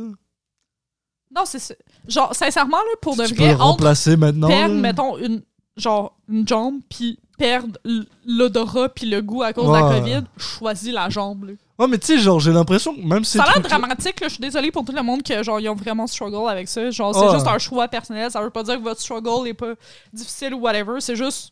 [1.36, 1.78] non, c'est.
[2.08, 4.48] Genre, sincèrement, là, pour de tu peux vrai, le entre remplacer maintenant.
[4.48, 4.82] perdre, là.
[4.82, 5.42] mettons, une,
[5.78, 7.80] genre, une jambe, puis perdre
[8.26, 10.00] l'odorat puis le goût à cause de la.
[10.00, 11.54] COVID, choisis la jambe, là.
[11.80, 13.38] Ouais, mais tu sais, genre, j'ai l'impression que même si.
[13.38, 14.28] Ça a l'air dramatique, là.
[14.28, 16.92] Je suis désolée pour tout le monde que, genre, ils ont vraiment struggle avec ça.
[16.92, 17.34] Genre, c'est Ouais.
[17.34, 18.30] juste un choix personnel.
[18.30, 19.74] Ça veut pas dire que votre struggle est pas
[20.14, 21.00] difficile ou whatever.
[21.00, 21.52] C'est juste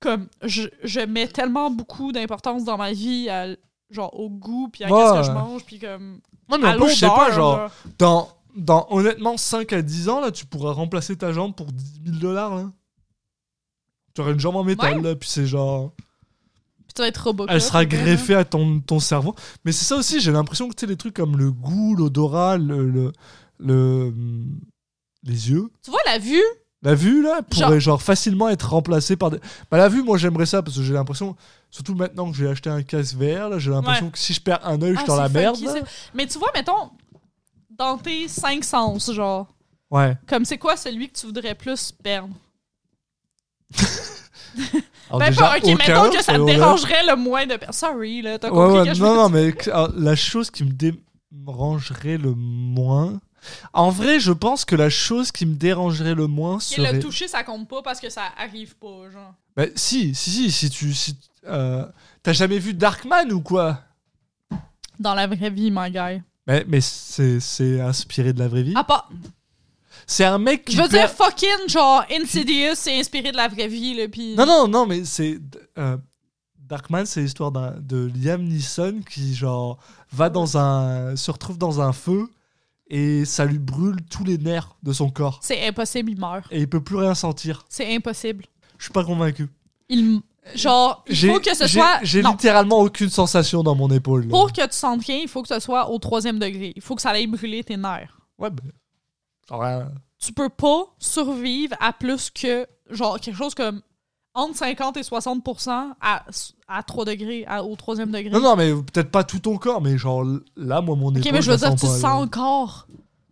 [0.00, 3.48] comme, je, je mets tellement beaucoup d'importance dans ma vie à,
[3.90, 5.02] genre, au goût puis à Ouais.
[5.02, 6.20] qu'est-ce que je mange puis comme,
[6.50, 7.70] Ouais, mais à plus, je sais pas, genre, là.
[7.98, 12.00] dans, dans honnêtement 5 à 10 ans, là, tu pourras remplacer ta jambe pour 10
[12.06, 12.72] 000 dollars, là.
[14.14, 15.02] Tu aurais une jambe en métal, Ouais.
[15.10, 15.92] là, puis c'est genre.
[16.86, 17.54] Puis tu vas être Robocop.
[17.54, 19.36] Elle sera greffée à ton, ton cerveau.
[19.64, 22.58] Mais c'est ça aussi, j'ai l'impression que tu sais, les trucs comme le goût, l'odorat,
[22.58, 23.12] le, le,
[23.60, 24.58] le- hum,
[25.22, 26.42] les yeux, Tu vois, la vue,
[26.82, 29.38] la vue, là, pourrait Genre- genre, facilement être remplacée par des.
[29.70, 31.36] Bah, la vue, moi, j'aimerais ça parce que j'ai l'impression,
[31.70, 34.66] surtout maintenant que j'ai acheté un casque VR, là, j'ai l'impression que si je perds
[34.66, 35.58] un œil, je Ah, suis dans la merde.
[36.14, 36.90] Mais tu vois, mettons,
[37.70, 39.46] dans tes cinq sens, genre,
[39.90, 40.16] Ouais.
[40.26, 42.34] comme c'est quoi celui que tu voudrais plus perdre?
[45.08, 47.58] Alors, Ben, déjà, pas, ok, mettons que ça te dérangerait le moins de.
[47.70, 50.70] Sorry, là, t'as compris ouais, que je non, non, mais alors, la chose qui me
[50.72, 53.20] dérangerait le moins.
[53.72, 56.92] En vrai, je pense que la chose qui me dérangerait le moins Et serait.
[56.92, 59.34] le toucher, ça compte pas parce que ça arrive pas, genre.
[59.56, 60.92] Bah, si, si, si, si tu.
[60.94, 61.16] Si,
[61.46, 61.84] euh,
[62.22, 63.80] T'as jamais vu Darkman ou quoi?
[64.98, 66.20] Dans la vraie vie, my guy.
[66.46, 68.74] Mais, mais c'est inspiré de la vraie vie.
[68.76, 69.08] À part,
[70.06, 70.76] C'est un mec qui.
[70.76, 74.34] je veux dire, fucking, genre, Insidious, c'est inspiré de la vraie vie, là, pis...
[74.36, 75.38] Non, non, non, mais c'est.
[75.78, 75.96] euh,
[76.58, 79.78] Darkman, c'est l'histoire de Liam Neeson qui, genre,
[80.12, 81.16] va dans un.
[81.16, 82.28] se retrouve dans un feu
[82.90, 85.38] et ça lui brûle tous les nerfs de son corps.
[85.42, 86.46] C'est impossible, il meurt.
[86.50, 87.64] Et il peut plus rien sentir.
[87.68, 88.44] C'est impossible.
[88.78, 89.48] Je suis pas convaincu.
[89.88, 90.20] Il...
[90.54, 92.00] Genre, il J'ai- faut que ce soit...
[92.02, 94.22] J'ai littéralement aucune sensation dans mon épaule.
[94.24, 94.30] là.
[94.30, 96.72] pour que tu sentes rien, il faut que ce soit au troisième degré.
[96.74, 98.18] Il faut que ça aille brûler tes nerfs.
[98.38, 98.72] Ouais, ben.
[99.48, 99.84] genre, euh,
[100.18, 103.82] Tu peux pas survivre à plus que, genre, quelque chose comme
[104.34, 105.42] entre 50 et 60
[106.00, 106.24] à,
[106.68, 108.30] à 3 degrés, à- au troisième degré.
[108.30, 110.24] Non, non, mais peut-être pas tout ton corps, mais genre
[110.56, 111.32] là, moi, mon ok, épaule.
[111.32, 112.14] mais je veux dire, tu sens là.
[112.14, 112.86] encore.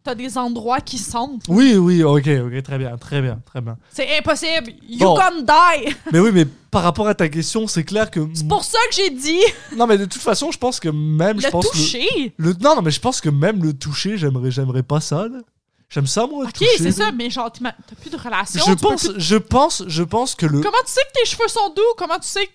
[0.04, 1.42] T'as des endroits qui sentent.
[1.48, 3.76] Oui, oui, ok, ok, très bien, très bien, très bien.
[3.90, 4.72] C'est impossible.
[4.88, 5.14] You Bon.
[5.14, 5.94] gonna die.
[6.12, 8.20] mais oui, mais par rapport à ta question, c'est clair que.
[8.32, 9.40] C'est pour ça que j'ai dit
[9.76, 11.40] Non, mais de toute façon, je pense que même.
[11.40, 12.32] je le pense le- toucher.
[12.38, 15.28] Le, non, non, mais je pense que même le toucher, j'aimerais, j'aimerais pas ça.
[15.28, 15.38] là.
[15.90, 16.44] J'aime ça, moi.
[16.44, 18.62] Ok, c'est ça, mais genre, t'as plus de relation.
[18.66, 20.60] Je pense, plus- je pense, je pense que le.
[20.60, 21.82] Comment tu sais que tes cheveux sont doux?
[21.96, 22.52] Comment tu sais que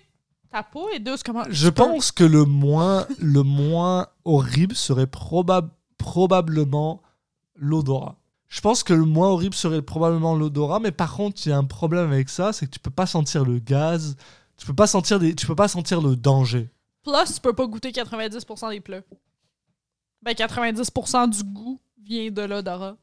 [0.52, 1.22] ta peau est douce?
[1.24, 7.02] Comment Je peux- pense que le moins, le moins horrible serait probab- probablement
[7.56, 8.16] l'odorat.
[8.48, 11.58] Je pense que le moins horrible serait probablement l'odorat, mais par contre, il y a
[11.58, 14.16] un problème avec ça, c'est que tu peux pas sentir le gaz,
[14.56, 16.68] tu peux pas sentir des, tu peux pas sentir le danger.
[17.02, 19.00] Plus, tu peux pas goûter 90% des plats.
[20.22, 22.96] Ben, 90% du goût vient de l'odorat.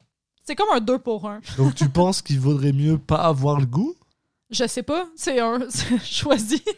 [0.44, 1.40] C'est comme un 2 pour 1.
[1.56, 3.94] Donc tu penses qu'il vaudrait mieux pas avoir le goût?
[4.50, 5.60] Je sais pas, c'est un
[6.04, 6.62] choisi.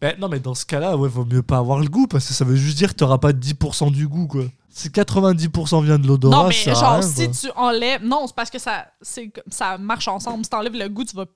[0.00, 2.34] Ben non, mais dans ce cas-là, ouais, vaut mieux pas avoir le goût parce que
[2.34, 4.46] ça veut juste dire que t'auras pas 10% du goût, quoi.
[4.68, 8.02] Si 90% vient de l'odorat, non, mais ça genre, si tu enlèves.
[8.02, 10.42] Non, c'est parce que ça, c'est ça marche ensemble.
[10.42, 11.26] Si t'enlèves le goût, tu vas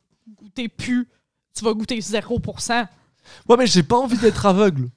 [0.42, 1.06] goûter plus.
[1.54, 2.86] Tu vas goûter 0%.
[3.48, 4.88] Ouais, mais j'ai pas envie d'être aveugle.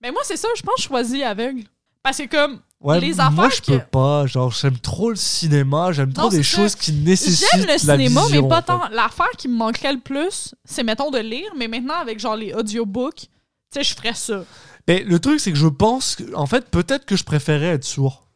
[0.00, 1.64] Mais moi, c'est ça, je pense que je choisis aveugle.
[2.02, 2.60] Parce que comme.
[2.84, 4.26] Ouais, Les moi affaires je que- peux pas.
[4.26, 8.22] Genre, j'aime trop le cinéma, j'aime trop des choses qui nécessitent J'aime le la cinéma,
[8.26, 8.66] vision, mais pas en fait.
[8.66, 8.88] tant.
[8.94, 11.50] L'affaire qui me manquerait le plus, c'est, mettons, de lire.
[11.56, 13.28] Mais maintenant, avec genre les audiobooks, tu
[13.72, 14.44] sais, je ferais ça.
[14.86, 17.84] Mais le truc, c'est que je pense que, en fait, peut-être que je préférais être
[17.84, 18.28] sourd.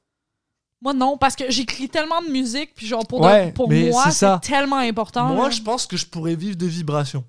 [0.81, 4.77] Moi, non, parce que j'écris tellement de musique, puis genre, pour, de- moi, c'est tellement
[4.79, 5.27] important.
[5.35, 5.51] Moi, là.
[5.51, 7.25] je pense que je pourrais vivre de vibrations.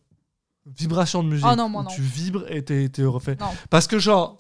[0.65, 1.45] Vibrations de musique.
[1.49, 1.89] Ah non, moi, non.
[1.89, 3.35] Tu vibres et t'es t'es refait.
[3.41, 3.47] Non.
[3.69, 4.38] Parce que, genre.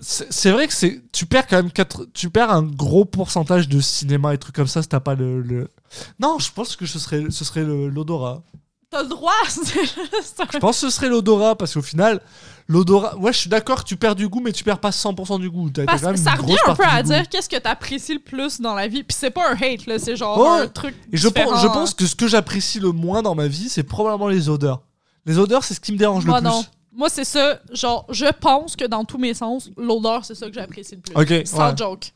[0.00, 3.80] C'est vrai que c'est tu perds quand même quatre, tu perds un gros pourcentage de
[3.80, 5.70] cinéma et trucs comme ça si t'as pas le, le-
[6.18, 8.42] non je pense que ce serait ce serait l'odorat
[8.90, 12.20] T'as le droit, Je pense que ce serait l'odorat parce qu'au final,
[12.68, 13.16] l'odorat.
[13.16, 15.70] Ouais, je suis d'accord, tu perds du goût, mais tu perds pas 100% du goût.
[15.70, 18.60] Parce quand que même ça revient un peu à dire qu'est-ce que t'apprécies le plus
[18.60, 19.02] dans la vie.
[19.02, 20.60] Puis c'est pas un hate, là, c'est genre Ouais.
[20.64, 20.94] un truc.
[21.10, 21.52] Et je différent.
[21.52, 24.50] pense, je pense que ce que j'apprécie le moins dans ma vie, c'est probablement les
[24.50, 24.82] odeurs.
[25.24, 26.50] Les odeurs, c'est ce qui me dérange Moi, le plus.
[26.54, 26.64] non.
[26.94, 27.58] Moi, c'est ça.
[27.72, 31.14] Genre, je pense que dans tous mes sens, l'odeur, c'est ça que j'apprécie le plus.
[31.16, 31.76] Ok, Sans ouais.
[31.76, 32.12] joke.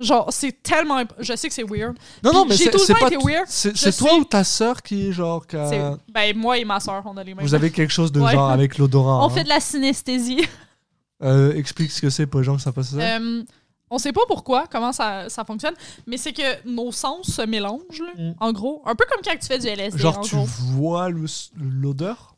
[0.00, 0.96] Genre, c'est tellement.
[0.96, 1.96] imp- Je sais que c'est weird.
[2.22, 3.06] Non, non, Puis mais j'ai c'est tout le c'est temps pas.
[3.06, 3.44] été weird.
[3.46, 5.46] C'est Je c'est toi ou ta sœur qui est genre.
[5.46, 7.44] qui C'est- Ben, moi et ma soeur, on a les mêmes.
[7.44, 8.32] Vous avez quelque chose de Ouais.
[8.32, 9.24] genre avec l'odorat.
[9.24, 9.30] On hein?
[9.30, 10.44] fait de la synesthésie.
[11.22, 12.96] Euh, explique ce que c'est pour les gens que ça passe ça.
[12.96, 13.42] Euh,
[13.90, 15.74] on sait pas pourquoi, comment ça, ça fonctionne,
[16.06, 18.34] mais c'est que nos sens se mélangent, là, Mm.
[18.40, 18.82] en gros.
[18.84, 20.44] Un peu comme quand tu fais du LSD, genre, en tu gros.
[20.46, 21.24] vois le-
[21.60, 22.33] l'odeur?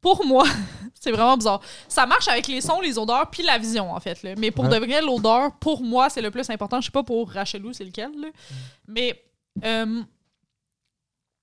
[0.00, 0.44] Pour moi,
[0.94, 1.60] c'est vraiment bizarre.
[1.88, 4.22] Ça marche avec les sons, les odeurs, puis la vision, en fait.
[4.22, 4.34] Là.
[4.38, 4.70] Mais pour Ouais.
[4.78, 6.80] de vrai, l'odeur, pour moi, c'est le plus important.
[6.80, 8.10] Je sais pas pour Rachelou, c'est lequel.
[8.20, 8.28] là.
[8.86, 9.22] Mais,
[9.64, 10.02] euh,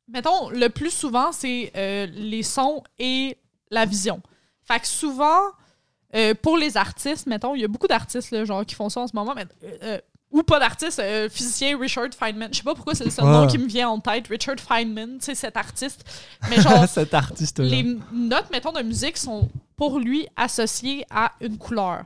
[0.08, 3.38] mettons, le plus souvent, c'est euh, les sons et
[3.72, 4.22] la vision.
[4.64, 5.42] Fait que souvent,
[6.16, 9.08] euh, pour les artistes, mettons, il y a beaucoup d'artistes genre, qui font ça en
[9.08, 9.46] ce moment, mais,
[10.38, 12.50] ou pas d'artistes, euh, physicien Richard Feynman.
[12.52, 13.32] Je sais pas pourquoi c'est le seul Ouais.
[13.32, 16.04] nom qui me vient en tête, Richard Feynman, c'est cet artiste.
[16.50, 21.58] Mais genre, Cet artiste les notes, mettons, de musique sont pour lui associées à une
[21.58, 22.04] couleur.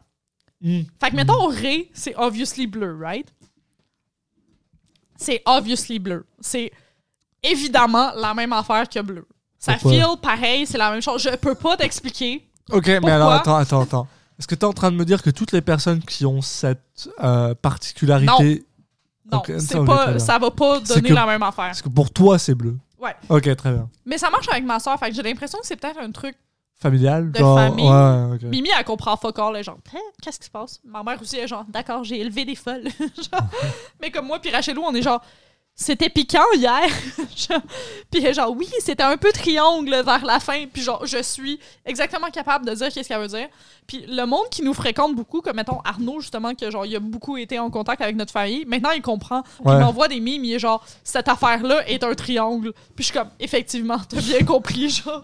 [0.61, 0.81] Hmm.
[1.01, 3.27] Fait que, mettons, Ré, c'est obviously bleu, right?
[5.17, 6.25] C'est obviously bleu.
[6.39, 6.71] C'est
[7.43, 9.25] évidemment la même affaire que bleu.
[9.57, 9.91] Ça Pourquoi?
[9.91, 11.21] feel pareil, c'est la même chose.
[11.21, 12.47] Je peux pas t'expliquer.
[12.71, 14.07] Ok, mais alors attends, attends, attends.
[14.39, 16.41] Est-ce que tu es en train de me dire que toutes les personnes qui ont
[16.41, 18.65] cette euh, particularité.
[19.31, 21.65] Non, Ok, c'est ça, pas, ça va pas donner que- la même affaire.
[21.65, 22.77] Parce que pour toi, c'est bleu.
[22.99, 23.15] Ouais.
[23.29, 23.87] Ok, très bien.
[24.05, 26.35] Mais ça marche avec ma soeur, fait que j'ai l'impression que c'est peut-être un truc.
[26.81, 27.85] Familial De genre, famille.
[27.89, 28.49] Ouais.
[28.49, 30.79] Mimi, elle comprend fuck all, elle est genre, Hein, qu'est-ce qui se passe?
[30.85, 32.83] Ma mère aussi, est genre, d'accord, j'ai élevé des folles.
[32.99, 33.41] Genre,
[34.01, 35.21] mais comme moi, puis Rachelou, on est genre,
[35.81, 36.89] c'était piquant hier.
[38.11, 40.65] Puis est genre, oui, c'était un peu triangle vers la fin.
[40.67, 43.47] Puis genre, je suis exactement capable de dire qu'est-ce qu'elle veut dire.
[43.87, 46.99] Puis le monde qui nous fréquente beaucoup, comme mettons Arnaud, justement, que genre, il a
[46.99, 49.41] beaucoup été en contact avec notre famille, maintenant il comprend.
[49.43, 49.73] Puis Ouais.
[49.75, 52.73] il m'envoie des mimes, il est genre, cette affaire-là est un triangle.
[52.95, 55.21] Puis je suis comme, effectivement, t'as bien compris, genre.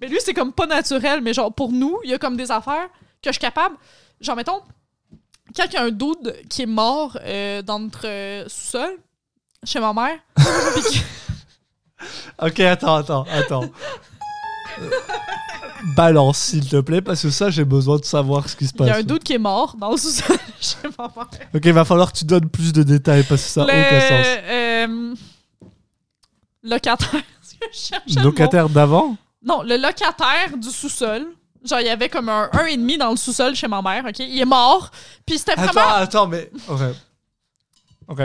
[0.00, 2.50] Mais lui, c'est comme pas naturel, mais genre, pour nous, il y a comme des
[2.50, 2.88] affaires
[3.22, 3.76] que je suis capable.
[4.22, 4.62] Genre, mettons,
[5.54, 8.96] quand il y a un dude qui est mort euh, dans notre euh, sous-sol,
[9.64, 10.18] chez ma mère,
[12.40, 13.64] Ok, attends, attends, attends.
[14.80, 14.90] Euh,
[15.96, 18.78] Balance, s'il te plaît, parce que ça, j'ai besoin de savoir ce qui se il
[18.78, 18.88] passe.
[18.88, 21.26] y a un dude qui est mort dans le sous-sol chez ma mère.
[21.54, 24.00] Ok, il va falloir que tu donnes plus de détails parce que ça n'a aucun
[24.00, 24.26] sens.
[24.48, 25.14] euh,
[26.62, 27.22] locataire.
[28.06, 28.20] Je?
[28.22, 29.16] Locataire d'avant?
[29.42, 31.26] Non, le locataire du sous-sol.
[31.64, 34.18] Genre, il y avait comme un 1,5 dans le sous-sol chez ma mère, OK?
[34.20, 34.90] Il est mort.
[35.26, 35.94] Puis c'était Attends, vraiment...
[35.94, 36.50] attends, mais.
[36.68, 36.80] Ok.
[38.08, 38.20] Ok.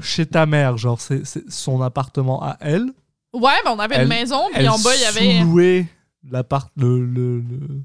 [0.00, 2.86] Chez ta mère, genre, c'est c'est son appartement à elle?
[3.32, 5.38] Ouais, mais on avait Elle- une maison, puis en bas, il y avait...
[5.40, 5.86] sous-louait
[6.30, 6.70] l'appart.
[6.76, 7.82] Le, le, le-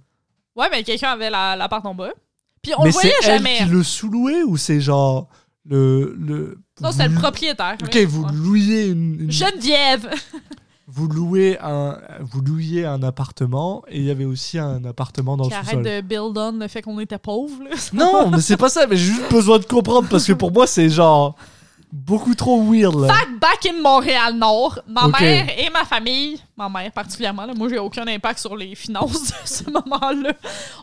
[0.56, 2.10] Ouais, mais quelqu'un avait la- l'appart en bas.
[2.62, 3.58] Puis on mais le voyait c'est elle jamais.
[3.58, 5.28] qui le sous-louait ou c'est genre.
[5.66, 6.16] Le.
[6.20, 7.78] le Non, vous- le propriétaire.
[7.84, 8.06] Ok, oui.
[8.06, 10.10] vous louiez une, une- Geneviève!
[10.88, 15.46] vous louez un vous louiez un appartement et il y avait aussi un appartement dans
[15.46, 15.84] Qui le arrête sous-sol.
[15.84, 17.70] de build on le fait qu'on était pauvres, là.
[17.94, 20.68] Non, mais c'est pas ça, mais j'ai juste besoin de comprendre parce que pour moi
[20.68, 21.36] c'est genre
[21.92, 23.08] beaucoup trop weird là.
[23.14, 25.20] Fact back in Montréal-Nord, ma Ok.
[25.20, 29.28] mère et ma famille, ma mère particulièrement, là, moi j'ai aucun impact sur les finances
[29.30, 30.32] de ce moment-là.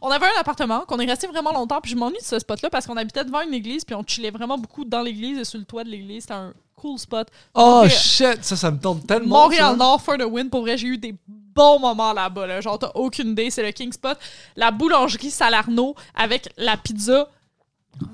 [0.02, 2.68] On avait un appartement qu'on est resté vraiment longtemps, puis je m'ennuie de ce spot-là
[2.70, 5.58] parce qu'on habitait devant une église, puis on chillait vraiment beaucoup dans l'église et sur
[5.58, 6.22] le toit de l'église.
[6.22, 7.28] C'était un cool spot.
[7.54, 9.34] Oh Montréal- shit, ça ça me tente tellement.
[9.36, 9.42] ça.
[9.42, 10.48] Montréal-Nord for the win.
[10.50, 12.46] Pour vrai, j'ai eu des bons moments là-bas.
[12.46, 12.60] Là.
[12.60, 14.16] Genre, t'as aucune idée, c'est le King Spot.
[14.56, 17.28] La boulangerie Salarno avec la pizza,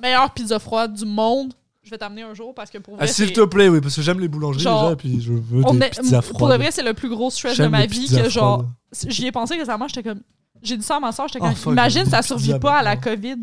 [0.01, 1.53] meilleure pizza froide du monde.
[1.85, 3.94] Je vais t'amener un jour parce que pour vrai, Ah, s'il te plaît, oui, parce
[3.94, 6.52] que j'aime les boulangeries Genre, déjà, et puis je veux des est- pizzas pour froides.
[6.52, 8.65] de vrai, c'est le plus gros stress de ma vie que genre.
[9.06, 10.20] J'y ai pensé récemment, j'étais comme.
[10.62, 11.73] J'ai dit ça à ma soeur, j'étais Oh, comme.
[11.74, 12.97] imagine, ça survit pas à la.
[12.97, 13.36] COVID.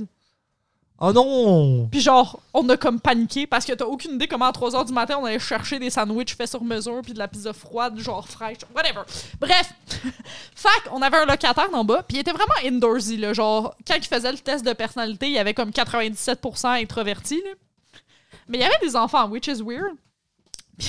[1.04, 4.52] Oh non Puis genre, on a comme paniqué parce que t'as aucune idée comment à
[4.52, 7.54] 3h du matin on allait chercher des sandwichs faits sur mesure puis de la pizza
[7.54, 9.02] froide, genre fraîche, whatever.
[9.40, 9.74] Bref,
[10.56, 13.34] fac, on avait un locataire d'en bas puis il était vraiment indoorsy, là.
[13.34, 17.52] Genre, quand il faisait le test de personnalité, il y avait comme 97% introverti, là.
[18.52, 19.96] Mais il y avait des enfants, which is weird.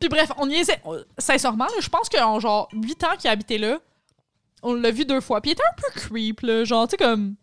[0.00, 0.82] puis bref, on y est.
[1.18, 3.78] Sincèrement, je pense qu'en genre 8 ans qu'il habitait là,
[4.62, 5.40] on l'a vu deux fois.
[5.40, 6.64] Puis il était un peu creep, là.
[6.64, 7.36] Genre, tu sais, comme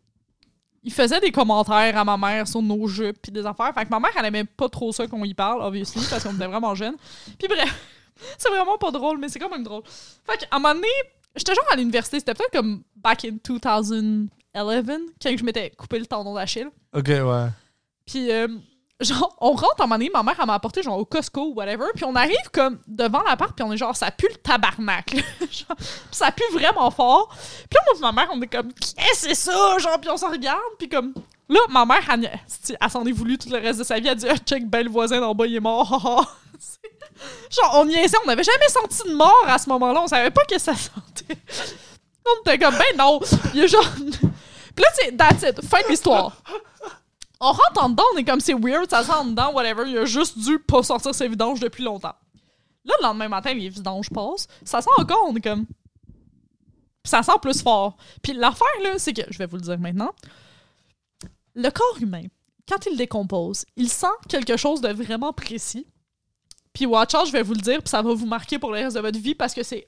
[0.84, 3.74] il faisait des commentaires à ma mère sur nos jupes puis des affaires.
[3.74, 6.34] Fait que ma mère, elle aimait pas trop ça qu'on y parle, obviously, parce qu'on
[6.34, 6.96] était vraiment jeunes.
[7.38, 7.88] Puis bref,
[8.38, 9.84] c'est vraiment pas drôle, mais c'est quand même drôle.
[9.86, 10.88] Fait qu'à un moment donné,
[11.36, 16.06] j'étais genre à l'université, c'était peut-être comme back in 2011, quand je m'étais coupé le
[16.06, 16.70] tendon d'Achille.
[16.94, 17.48] Ok, ouais.
[18.06, 18.48] Puis, euh,
[19.02, 21.42] genre, on rentre à un moment donné, ma mère, elle m'a apporté genre au Costco
[21.42, 24.36] ou whatever, puis on arrive comme devant l'appart, puis on est genre, ça pue le
[24.36, 25.16] tabarnak.
[25.52, 25.78] Genre,
[26.12, 27.30] ça pue vraiment fort.
[27.30, 29.78] Puis là, et ma mère, on est comme, qu'est-ce que c'est ça?
[29.80, 31.14] Genre, puis on se regarde, puis comme,
[31.48, 34.08] là, ma mère, elle, elle, elle s'en est voulu tout le reste de sa vie.
[34.08, 36.26] Elle dit, ah, check, ben, le voisin d'en bas, il est mort.
[36.60, 36.80] C'est-
[37.52, 40.44] genre, on niaisait, on n'avait jamais senti de mort à ce moment-là, on savait pas
[40.46, 41.38] que ça sentait.
[42.26, 43.20] On était comme, ben non,
[43.54, 43.84] il a genre.
[43.96, 46.38] Puis là, sais, that's it, fin de l'histoire.
[47.42, 49.84] On rentre en dedans, on est comme c'est weird, ça sent en dedans, whatever.
[49.88, 52.16] Il a juste dû pas sortir ses vidanges depuis longtemps.
[52.86, 54.48] Là, le lendemain matin, les vidanges passent.
[54.64, 55.66] Ça sent encore, on est comme.
[57.06, 57.96] Ça sent plus fort.
[58.22, 60.12] Puis l'affaire, là, c'est que, je vais vous le dire maintenant,
[61.56, 62.24] le corps humain,
[62.68, 65.88] quand il décompose, il sent quelque chose de vraiment précis.
[66.74, 68.80] Puis watch out, je vais vous le dire, puis ça va vous marquer pour le
[68.80, 69.88] reste de votre vie parce que c'est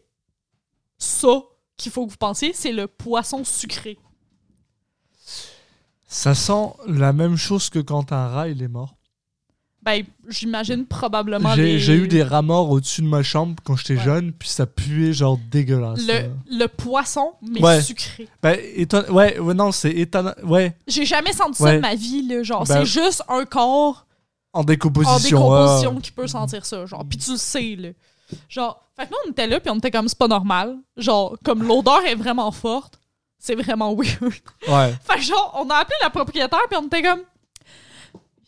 [0.98, 1.44] ça
[1.78, 4.00] qu'il faut que vous pensiez, c'est le poisson sucré.
[6.14, 8.96] Ça sent la même chose que quand un rat il est mort.
[9.82, 13.78] Ben, j'imagine probablement J'ai les- j'ai eu des rats morts au-dessus de ma chambre quand
[13.78, 14.04] j'étais Ouais.
[14.04, 16.02] jeune, puis ça puait genre dégueulasse.
[16.06, 16.30] le,
[16.60, 17.82] le poisson, mais Ouais.
[17.82, 18.28] sucré.
[18.44, 20.34] Ben, éton- ouais, ouais, non, c'est étonnant.
[20.44, 22.44] Ouais, J'ai jamais senti ça de ma vie, là.
[22.44, 24.06] Genre, Ben- c'est juste un corps
[24.54, 25.38] en décomposition.
[25.48, 27.06] en décomposition qui peut sentir ça, genre.
[27.10, 27.90] Puis tu le sais, là.
[28.50, 30.76] Genre, fait que nous, on était là, puis on était comme, c'est pas normal.
[30.98, 33.00] Genre, comme l'odeur est vraiment forte,
[33.42, 34.34] c'est vraiment weird.
[34.68, 34.94] Ouais.
[35.04, 37.22] Fait que genre, on a appelé la propriétaire, puis on était comme...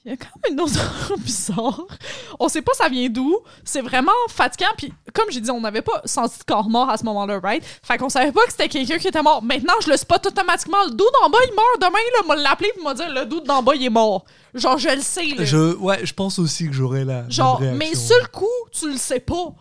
[0.06, 1.82] Il y a quand même une odeur bizarre.
[2.38, 3.40] On sait pas ça vient d'où.
[3.64, 4.68] C'est vraiment fatigant.
[4.78, 7.64] Puis, comme j'ai dit, on n'avait pas senti de corps mort à ce moment-là, right?
[7.82, 9.42] Fait qu'on savait pas que c'était quelqu'un qui était mort.
[9.42, 10.84] Maintenant, je le spot automatiquement.
[10.84, 12.04] Le dude d'en bas, il meurt demain.
[12.18, 14.26] Là, m'a l'appelé pour me dire le dude d'en bas, il est mort.
[14.54, 15.26] Genre, je le sais.
[15.38, 15.46] Là.
[15.46, 17.30] Je, ouais, je pense aussi que j'aurais la.
[17.30, 19.54] Genre, mais sur le coup, tu le sais pas.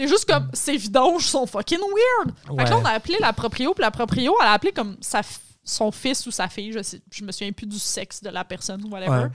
[0.00, 2.34] T'es juste comme, ces vidanges sont fucking weird.
[2.56, 2.82] Fait que là, Ouais.
[2.82, 5.20] on a appelé la proprio, puis la proprio, elle a appelé comme sa
[5.62, 8.42] son fils ou sa fille, je, sais, je me souviens plus du sexe de la
[8.42, 9.28] personne, whatever, Ouais.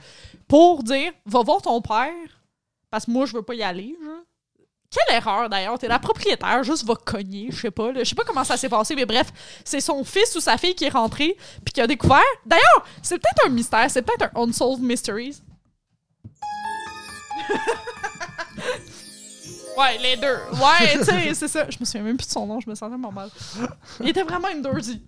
[0.48, 2.10] pour dire, va voir ton père,
[2.90, 3.96] parce que moi, je veux pas y aller.
[4.02, 4.22] genre.
[4.90, 7.92] Quelle erreur d'ailleurs, t'es la propriétaire, juste va cogner, je sais pas.
[7.94, 9.32] Je sais pas comment ça s'est passé, mais bref,
[9.64, 12.20] c'est son fils ou sa fille qui est rentré, puis qui a découvert.
[12.44, 15.42] D'ailleurs, c'est peut-être un mystère, c'est peut-être un Unsolved Mysteries.
[19.76, 20.26] Ouais, les deux.
[20.52, 21.68] Ouais, tu sais, c'est ça.
[21.70, 23.30] Je me souviens même plus de son nom, je me sentais vraiment mal.
[24.00, 25.02] Il était vraiment indoorsy.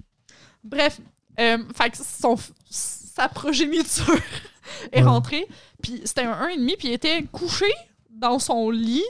[0.63, 0.99] Bref,
[1.41, 2.37] Euh, fait que son,
[2.69, 4.17] sa progéniture
[4.93, 5.03] est Ouais.
[5.09, 5.47] rentrée.
[5.83, 7.73] Puis c'était un 1,5, puis il était couché
[8.11, 9.05] dans son lit.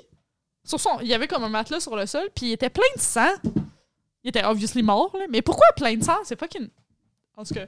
[0.64, 2.82] Sur son, il y avait comme un matelas sur le sol, puis il était plein
[2.94, 3.30] de sang.
[4.22, 5.24] Il était obviously mort, là.
[5.30, 6.18] Mais pourquoi plein de sang?
[6.24, 6.68] C'est fucking.
[7.36, 7.64] En tout cas,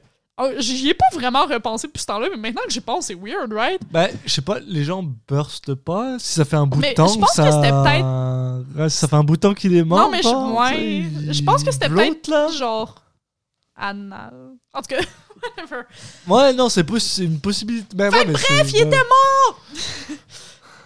[0.58, 3.52] j'y ai pas vraiment repensé depuis ce temps-là, mais maintenant que j'y pense, c'est weird,
[3.52, 3.80] right?
[3.90, 6.94] Ben, je sais pas, les gens burstent pas si ça fait un bout Mais de
[6.94, 7.08] temps.
[7.08, 7.44] je pense ça...
[7.46, 9.98] que c'était Ouais, ça fait un bout de temps qu'il est mort.
[9.98, 12.94] non, mais je, ouais, je pense que c'était peut-être genre.
[13.76, 14.52] Anal.
[14.74, 15.00] En tout cas,
[15.56, 15.82] whatever.
[16.28, 16.86] Ouais, non, c'est
[17.18, 17.96] une possibilité.
[17.96, 19.60] Ben, ouais, mais bref, il était mort!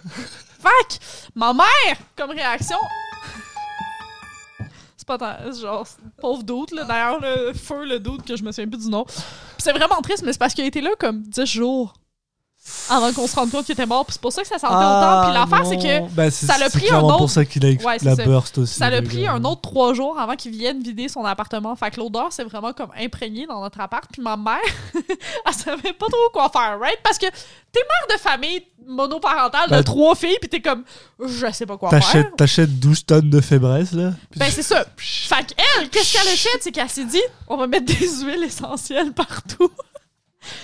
[0.59, 0.99] Fac,
[1.35, 2.77] ma mère, comme réaction.
[4.97, 5.85] C'est pas tant, genre,
[6.19, 6.85] pauvre doute, là.
[6.85, 9.05] D'ailleurs, le feu, le doute, que je me souviens plus du nom.
[9.65, 11.95] C'est vraiment triste, mais c'est parce qu'il a été là comme 10 jours
[12.89, 14.05] avant qu'on se rende compte qu'il était mort.
[14.05, 15.29] Puis c'est pour ça que ça sentait Ah, autant.
[15.29, 16.09] Puis l'affaire, c'est que.
[16.13, 18.15] Ben, c'est- ça l'a c'est pris un autre- pour ça qu'il a Ouais, c'est la
[18.15, 18.23] ça.
[18.25, 18.73] burst aussi.
[18.75, 21.75] ça l'a pris un autre trois jours avant qu'il vienne vider son appartement.
[21.75, 24.05] Fait que l'odeur, c'est vraiment comme imprégné dans notre appart.
[24.11, 24.57] Puis ma mère,
[24.93, 26.97] elle savait pas trop quoi faire, right?
[27.03, 30.83] Parce que t'es mère de famille monoparentale de Ben, trois filles, puis t'es comme,
[31.25, 31.99] je sais pas quoi faire.
[31.99, 34.11] T'achètes, t'achètes 12 tonnes de fébresse, là.
[34.37, 34.85] Ben c'est ça.
[34.97, 36.57] Fait qu'elle, qu'est-ce qu'elle a fait?
[36.61, 39.69] C'est qu'elle s'est dit, on va mettre des huiles essentielles partout.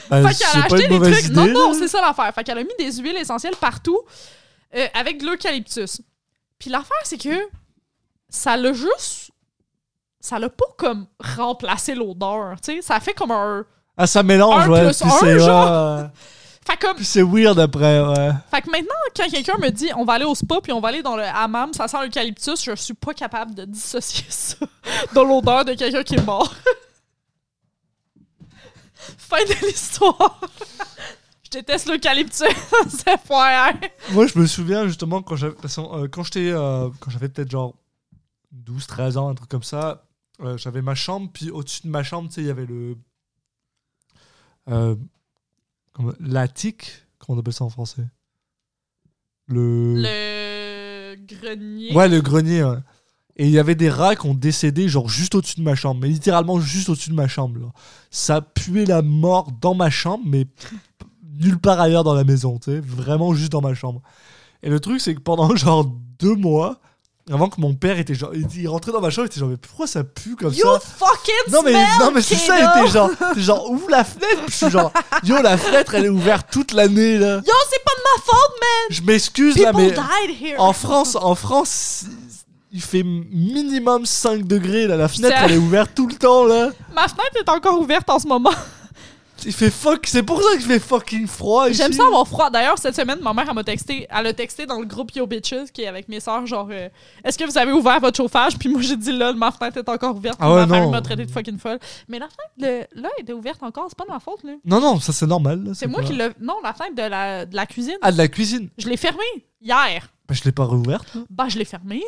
[0.09, 1.25] Ben, fait qu'elle a acheté des trucs.
[1.25, 2.33] idée, non, non, c'est ça l'affaire.
[2.33, 3.99] Fait qu'elle a mis des huiles essentielles partout
[4.75, 6.01] euh, avec de l'eucalyptus.
[6.59, 7.37] Puis l'affaire, c'est que
[8.29, 9.31] ça l'a juste.
[10.19, 12.55] Ça l'a pas comme remplacé l'odeur.
[12.61, 13.65] Tu sais, ça fait comme un.
[13.97, 14.85] Ah, ça mélange, Un ouais.
[14.85, 16.09] plus puis un, genre.
[16.65, 16.97] Fait comme.
[17.03, 18.31] c'est weird après, ouais.
[18.51, 20.89] Fait que maintenant, quand quelqu'un me dit on va aller au spa puis on va
[20.89, 24.57] aller dans le hammam, ça sent l'eucalyptus, je suis pas capable de dissocier ça
[25.13, 26.53] de l'odeur de quelqu'un qui est mort.
[29.17, 30.41] fin de l'histoire.
[31.43, 32.43] je déteste l'eucalyptus,
[32.89, 33.89] c'est FYI.
[34.11, 37.75] Moi, je me souviens justement quand j'avais, euh, quand j'étais, euh, quand j'avais peut-être genre
[38.51, 40.05] 12, 13 ans, un truc comme ça,
[40.41, 42.97] euh, j'avais ma chambre, puis au-dessus de ma chambre, tu sais, il y avait le.
[45.93, 48.05] Comment- L'attique, comment on appelle ça en français?
[49.47, 49.95] Le.
[50.01, 51.93] Le grenier.
[51.93, 52.77] Ouais, le grenier, ouais.
[53.41, 55.99] Et il y avait des rats qui ont décédé, genre juste au-dessus de ma chambre,
[55.99, 57.59] mais littéralement juste au-dessus de ma chambre.
[57.59, 57.65] là.
[58.11, 60.45] Ça puait la mort dans ma chambre, mais
[61.39, 63.99] nulle part ailleurs dans la maison, tu sais, vraiment juste dans ma chambre.
[64.61, 65.87] Et le truc, c'est que pendant genre
[66.19, 66.79] deux mois,
[67.31, 69.57] avant que mon père était genre, il rentrait dans ma chambre, il était genre, mais
[69.57, 70.79] pourquoi ça pue comme You ça?
[70.79, 74.43] fucking non mais, smell, non mais c'est ça, il était genre, genre, ouvre la fenêtre,
[74.49, 74.91] je suis genre,
[75.23, 77.37] yo la fenêtre elle est ouverte toute l'année là.
[77.37, 78.97] Yo, c'est pas de ma faute, man!
[78.97, 80.59] Je m'excuse là mais died here.
[80.59, 82.05] en France, en France,
[82.71, 84.95] il fait minimum 5 degrés là.
[84.97, 86.69] La fenêtre elle est ouverte tout le temps là.
[86.95, 88.51] Ma fenêtre est encore ouverte en ce moment.
[89.43, 91.71] Il fait fuck, c'est pour ça qu'il fait fucking froid.
[91.71, 92.51] J'aime ça avoir froid.
[92.51, 94.05] D'ailleurs, cette semaine, ma mère, elle m'a texté.
[94.07, 96.89] Elle a texté dans le groupe Yo Bitches, qui est avec mes sœurs, genre, euh,
[97.23, 98.55] est-ce que vous avez ouvert votre chauffage?
[98.59, 100.37] Puis moi, j'ai dit, là, ma fenêtre est encore ouverte.
[100.39, 101.79] Ah ouais, ma famille m'a traité de fucking folle.
[102.07, 103.87] Mais la fenêtre, là, était ouverte encore.
[103.89, 104.51] C'est pas de ma faute, là.
[104.63, 105.71] Non non, ça c'est normal.
[105.73, 106.29] C'est moi qui l'ai.
[106.39, 107.97] Non, la fenêtre de la, de la cuisine.
[108.03, 108.69] Ah de la cuisine.
[108.77, 109.23] Je l'ai fermée
[109.59, 110.07] hier.
[110.29, 111.15] Bah, je l'ai pas réouverte.
[111.15, 111.21] là.
[111.31, 112.03] Bah, je l'ai fermée.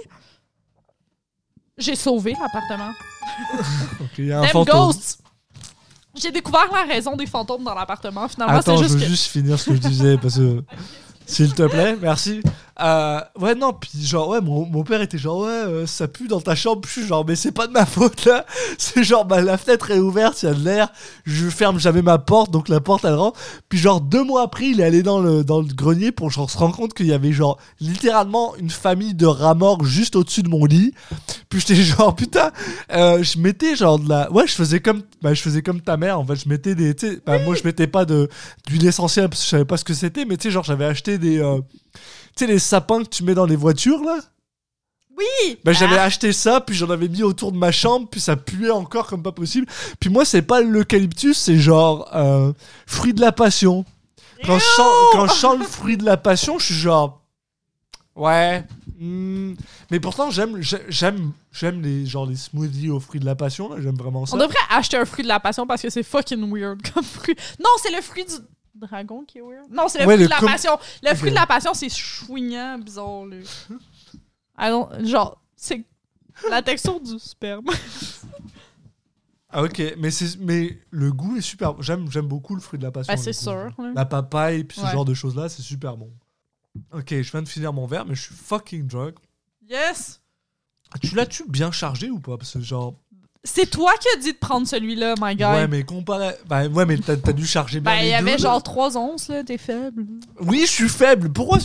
[1.78, 2.92] J'ai sauvé l'appartement.
[4.02, 5.20] Ok, il y a un Them ghosts!
[6.16, 8.28] J'ai découvert la raison des fantômes dans l'appartement.
[8.28, 9.08] Finalement, Attends, c'est je juste veux que.
[9.08, 10.64] juste finir ce que je disais parce que.
[11.26, 12.42] S'il te plaît, merci.
[12.82, 16.28] Euh, ouais, non, puis genre, ouais, mon, mon père était genre, ouais, euh, ça pue
[16.28, 16.82] dans ta chambre.
[16.82, 18.46] Puis genre, mais c'est pas de ma faute là.
[18.80, 20.90] C'est genre, bah, la fenêtre est ouverte, il y a de l'air.
[21.26, 23.40] Je ferme jamais ma porte, donc la porte elle rentre.
[23.70, 26.50] Puis genre, deux mois après, il est allé dans le, dans le grenier pour genre
[26.50, 30.42] se rendre compte qu'il y avait genre littéralement une famille de rats morts juste au-dessus
[30.42, 30.94] de mon lit.
[31.50, 32.52] Puis j'étais genre, putain,
[32.92, 34.32] euh, je mettais genre de la.
[34.32, 36.36] Ouais, je faisais comme, bah, je faisais comme ta mère en fait.
[36.38, 36.96] Je mettais des.
[37.26, 40.26] bah, Moi, je mettais pas d'huile essentielle parce que je savais pas ce que c'était,
[40.26, 41.40] mais tu sais, genre, j'avais acheté des.
[42.36, 44.20] Tu sais, les sapins que tu mets dans les voitures là?
[45.18, 45.58] Oui!
[45.64, 48.36] Bah, j'avais Ah, acheté ça, puis j'en avais mis autour de ma chambre, puis ça
[48.36, 49.68] puait encore comme pas possible.
[50.00, 52.52] Puis moi, c'est pas l'eucalyptus, c'est genre euh,
[52.88, 53.86] fruit de la passion.
[54.46, 57.22] Quand je, sens, quand je sens le fruit de la passion, je suis genre.
[58.16, 58.64] Ouais.
[59.00, 59.54] hmm.
[59.92, 63.70] Mais pourtant, j'aime, j'ai- j'aime, j'aime les, genre, les smoothies aux fruits de la passion,
[63.74, 63.78] là.
[63.82, 64.36] J'aime vraiment ça.
[64.36, 67.36] On devrait acheter un fruit de la passion parce que c'est fucking weird comme fruit.
[67.60, 68.34] Non, c'est le fruit du
[68.76, 69.70] dragon qui est weird.
[69.72, 70.78] Non, c'est le Ouais, fruit le de la com- passion.
[71.04, 73.26] Le fruit de la passion, c'est chouignant, bizarre.
[73.26, 73.38] Là.
[74.58, 75.84] I don't- genre, c'est
[76.50, 77.66] la texture du sperme.
[79.56, 79.84] Ah, ok.
[80.00, 81.80] Mais, c'est, mais le goût est super.
[81.82, 83.14] J'aime, j'aime beaucoup le fruit de la passion.
[83.14, 83.44] Ben, du c'est coup.
[83.52, 83.72] sûr.
[83.78, 83.92] là.
[83.96, 84.92] La papaye, puis ce Ouais.
[84.92, 86.12] genre de choses-là, c'est super bon.
[86.92, 89.18] Ok, je viens de finir mon verre, mais je suis fucking drunk.
[89.70, 90.22] Yes!
[91.04, 92.36] Tu l'as-tu bien chargé ou pas?
[92.38, 92.96] Parce que genre.
[93.46, 95.44] C'est toi qui as dit de prendre celui-là, my guy.
[95.44, 96.34] Ouais, mais comparé.
[96.48, 97.92] Bah, ouais, mais t'as, t'as dû charger bien.
[97.92, 98.38] ben, il les y avait là.
[98.38, 100.06] genre 3 onces, là, t'es faible.
[100.40, 101.30] Oui, je suis faible.
[101.30, 101.58] Pourquoi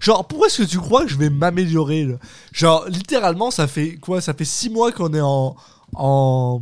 [0.00, 2.16] Genre, pourquoi est-ce que tu crois que je vais m'améliorer là?
[2.52, 4.20] Genre, littéralement, ça fait quoi?
[4.20, 5.54] Ça fait six mois qu'on est en.
[5.94, 6.60] en.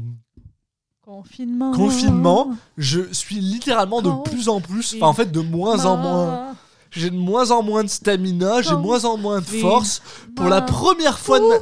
[1.02, 1.72] Confinement.
[1.72, 6.54] confinement, je suis littéralement de plus en plus, enfin en fait de moins en moins.
[6.92, 10.02] J'ai de moins en moins de stamina, j'ai de moins en moins de force.
[10.36, 11.56] Pour la première fois de ma...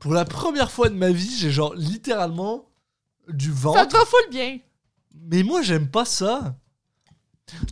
[0.00, 2.66] Pour la première fois de ma vie, j'ai genre littéralement
[3.28, 3.88] du Ça ventre.
[3.88, 4.58] te va full bien.
[5.14, 6.54] Mais moi, j'aime pas ça.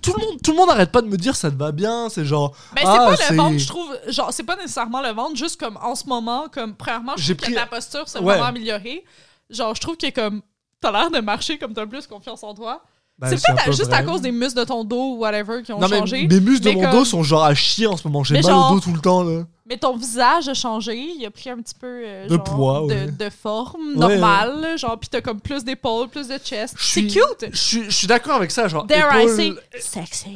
[0.03, 2.09] Tout le monde, tout le monde arrête pas de me dire ça te va bien.
[2.09, 2.57] C'est genre.
[2.75, 3.99] Mais c'est ah, pas c'est- le ventre, je trouve.
[4.09, 7.49] Genre, c'est pas nécessairement le ventre, juste comme en ce moment, comme premièrement, je trouve
[7.51, 8.25] que ta posture s'est Ouais.
[8.25, 9.05] vraiment améliorée.
[9.51, 10.43] Genre, je trouve que comme
[10.81, 12.83] t'as l'air de marcher comme t'as plus confiance en toi.
[13.19, 15.73] Ben, c'est peut-être peu juste à cause des muscles de ton dos ou whatever qui
[15.73, 16.27] ont Non, mais changé.
[16.29, 18.23] mes muscles de mon comme- dos sont genre à chier en ce moment.
[18.25, 19.45] J'ai mal genre- au dos tout le temps là.
[19.69, 22.81] Mais ton visage a changé, il a pris un petit peu euh, De genre, poids,
[22.83, 23.07] de, ouais.
[23.11, 26.77] de forme Ouais, normale, genre pis t'as comme plus d'épaules, plus de chest.
[26.79, 27.47] C'est cute.
[27.53, 28.85] Je suis, d'accord avec ça, genre.
[28.85, 30.35] Dare I say sexy.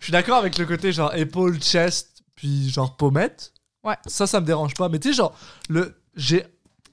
[0.00, 3.52] Je suis d'accord avec le côté genre épaule, chest, puis genre pommette.
[3.84, 3.94] Ouais.
[4.06, 4.88] Ça, ça me dérange pas.
[4.88, 5.32] Mais tu sais, genre,
[5.68, 5.94] le.
[6.16, 6.44] J'ai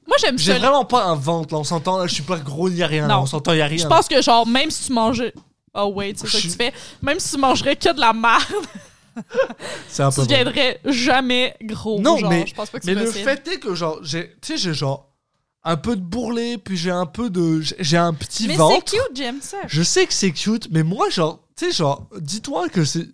[0.08, 0.60] Moi j'aime j'ai ça.
[0.60, 1.98] vraiment pas un ventre là, on s'entend.
[1.98, 3.08] Là, je suis pas gros, il y a rien.
[3.08, 3.22] là, Non.
[3.22, 3.78] on s'entend, il y a rien.
[3.84, 5.34] Je pense que genre même si tu mangeais
[5.76, 6.72] Oh wait, c'est ça que tu fais.
[7.02, 8.44] Même si tu mangerais que de la merde,
[9.88, 10.22] c'est un tu peu.
[10.24, 10.28] vrai.
[10.28, 12.00] deviendrais jamais gros.
[12.00, 13.24] Non, genre, mais- je pense pas que Mais c'est le possible.
[13.30, 15.10] fait est que genre, j'ai, tu sais, j'ai genre
[15.64, 18.60] un peu de bourrelet, puis j'ai un peu de, j'ai- j'ai un petit Mais c'est
[18.60, 18.86] ventre.
[18.92, 19.58] cute, j'aime ça.
[19.68, 23.08] Je sais que c'est cute, mais moi, genre, tu sais, genre, dis-toi que c'est,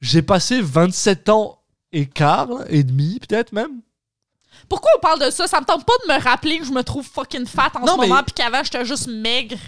[0.00, 1.58] j'ai passé 27 ans
[1.92, 3.80] et quart et demi, peut-être même.
[4.70, 5.46] Pourquoi on parle de ça?
[5.46, 7.96] Ça me tente pas de me rappeler que je me trouve fucking fat en Non,
[7.96, 9.58] ce mais- moment pis qu'avant j'étais juste maigre.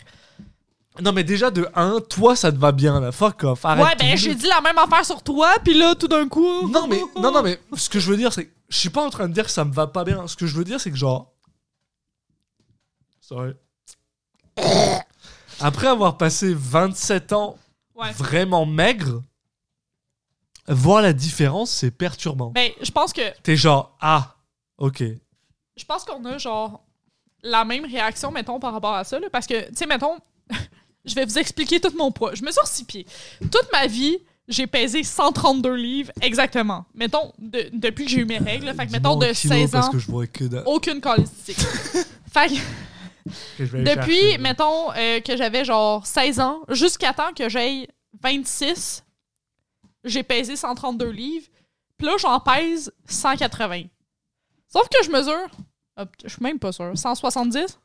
[1.00, 3.12] Non, mais déjà de 1, toi, ça te va bien, là.
[3.12, 3.64] Fuck off.
[3.64, 3.84] Arrête.
[3.84, 6.68] ouais, ben j'ai dit la même affaire sur toi pis là tout d'un coup.
[6.68, 9.02] Non, mais, non, non, mais ce que je veux dire, c'est que je suis pas
[9.04, 10.26] en train de dire que ça me va pas bien.
[10.28, 11.32] Ce que je veux dire, c'est que genre.
[13.20, 13.52] Sorry.
[15.60, 17.56] Après avoir passé 27 ans
[17.94, 18.10] Ouais.
[18.12, 19.22] vraiment maigre,
[20.68, 22.50] voir la différence, c'est perturbant.
[22.50, 24.34] Ben, je pense que T'es genre, ah,
[24.78, 25.02] ok.
[25.76, 26.84] je pense qu'on a genre
[27.42, 29.18] la même réaction, mettons, par rapport à ça.
[29.18, 30.18] là, parce que, tu sais, mettons,
[31.04, 32.34] je vais vous expliquer tout mon poids.
[32.34, 33.06] Je me suis six pieds.
[33.40, 34.18] Toute ma vie,
[34.48, 36.84] j'ai pesé 132 livres exactement.
[36.94, 38.66] Mettons, de- depuis que j'ai eu mes règles.
[38.66, 41.00] là, fait que, mettons, de kilos 16 Parce ans, que je vois que, de- aucune
[41.00, 41.54] qualité.
[42.32, 42.54] fait que,
[43.58, 44.38] que je vais aller depuis, chercher.
[44.38, 47.88] mettons, euh, que j'avais genre 16 ans, jusqu'à temps que j'aille
[48.22, 49.02] 26,
[50.04, 51.46] j'ai pesé 132 livres.
[51.98, 53.84] Puis là, j'en pèse 180.
[54.72, 55.48] Sauf que je mesure,
[55.96, 57.78] hop, je suis même pas sûr, 170?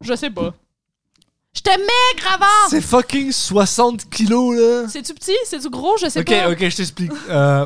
[0.00, 0.52] Je sais pas.
[1.52, 2.68] J'étais maigre avant!
[2.68, 4.88] C'est fucking 60 kilos, là.
[4.88, 5.36] C'est-tu petit?
[5.44, 5.96] C'est-tu gros?
[5.98, 6.50] Je sais Ok, pas.
[6.50, 7.12] ok, je t'explique.
[7.28, 7.64] Euh,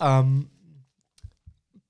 [0.00, 0.22] euh,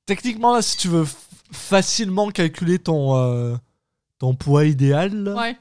[0.06, 1.06] techniquement, là, si tu veux
[1.52, 3.56] facilement calculer ton, euh,
[4.18, 5.56] ton poids idéal, là, Ouais.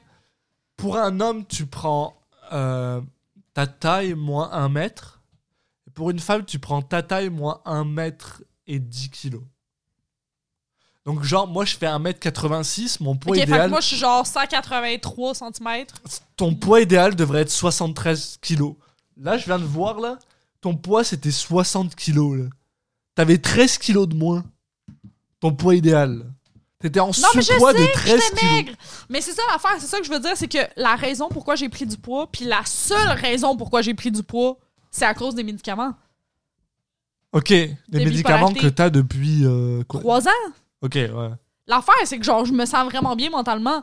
[0.76, 2.16] pour un homme, tu prends
[2.52, 3.00] euh,
[3.54, 5.22] ta taille moins 1 mètre.
[5.94, 9.42] Pour une femme, tu prends ta taille moins 1 mètre et 10 kilos.
[11.04, 13.70] Donc, genre, moi, je fais 1m86, mon poids Ok, fait que idéal.
[13.70, 15.84] moi, je suis genre 183 cm.
[16.36, 18.74] ton poids idéal devrait être 73 kilos.
[19.20, 20.18] Là, je viens de voir, là,
[20.60, 22.44] ton poids, c'était 60 kilos, là.
[23.16, 24.44] T'avais 13 kilos de moins.
[25.40, 26.24] Ton poids idéal.
[26.78, 28.52] T'étais en Non, mais je sous-poids de sais, 13 j'étais kilos.
[28.54, 28.72] maigre.
[29.08, 31.56] Mais c'est ça l'affaire, c'est ça que je veux dire, c'est que la raison pourquoi
[31.56, 34.56] j'ai pris du poids, puis la seule raison pourquoi j'ai pris du poids,
[34.90, 35.94] c'est à cause des médicaments.
[37.32, 38.60] Ok, les Des médicaments bipolarités.
[38.60, 39.44] que t'as depuis...
[39.44, 40.00] euh, quoi?
[40.00, 40.52] Trois ans.
[40.82, 41.30] Ok, ouais.
[41.66, 43.82] L'affaire, c'est que genre, je me sens vraiment bien mentalement.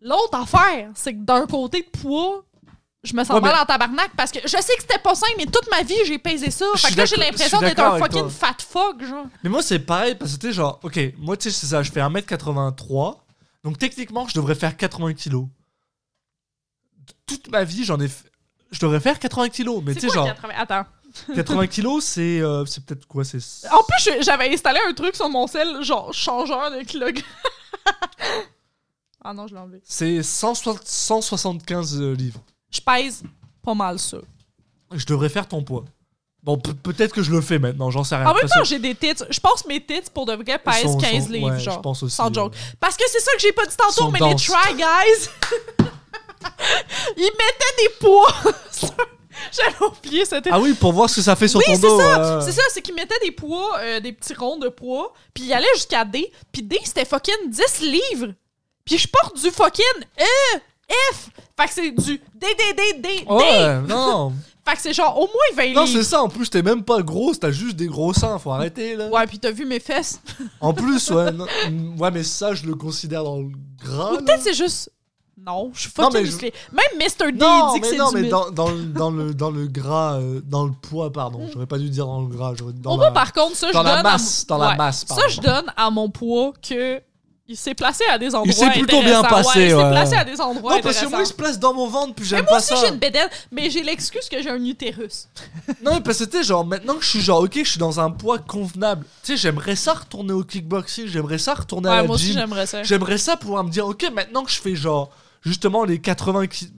[0.00, 2.42] L'autre affaire, c'est que d'un côté de poids,
[3.04, 5.14] je me sens Ouais, mal mais- en tabarnak parce que je sais que c'était pas
[5.14, 6.64] sain, mais toute ma vie, j'ai pesé ça.
[6.76, 8.30] Fait que là, j'ai l'impression d'être un fucking toi.
[8.30, 9.26] fat fuck, genre.
[9.44, 11.82] Mais moi, c'est pareil, parce que tu sais, genre, ok, moi, tu sais, c'est ça,
[11.82, 13.18] je fais 1m83,
[13.64, 15.44] donc techniquement, je devrais faire 80 kilos.
[17.26, 18.30] Toute ma vie, j'en ai fait...
[18.70, 20.54] Je devrais faire 80 kilos, mais tu sais, genre, 80?
[20.56, 20.84] Attends.
[21.34, 23.38] 80 kilos, c'est euh, c'est peut-être quoi C'est
[23.72, 27.24] En plus, j'avais installé un truc sur mon sel, genre changeur de kilogrammes.
[29.24, 29.80] ah non, je l'ai enlevé.
[29.84, 32.40] c'est 160 175 euh, livres.
[32.70, 33.22] Je pèse
[33.64, 34.18] pas mal ça.
[34.92, 35.84] Je devrais faire ton poids.
[36.42, 38.26] Bon, pe- peut-être que je le fais maintenant, j'en sais rien.
[38.26, 39.12] En même temps, j'ai des tits.
[39.28, 41.74] Je pense que mes tits, pour de vrai, pèsent sont- 15 sont- livres, ouais, genre.
[41.74, 42.16] Je pense aussi.
[42.16, 42.54] Sans joke.
[42.54, 44.48] euh, Parce que c'est ça que j'ai pas dit tantôt, mais denses.
[44.48, 45.28] les Try Guys,
[47.16, 48.34] ils mettaient des poids
[49.52, 51.80] J'avais oublié cette Ah oui, pour voir ce que ça fait sur Oui, ton c'est
[51.80, 51.98] dos.
[52.00, 52.20] ça.
[52.36, 52.40] euh.
[52.40, 55.52] C'est ça, c'est qu'ils mettaient des poids, euh, des petits ronds de poids, puis ils
[55.52, 58.34] allaient jusqu'à D, puis D, c'était fucking 10 livres.
[58.84, 59.84] Puis je porte du fucking
[60.20, 60.58] E,
[61.12, 61.28] F.
[61.58, 63.24] Fait que c'est du D, D, D, D, D.
[63.28, 64.32] Ouais, non.
[64.66, 66.04] Fait que c'est genre au moins 20 non, c'est livres.
[66.04, 69.08] ça, en plus, t'es même pas grosse, t'as juste des gros seins, faut arrêter là.
[69.08, 70.20] Ouais, puis t'as vu mes fesses.
[70.60, 71.46] En plus, ouais, non,
[71.98, 73.48] ouais, mais ça, je le considère dans le
[73.82, 74.12] gras.
[74.14, 74.90] Ou peut-être c'est juste
[75.46, 76.52] Non, je suis fucking mais je- musclé.
[76.72, 77.32] Même Mr.
[77.32, 80.16] D Non, dit que c'est non, mais dans, dans, le- dans le, dans le gras,
[80.18, 81.48] euh, dans le poids, pardon.
[81.52, 82.52] J'aurais pas dû dire dans le gras.
[82.74, 83.10] Dans Au la...
[83.10, 84.02] par contre, ça, je dans la donne.
[84.02, 84.46] masse, à...
[84.48, 85.22] dans la masse, Ça, pardon.
[85.30, 87.00] je donne à mon poids que.
[87.52, 89.90] Il s'est placé à des endroits s'est plutôt bien passé, Ouais, il s'est ouais.
[89.90, 92.24] placé à des endroits Non, parce que moi, il se place dans mon ventre, puis
[92.24, 92.76] j'aime Moi pas aussi, ça.
[92.76, 95.26] j'ai une bédaine, mais j'ai l'excuse que j'ai un utérus.
[95.82, 97.98] Non, mais parce que tu genre, maintenant que je suis genre, ok, je suis dans
[97.98, 99.04] un poids convenable.
[99.24, 102.34] Tu sais, j'aimerais ça retourner au kickboxing, j'aimerais ça retourner à la moi aussi, gym.
[102.34, 102.84] j'aimerais ça.
[102.84, 105.10] J'aimerais ça pouvoir me dire, ok, maintenant que je fais genre,
[105.42, 106.72] justement, les 80 kilos.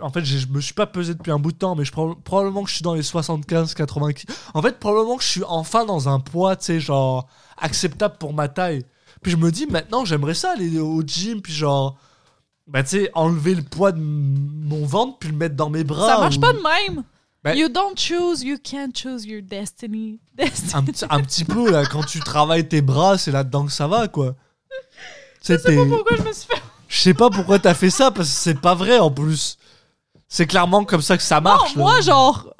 [0.00, 2.20] en fait, je me suis pas pesé depuis un bout de temps, mais je prob-
[2.22, 4.36] probablement que je suis dans les 75-80 kilos.
[4.54, 8.32] En fait, probablement que je suis enfin dans un poids, tu sais, genre, acceptable pour
[8.34, 8.84] ma taille.
[9.22, 11.96] Puis je me dis, maintenant, j'aimerais ça aller au gym, puis genre.
[12.66, 16.06] Bah, tu sais, enlever le poids de mon ventre, puis le mettre dans mes bras.
[16.06, 17.02] Ça marche ou- pas de même.
[17.42, 20.20] Ben- You don't choose, you can't choose your destiny.
[20.36, 20.72] Destiny.
[20.74, 23.86] un, petit- un petit peu là quand tu travailles tes bras c'est là-dedans que ça
[23.86, 24.34] va quoi
[25.42, 26.60] Je sais pas pourquoi je me suis fait.
[26.88, 29.56] Je sais pas pourquoi t'as fait ça parce que c'est pas vrai en plus
[30.26, 31.92] c'est clairement comme ça que ça marche non, là.
[31.92, 32.54] moi, genre,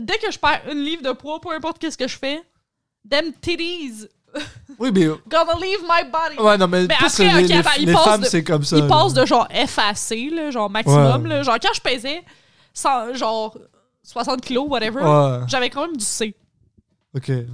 [0.00, 2.42] dès que je perds une livre de poids, peu importe qu'est-ce que je fais,
[3.08, 4.06] them titties
[4.78, 6.40] oui mais gonna leave my body.
[6.40, 8.62] ouais non mais, Mais parce après, que les, ok, les- attends, les femmes c'est comme
[8.64, 8.88] ça Il là.
[8.88, 11.22] passe de genre FAC, là, genre maximum.
[11.22, 11.28] Ouais.
[11.28, 12.24] Là, genre, quand je pesais,
[13.14, 13.56] genre
[14.04, 16.34] 60 kilos, whatever, ouais j'avais quand même du C.
[17.16, 17.44] ok ouais.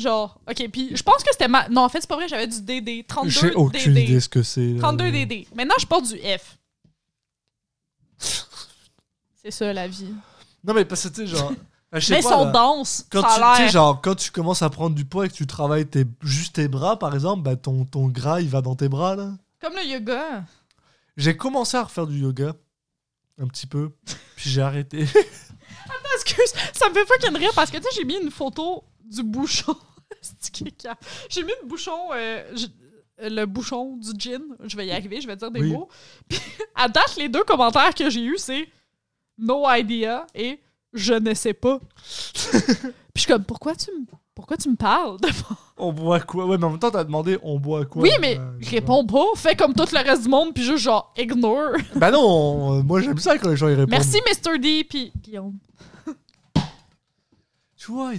[0.00, 1.68] Genre, ok, puis je pense que c'était ma.
[1.68, 3.06] Non, en fait, c'est pas vrai, j'avais du DD.
[3.06, 4.00] 32 j'ai aucune DD.
[4.02, 4.80] idée ce que c'est là.
[4.80, 5.46] 32 DD.
[5.54, 6.58] Maintenant, je porte du F.
[9.42, 10.12] C'est ça, la vie.
[10.64, 11.52] non mais parce que tu sais genre
[11.94, 12.50] je sais Mais ils pas, sont là.
[12.52, 13.06] denses.
[13.10, 13.72] quand ça tu, a tu sais, l'air.
[13.72, 16.68] genre, quand tu commences à prendre du poids et que tu travailles tes, juste tes
[16.68, 19.30] bras, par exemple, bah, ton, ton gras, il va dans tes bras, là.
[19.60, 20.44] Comme le yoga.
[21.16, 22.52] J'ai commencé à refaire du yoga.
[23.40, 23.90] Un petit peu.
[24.36, 24.98] Puis j'ai arrêté.
[26.16, 29.22] Excuse, ça me fait fucking rire parce que, tu sais, j'ai mis une photo du
[29.22, 29.74] bouchon.
[31.28, 32.08] J'ai mis le bouchon.
[32.12, 32.42] euh,
[33.22, 35.72] euh, le bouchon du gin, je vais y arriver, je vais dire des Oui.
[35.72, 35.88] mots.
[36.28, 36.38] Puis,
[36.74, 38.66] à date, les deux commentaires que j'ai eus, c'est
[39.38, 40.58] No idea et
[40.92, 41.78] Je ne sais pas.
[42.02, 42.52] Puis
[43.16, 45.20] je suis comme, pourquoi tu me, pourquoi tu me parles?
[45.20, 45.28] de-
[45.76, 46.46] on boit quoi?
[46.46, 48.02] Ouais, mais en même temps, t'as demandé on boit quoi?
[48.02, 49.24] Oui, mais je sais réponds pas.
[49.36, 51.72] Fais comme tout le reste du monde, puis juste genre, ignore.
[51.96, 53.90] Bah non, on- moi j'aime ça quand les gens y répondent.
[53.90, 54.58] Merci, Mr.
[54.58, 55.58] D, puis Guillaume.
[57.76, 58.12] Tu vois,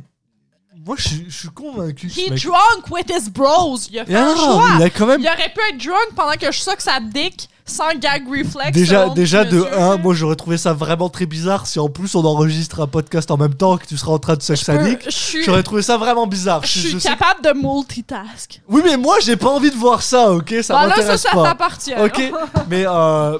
[0.86, 2.08] moi je suis- je suis convaincu.
[2.08, 3.78] que ce He mec- drunk with his bros.
[3.92, 4.70] Il a fait Ah, un choix.
[4.78, 7.50] il a quand même Il aurait pu être drunk pendant que je suck sa dick
[7.66, 8.72] sans gag reflex.
[8.72, 9.78] Déjà, selon déjà de monsieur.
[9.80, 13.30] 1, moi j'aurais trouvé ça vraiment très bizarre si en plus on enregistre un podcast
[13.32, 15.00] en même temps que tu seras en train de suck sa dick.
[15.06, 16.62] Je suis, J'aurais trouvé ça vraiment bizarre.
[16.64, 18.62] je Je- suis je sais- capable de multitask.
[18.68, 20.54] Oui, mais moi j'ai pas envie de voir ça, ok?
[20.64, 21.44] Ça Bon, là, ça, m'intéresse ça pas.
[21.44, 21.94] t'appartient.
[22.04, 22.32] Ok,
[22.70, 23.38] mais euh.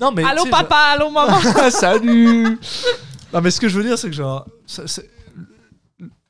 [0.00, 0.24] Non, mais.
[0.24, 1.40] Allô, tu sais, papa, allô, maman.
[1.40, 2.58] genre- Salut
[3.32, 4.44] Non, mais ce que je veux dire, c'est que genre.
[4.66, 5.08] ça- c'est-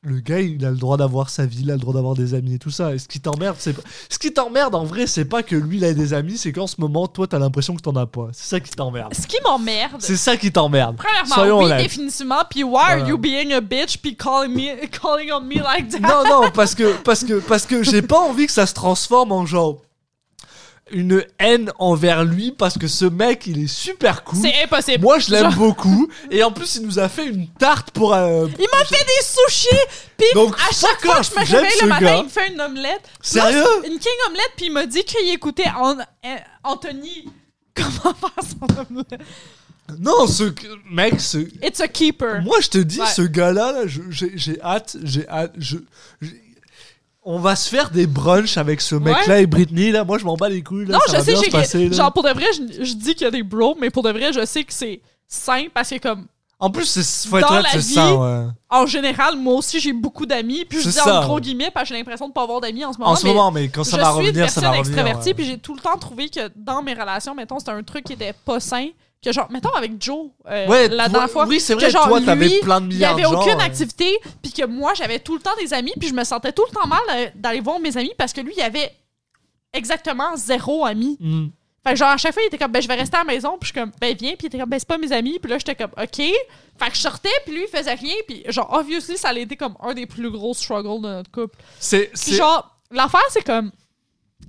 [0.07, 2.35] Le gars, il a le droit d'avoir sa vie, il a le droit d'avoir des
[2.35, 2.93] amis et tout ça.
[2.93, 3.75] Et ce qui t'emmerde, c'est.
[4.07, 6.67] Ce qui t'emmerde en vrai, c'est pas que lui il a des amis, c'est qu'en
[6.67, 8.27] ce moment, toi, t'as l'impression que t'en as pas.
[8.31, 9.13] C'est ça qui t'emmerde.
[9.15, 9.95] Ce qui m'emmerde.
[9.99, 10.95] C'est ça qui t'emmerde.
[10.97, 11.81] Premièrement, Soyons oui, honnêtes.
[11.81, 12.43] définitivement.
[12.49, 13.07] Puis why are Voilà.
[13.09, 15.99] you being a bitch puis calling me, calling on me like that?
[15.99, 19.31] Non, non, parce que, parce que, parce que j'ai pas envie que ça se transforme
[19.31, 19.81] en genre
[20.91, 24.39] une haine envers lui parce que ce mec il est super cool.
[24.41, 25.03] C'est impossible.
[25.03, 28.13] Moi je l'aime Genre- beaucoup et en plus il nous a fait une tarte pour.
[28.13, 29.67] euh, Il m'a fait des sushis.
[30.17, 32.17] Puis Donc, à chaque fois que je me réveille le matin, gars.
[32.17, 33.01] il me fait une omelette.
[33.21, 33.63] Sérieux?
[33.85, 34.51] Une king omelette.
[34.55, 35.97] Puis il m'a dit qu'il écoutait An-
[36.63, 37.25] Anthony.
[37.75, 39.21] Comment faire son omelette?
[39.99, 40.51] Non, ce
[40.89, 41.37] mec, ce.
[41.63, 42.41] It's a keeper.
[42.43, 43.05] Moi je te dis, Ouais.
[43.07, 45.53] ce gars-là, là, j'ai hâte, j'ai hâte.
[45.57, 45.77] Je,
[47.27, 50.03] on va se faire des brunchs avec ce mec-là et Britney là.
[50.05, 50.93] Moi je m'en bats les couilles là.
[50.93, 51.49] Non, ça je sais, se j'ai.
[51.51, 51.95] passer, là.
[51.97, 54.11] Genre, pour de vrai, je, je dis qu'il y a des bros, mais pour de
[54.11, 56.27] vrai, je sais que c'est sain parce que, comme,
[56.59, 58.15] En plus, c'est faut être Dans honnête, la c'est vie, ça.
[58.15, 58.45] Ouais.
[58.69, 60.65] en général, moi aussi, j'ai beaucoup d'amis.
[60.65, 61.21] Puis je dis ça.
[61.21, 63.11] en gros guillemets parce que j'ai l'impression de pas avoir d'amis en ce moment.
[63.11, 64.69] En ce mais moment, mais quand ça je va suis une revenir, ça personne va
[64.77, 64.87] revenir.
[64.87, 65.33] extravertie, ouais.
[65.33, 68.13] puis j'ai tout le temps trouvé que dans mes relations, mettons, c'était un truc qui
[68.13, 68.87] était pas sain.
[69.25, 71.45] Que genre, mettons avec Joe, euh, Ouais, la toi- dernière fois.
[71.47, 73.41] oui, c'est que vrai, genre, toi, t'avais plein de Il y milliards avait de gens,
[73.41, 73.63] aucune ouais.
[73.63, 76.63] activité, puis que moi, j'avais tout le temps des amis, puis je me sentais tout
[76.69, 78.91] le temps mal euh, d'aller voir mes amis parce que lui, il avait
[79.73, 81.17] exactement zéro ami.
[81.19, 81.47] Hmm.
[81.83, 83.25] Fait que genre, à chaque fois, il était comme, ben, je vais rester à la
[83.25, 85.11] maison, puis je suis comme, ben, viens, puis il était comme, ben, c'est pas mes
[85.11, 86.15] amis, puis là, j'étais comme, ok.
[86.17, 89.55] Fait que je sortais, puis lui, il faisait rien, puis genre, obviously, ça a été
[89.55, 91.57] comme un des plus gros struggles de notre couple.
[91.79, 93.71] C'est- genre, l'affaire, c'est comme,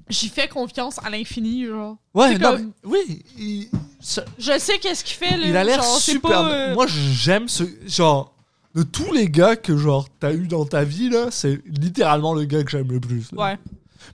[0.08, 1.96] j'y fais confiance à l'infini, genre.
[2.14, 3.68] Ouais, non, comme- mais- oui, il,
[4.38, 5.46] Je sais qu'est-ce qu'il fait, là.
[5.46, 6.30] il a l'air super.
[6.30, 7.64] pas, euh, Moi, j'aime ce.
[7.86, 8.32] Genre,
[8.74, 12.44] de tous les gars que, genre, t'as eu dans ta vie, là, c'est littéralement le
[12.44, 13.32] gars que j'aime le plus.
[13.32, 13.42] là.
[13.42, 13.58] Ouais,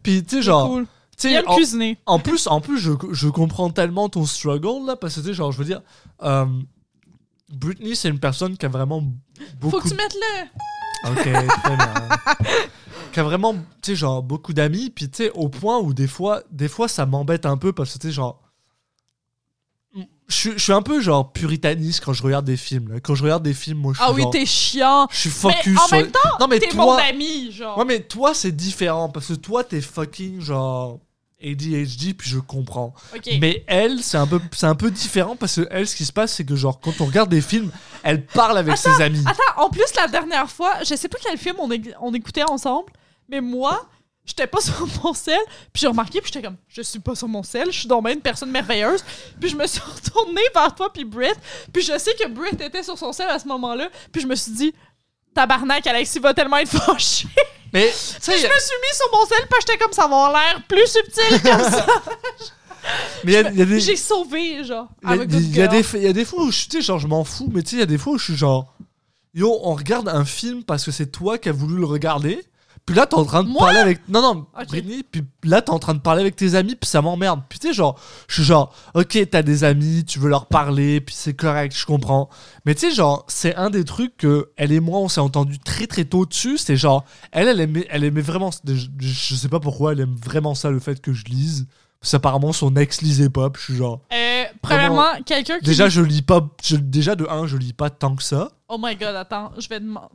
[0.02, 0.68] Puis, tu sais, c'est genre.
[0.68, 0.86] cool.
[1.24, 1.98] Il aime en, cuisiner.
[2.06, 5.34] en plus, en plus je, je comprends tellement ton struggle, là, parce que, tu sais,
[5.34, 5.80] genre, je veux dire.
[6.24, 6.46] euh,
[7.52, 9.02] Britney, c'est une personne qui a vraiment
[9.60, 9.76] beaucoup.
[9.76, 11.10] Faut que tu mettes le.
[11.10, 11.94] Ok, très bien.
[13.12, 13.60] qui a vraiment, tu
[13.92, 17.06] sais, genre, beaucoup d'amis, puis tu sais, au point où des fois, des fois, ça
[17.06, 18.40] m'embête un peu parce que, tu sais, genre,
[20.28, 22.92] je, suis- je suis un peu genre puritaniste quand je regarde des films.
[22.94, 23.00] là.
[23.00, 25.06] Quand je regarde des films, moi, je suis Ah oui, genre- t'es chiant.
[25.10, 25.96] je suis focus en sur.
[25.98, 27.76] même temps, non mais T'es toi, mon ami, genre.
[27.76, 30.98] ouais mais toi c'est différent parce que toi t'es fucking genre
[31.44, 32.94] ADHD puis je comprends.
[33.14, 33.28] Ok.
[33.40, 36.12] Mais elle, c'est un peu, c'est un peu différent parce que elle, ce qui se
[36.12, 37.70] passe, c'est que genre quand on regarde des films,
[38.02, 39.22] elle parle avec ses amis.
[39.26, 42.44] Attends, en plus, la dernière fois, je sais pas quel film on, é- on écoutait
[42.44, 42.90] ensemble,
[43.28, 43.88] mais moi,
[44.24, 45.40] j'étais pas sur mon sel,
[45.72, 48.04] puis j'ai remarqué, puis j'étais comme, je suis pas sur mon sel, je suis donc
[48.04, 49.04] bien une personne merveilleuse,
[49.40, 51.36] puis je me suis retournée vers toi, puis Britt,
[51.72, 54.34] puis je sais que Britt était sur son sel à ce moment-là, puis je me
[54.34, 54.74] suis dit,
[55.34, 57.28] tabarnak, Alexis va tellement être fâché.
[57.72, 60.24] Mais tu sais, je me suis mis sur mon sel, puis j'étais comme, ça va
[60.24, 61.86] avoir l'air plus subtil comme ça.
[63.24, 66.98] mais des, J'ai sauvé, genre, il y a- des, fois où je, tu sais, genre
[66.98, 68.74] je m'en fous, mais tu sais, il y a des fois où je suis genre,
[69.32, 72.44] yo, on regarde un film parce que c'est toi qui as voulu le regarder.
[72.84, 74.08] Puis là, t'es en train de Moi parler avec.
[74.08, 74.66] Non, non, Ok.
[74.68, 75.02] Britney.
[75.04, 77.40] Puis là, t'es en train de parler avec tes amis, puis ça m'emmerde.
[77.48, 77.96] Puis tu sais, genre,
[78.26, 81.86] je suis genre, ok, t'as des amis, tu veux leur parler, puis c'est correct, je
[81.86, 82.28] comprends.
[82.66, 85.58] Mais tu sais, genre, c'est un des trucs que elle et moi, on s'est entendu
[85.60, 86.58] très très tôt dessus.
[86.58, 88.50] C'est genre, elle, elle aimait, elle aimait vraiment.
[88.66, 91.66] Je, je sais pas pourquoi, elle aime vraiment ça, le fait que je lise.
[92.00, 94.00] Parce qu'apparemment, son ex lisait pas, puis je suis genre.
[94.12, 95.66] Euh, premièrement, quelqu'un qui...
[95.66, 96.44] Déjà, je lis pas.
[96.64, 98.48] je- déjà, de 1, je lis pas tant que ça.
[98.68, 100.08] Oh my god, attends, je vais demander...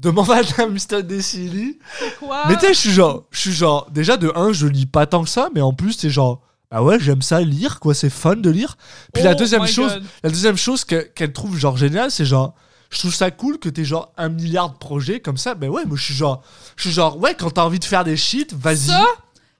[0.00, 1.02] Demande à Mr.
[1.02, 1.78] Decili.
[2.18, 2.44] Quoi?
[2.48, 5.06] Mais tu sais, je suis genre, je suis genre, déjà de 1, je lis pas
[5.06, 6.40] tant que ça, mais en plus, c'est genre,
[6.70, 8.76] bah ouais, j'aime ça lire, quoi, c'est fun de lire.
[9.12, 10.04] Puis la Oh deuxième chose, God.
[10.22, 12.54] la deuxième chose que- qu'elle trouve genre géniale, c'est genre,
[12.90, 15.54] je trouve ça cool que t'aies genre un milliard de projets comme ça.
[15.54, 16.42] Ben ouais, moi je suis genre,
[16.76, 18.78] je suis genre, ouais, quand t'as envie de faire des shit, vas-y.
[18.86, 19.04] Ça,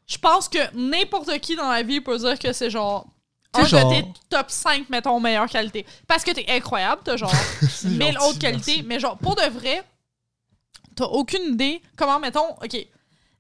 [0.07, 3.07] je pense que n'importe qui dans la vie peut dire que c'est genre
[3.53, 5.85] un genre- de tes top 5, mettons, meilleure qualité.
[6.09, 7.33] Parce que t'es incroyable, t'as genre
[7.85, 8.87] mille gentil, autres qualités, merci.
[8.89, 9.83] mais genre, pour de vrai,
[11.01, 12.86] t'as aucune idée comment, mettons, ok,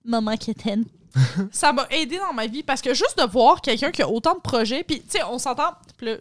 [0.04, 0.84] maman Keten.
[1.50, 4.34] ça m'a aidé dans ma vie parce que juste de voir quelqu'un qui a autant
[4.34, 5.72] de projets, puis tu sais, on s'entend,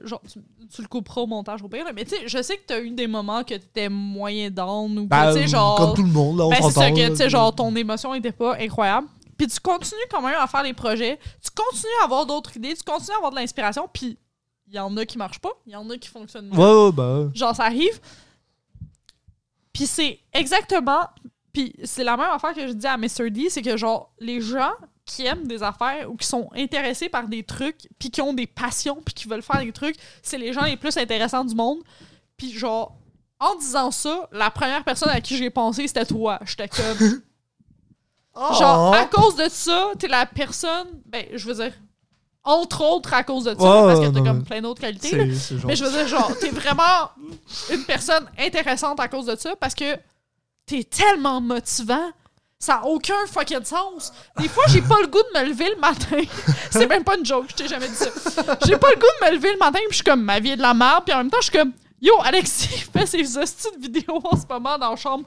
[0.02, 0.40] genre, tu,
[0.74, 2.82] tu le couperas au montage au pire, là, mais tu sais, je sais que t'as
[2.82, 5.78] eu des moments que t'étais moyen down ou que, Bah, tu sais, genre.
[5.78, 8.14] comme tout le monde, là, on Ben, c'est ça que, tu sais, genre, ton émotion
[8.16, 9.08] était pas incroyable.
[9.38, 12.74] Puis tu continues quand même à faire des projets, tu continues à avoir d'autres idées,
[12.76, 14.18] tu continues à avoir de l'inspiration, puis
[14.68, 16.58] il y en a qui marchent pas, il y en a qui fonctionnent mieux.
[16.58, 17.30] Ouais, ouais, ouais.
[17.34, 18.00] Genre, ça arrive.
[19.74, 21.08] Puis c'est exactement.
[21.54, 23.30] Puis c'est la même affaire que je dis à Mr.
[23.32, 24.72] D, c'est que, genre, les gens
[25.06, 28.46] qui aiment des affaires ou qui sont intéressés par des trucs, puis qui ont des
[28.46, 31.80] passions, puis qui veulent faire des trucs, c'est les gens les plus intéressants du monde.
[32.38, 32.96] Puis, genre,
[33.40, 36.40] en disant ça, la première personne à qui j'ai pensé, c'était toi.
[36.46, 37.22] J'étais comme.
[38.58, 38.94] Genre, Oh.
[38.96, 41.02] à cause de ça, t'es la personne.
[41.06, 41.74] Ben, je veux dire,
[42.50, 45.16] entre autres à cause de ça, parce que t'as non, comme plein d'autres qualités.
[45.16, 45.26] là.
[45.66, 47.12] Mais je veux dire, genre, t'es vraiment
[47.72, 49.96] une personne intéressante à cause de ça parce que
[50.66, 52.12] t'es tellement motivant.
[52.62, 54.12] Ça n'a aucun fucking sens.
[54.38, 56.18] Des fois, j'ai pas le goût de me lever le matin.
[56.72, 58.10] C'est même pas une joke, je t'ai jamais dit ça.
[58.66, 60.50] J'ai pas le goût de me lever le matin, puis je suis comme, ma vie
[60.50, 61.72] est de la merde, puis en même temps, je suis comme,
[62.02, 65.24] yo, Alexis fait ses hosties de vidéos en ce moment dans la chambre.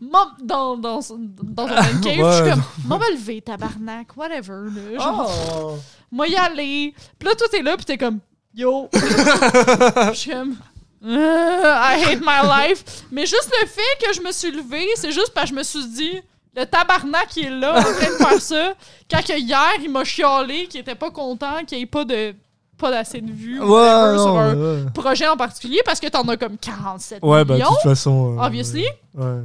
[0.00, 2.32] Dans, dans, dans un man cave, je Ouais.
[2.42, 4.98] suis comme, moi, me lever, tabarnak, whatever, là.
[4.98, 5.30] Genre,
[5.62, 5.78] Oh.
[6.10, 6.94] moi y aller.
[7.18, 8.18] Puis là, toi, t'es là, puis t'es comme,
[8.54, 8.88] yo.
[8.94, 10.56] Je suis comme,
[11.04, 13.04] euh, I hate my life.
[13.10, 15.62] Mais juste le fait que je me suis levée, c'est juste parce que je me
[15.62, 16.20] suis dit,
[16.56, 18.74] le tabarnak qui est là, en train de faire ça,
[19.10, 22.34] quand que hier, il m'a chialé, qu'il était pas content, qu'il n'y ait pas de
[22.80, 24.90] pas d'assez de vues ou Ouais, sur un ouais.
[24.92, 27.68] projet en particulier, parce que t'en as comme 47 Ouais, bah, de millions.
[27.70, 28.36] toute façon.
[28.38, 28.86] euh, Obviously.
[29.14, 29.40] Ouais.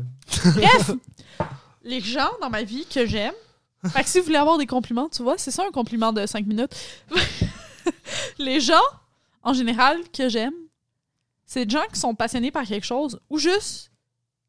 [0.55, 0.91] Bref,
[1.83, 3.33] les gens dans ma vie que j'aime.
[3.89, 6.25] Fait que si vous voulez avoir des compliments, tu vois, c'est ça un compliment de
[6.25, 6.71] 5 minutes.
[8.39, 8.81] les gens,
[9.43, 10.53] en général, que j'aime,
[11.45, 13.91] c'est des gens qui sont passionnés par quelque chose ou juste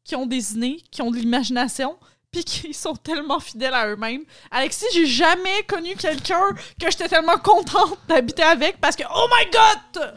[0.03, 1.97] qui ont des idées, qui ont de l'imagination,
[2.37, 4.23] puis qui sont tellement fidèles à eux-mêmes.
[4.51, 9.49] Alexis, j'ai jamais connu quelqu'un que j'étais tellement contente d'habiter avec parce que, oh my
[9.51, 10.15] god!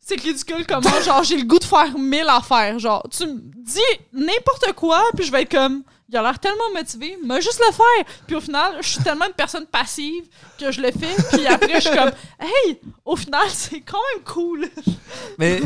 [0.00, 2.78] C'est ridicule comment, genre, j'ai le goût de faire mille affaires.
[2.78, 3.80] Genre, tu me dis
[4.12, 7.72] n'importe quoi, puis je vais être comme, il a l'air tellement motivé, mais juste le
[7.72, 8.14] faire.
[8.26, 10.24] Puis au final, je suis tellement une personne passive
[10.58, 14.24] que je le fais, puis après, je suis comme, hey, au final, c'est quand même
[14.24, 14.70] cool.
[15.36, 15.60] Mais.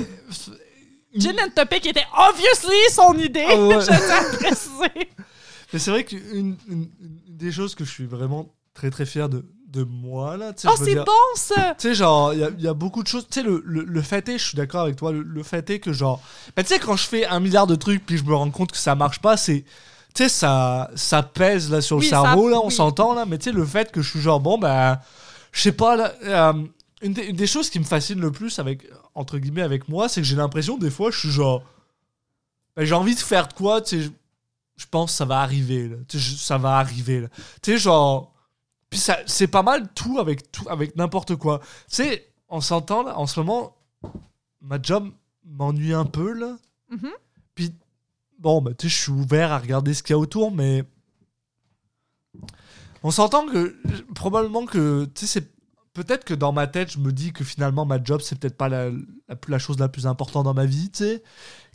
[1.15, 3.81] Gin and Topic était obviously son idée, Ah ouais.
[3.81, 5.09] je tiens à préciser.
[5.73, 6.89] Mais c'est vrai qu'une une, une
[7.29, 10.69] des choses que je suis vraiment très très fier de, de moi là, tu sais,
[10.71, 11.75] Oh, je veux c'est dire- bon ça!
[11.79, 13.27] Tu sais, genre, il y a, il y a beaucoup de choses.
[13.31, 15.69] Tu sais, le, le, le fait est, je suis d'accord avec toi, le, le fait
[15.71, 16.21] est que, genre,
[16.57, 18.73] bah, tu sais, quand je fais un milliard de trucs puis je me rends compte
[18.73, 19.65] que ça marche pas, c'est.
[20.15, 22.73] Tu sais, ça, ça pèse là sur Oui, le ça- cerveau, là, on oui.
[22.73, 25.01] s'entend là, mais tu sais, le fait que je suis genre, bon, bah,
[25.53, 26.53] je sais pas, là, euh,
[27.03, 30.09] une, des, une des choses qui me fascine le plus avec, entre guillemets, avec moi,
[30.09, 31.63] c'est que j'ai l'impression, des fois, je suis genre,
[32.77, 34.11] bah, j'ai envie de faire de quoi, tu sais,
[34.77, 37.29] je, pense que ça va arriver, là, tu sais, je- ça va arriver, là.
[37.63, 38.33] Tu sais, genre.
[38.91, 41.61] Puis ça, c'est pas mal tout avec tout avec n'importe quoi.
[41.89, 43.75] Tu sais, on s'entend là, en ce moment,
[44.61, 45.11] ma job
[45.45, 46.57] m'ennuie un peu là.
[46.91, 47.11] Mhm.
[47.55, 47.73] Puis,
[48.39, 50.85] bon, bah, tu sais, je suis ouvert à regarder ce qu'il y a autour, mais.
[53.03, 53.77] On s'entend que.
[54.15, 55.07] Probablement que.
[55.15, 55.43] Tu sais.
[55.95, 58.69] Peut-être que dans ma tête, je me dis que finalement, ma job, c'est peut-être pas
[58.71, 61.23] la, la, la chose la plus importante dans ma vie, tu sais.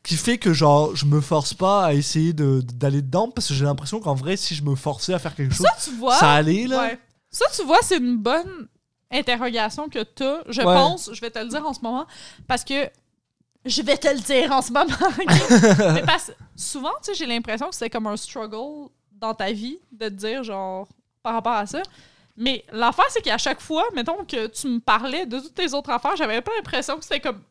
[0.04, 3.54] Qui fait que, genre, je me force pas à essayer de- d'aller dedans, parce que
[3.54, 6.16] j'ai l'impression qu'en vrai, si je me forçais à faire quelque chose, Ça, tu vois.
[6.16, 6.82] ça allait, là.
[6.82, 7.00] Ouais.
[7.30, 8.68] Ça, tu vois, c'est une bonne
[9.12, 10.42] interrogation que t'as.
[10.50, 10.66] Je Ouais.
[10.66, 12.06] pense, je vais te le dire en ce moment,
[12.48, 12.90] parce que
[13.66, 14.86] je vais te le dire en ce moment.
[15.94, 19.78] Mais parce souvent, tu sais, j'ai l'impression que c'est comme un struggle dans ta vie
[19.92, 20.88] de te dire, genre,
[21.22, 21.82] par rapport à ça.
[22.38, 25.90] Mais l'affaire, c'est qu'à chaque fois, mettons que tu me parlais de toutes tes autres
[25.90, 27.42] affaires, j'avais pas l'impression que c'était comme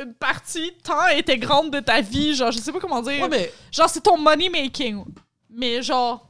[0.00, 2.34] une partie tant intégrante de ta vie.
[2.34, 3.20] Genre, je sais pas comment dire.
[3.22, 5.04] Ouais, mais Genre, c'est ton money making.
[5.50, 6.28] Mais genre,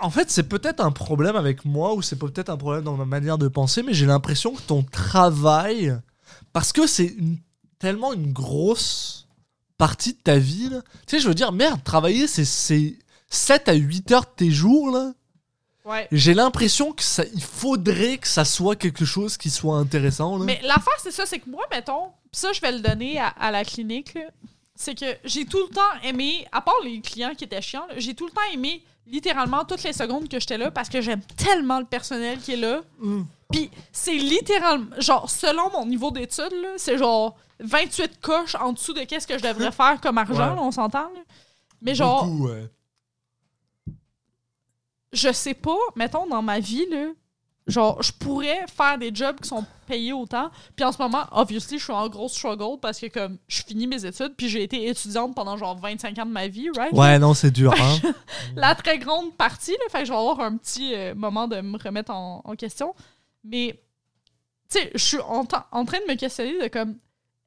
[0.00, 3.04] en fait, c'est peut-être un problème avec moi ou c'est peut-être un problème dans ma
[3.04, 5.96] manière de penser, mais j'ai l'impression que ton travail,
[6.52, 7.38] parce que c'est une-
[7.78, 9.26] tellement une grosse
[9.76, 10.80] partie de ta vie, là.
[11.06, 12.94] tu sais, je veux dire, merde, travailler, c'est- c'est
[13.28, 15.12] 7 à 8 heures de tes jours, là.
[15.86, 16.08] Ouais.
[16.12, 20.44] J'ai l'impression que ça, il faudrait que ça soit quelque chose qui soit intéressant, là.
[20.44, 23.28] Mais l'affaire, c'est ça, c'est que moi, mettons, pis ça, je vais le donner à,
[23.28, 24.22] à la clinique, là,
[24.74, 27.94] c'est que j'ai tout le temps aimé, à part les clients qui étaient chiants, là,
[27.96, 31.22] j'ai tout le temps aimé littéralement toutes les secondes que j'étais là parce que j'aime
[31.36, 32.80] tellement le personnel qui est là.
[32.98, 33.22] Mm.
[33.52, 38.92] Puis c'est littéralement, genre, selon mon niveau d'études, là, c'est genre 28 coches en dessous
[38.92, 40.56] de qu'est-ce que je devrais faire comme argent, Ouais.
[40.56, 41.04] là, on s'entend.
[41.14, 41.20] là.
[41.80, 42.68] Mais genre, Beaucoup, ouais.
[45.12, 47.08] Je sais pas, mettons, dans ma vie, là,
[47.66, 50.50] genre, je pourrais faire des jobs qui sont payés autant.
[50.74, 53.86] Puis en ce moment, obviously, je suis en gros struggle parce que, comme, je finis
[53.86, 56.92] mes études, puis j'ai été étudiante pendant, genre, 25 ans de ma vie, right?
[56.92, 58.12] Ouais, non, c'est dur, hein.
[58.56, 61.60] La très grande partie, là, fait que je vais avoir un petit euh, moment de
[61.60, 62.94] me remettre en, en question.
[63.44, 63.80] Mais,
[64.70, 66.96] tu sais, je suis en, train de me questionner de, comme,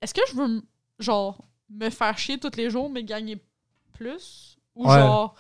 [0.01, 0.61] est-ce que je veux,
[0.99, 1.37] genre,
[1.69, 3.41] me faire chier tous les jours, mais gagner
[3.93, 4.57] plus?
[4.75, 4.97] Ou Ouais.
[4.97, 5.35] genre,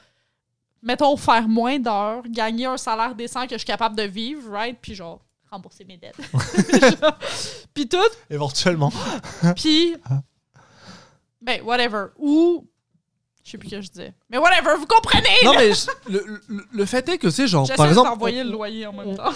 [0.81, 4.77] mettons, faire moins d'heures, gagner un salaire décent que je suis capable de vivre, right?
[4.81, 5.19] Puis genre,
[5.51, 6.15] rembourser mes dettes.
[7.73, 7.97] Puis tout.
[8.29, 8.91] Éventuellement.
[9.55, 9.95] Puis,
[11.41, 12.07] ben, whatever.
[12.17, 12.67] Ou,
[13.43, 14.13] je sais plus ce que je disais.
[14.29, 15.27] Mais whatever, vous comprenez!
[15.45, 18.51] Non, mais je- le, le- le fait est que, c'est genre, par exemple, d'envoyer le
[18.51, 19.31] loyer en même temps.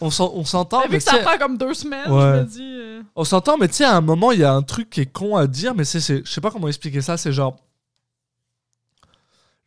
[0.00, 2.20] on s'en- on s'entend, Vu que ça prend comme deux semaines, Ouais.
[2.20, 2.62] je me dis...
[2.78, 5.00] euh, On s'entend, mais tu sais, à un moment, il y a un truc qui
[5.02, 7.56] est con à dire, mais c'est, c'est- je sais pas comment expliquer ça, c'est genre.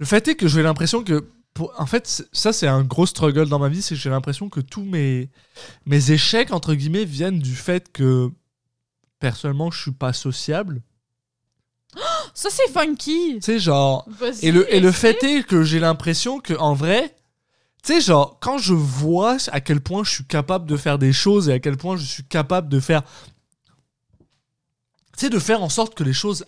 [0.01, 1.29] Le fait est que j'ai l'impression que.
[1.53, 4.49] pour- en fait, ça, c'est un gros struggle dans ma vie, c'est que j'ai l'impression
[4.49, 5.29] que tous mes,
[5.85, 8.31] mes échecs, entre guillemets, viennent du fait que.
[9.19, 10.81] Personnellement, je suis pas sociable.
[12.33, 13.35] Ça, c'est funky!
[13.35, 14.07] Tu sais, genre.
[14.41, 17.15] Et le, et le fait est que j'ai l'impression que, en vrai.
[17.83, 21.13] Tu sais, genre, quand je vois à quel point je suis capable de faire des
[21.13, 23.03] choses et à quel point je suis capable de faire.
[25.15, 26.45] Tu sais, de faire en sorte que les choses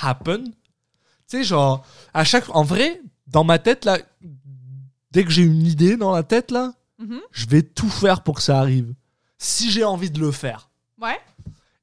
[0.00, 0.44] happen.
[1.30, 2.44] Tu sais, genre, à chaque.
[2.54, 3.98] En vrai, dans ma tête, là,
[5.10, 7.20] dès que j'ai une idée dans la tête, là, Mhm.
[7.32, 8.94] je vais tout faire pour que ça arrive.
[9.38, 10.70] Si j'ai envie de le faire.
[11.00, 11.18] Ouais.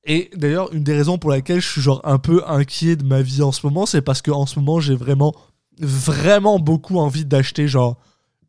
[0.04, 3.22] Et d'ailleurs, une des raisons pour laquelle je suis genre un peu inquiet de ma
[3.22, 5.36] vie en ce moment, c'est parce qu'en ce moment, j'ai vraiment,
[5.80, 7.98] vraiment beaucoup envie d'acheter genre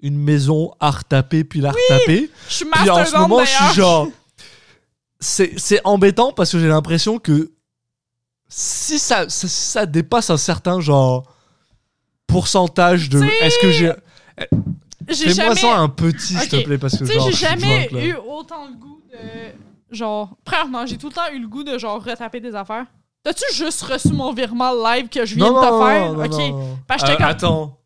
[0.01, 2.31] une maison à retaper puis la retaper.
[2.49, 4.09] Je suis Puis en ce moment, je suis genre.
[5.21, 7.53] C'est c'est embêtant parce que j'ai l'impression que
[8.55, 11.25] si ça, si ça dépasse un certain genre
[12.27, 13.23] pourcentage de.
[13.43, 13.93] Est-ce que j'ai.
[15.09, 15.61] J'ai Fais-moi jamais...
[15.61, 17.27] ça un petit, s'il te plaît, parce que genre.
[17.31, 18.05] j'ai jamais là.
[18.05, 19.95] eu autant le goût de.
[19.97, 22.87] Genre, premièrement, j'ai tout le temps eu le goût de genre retaper des affaires.
[23.25, 26.13] T'as-tu juste reçu mon virement live que je viens Non, de te non, faire?
[26.13, 26.31] non, non, ok.
[26.33, 26.79] non, non.
[26.87, 27.79] Parce que Euh, comme- Attends.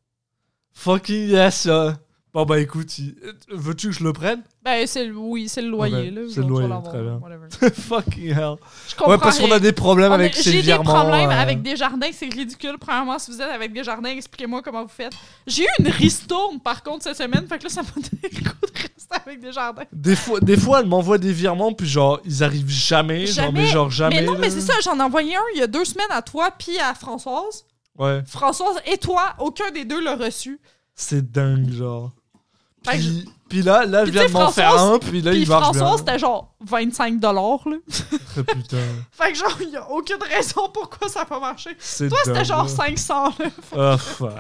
[0.73, 1.67] Fucking yes.
[1.67, 1.93] euh.
[2.37, 3.15] Bon, bah écoute, il-
[3.49, 4.43] veux-tu que je le prenne?
[4.63, 5.17] Ben, c'est le...
[5.17, 6.21] oui, c'est le loyer, là.
[6.29, 7.19] c'est le loyer, très bien.
[7.73, 8.57] Fucking hell.
[8.89, 9.55] Je comprends Ouais, parce qu'on rien.
[9.55, 10.93] a des problèmes On a- avec ces J'ai des virements.
[11.01, 11.41] problèmes euh.
[11.41, 12.77] avec des jardins, c'est ridicule.
[12.79, 15.15] Premièrement, si vous êtes avec des jardins, expliquez-moi comment vous faites.
[15.47, 18.41] J'ai eu une ristourne, par contre, cette semaine, fait que là, ça m'a donné le
[18.41, 19.85] de rester avec des jardins.
[19.91, 23.25] Des fois, des fois, elle m'envoie des virements, puis genre, ils arrivent jamais.
[23.25, 23.73] Genre, mais Jamais.
[23.73, 24.21] genre, jamais.
[24.21, 24.41] mais non, là.
[24.43, 26.79] mais c'est ça, j'en ai envoyé un il y a deux semaines à toi, puis
[26.79, 27.65] à Françoise.
[27.99, 30.61] Ouais, Françoise et toi, aucun des deux l'a reçu.
[30.95, 32.13] c'est dingue, genre.
[32.87, 33.05] Fait que
[33.49, 35.49] Puis, là, là, je Puis viens tu de m'en faire un, puis là, Puis il
[35.49, 35.97] marche Françoise, bien.
[35.99, 37.33] c'était genre 25 là.
[37.37, 38.77] Ah, Putain,
[39.13, 41.71] Fait que genre, il y a aucune raison pourquoi ça n'a pas marché.
[42.09, 42.69] Toi, c'était genre là.
[42.69, 43.47] 500 là.
[43.77, 44.31] Ah, ouais.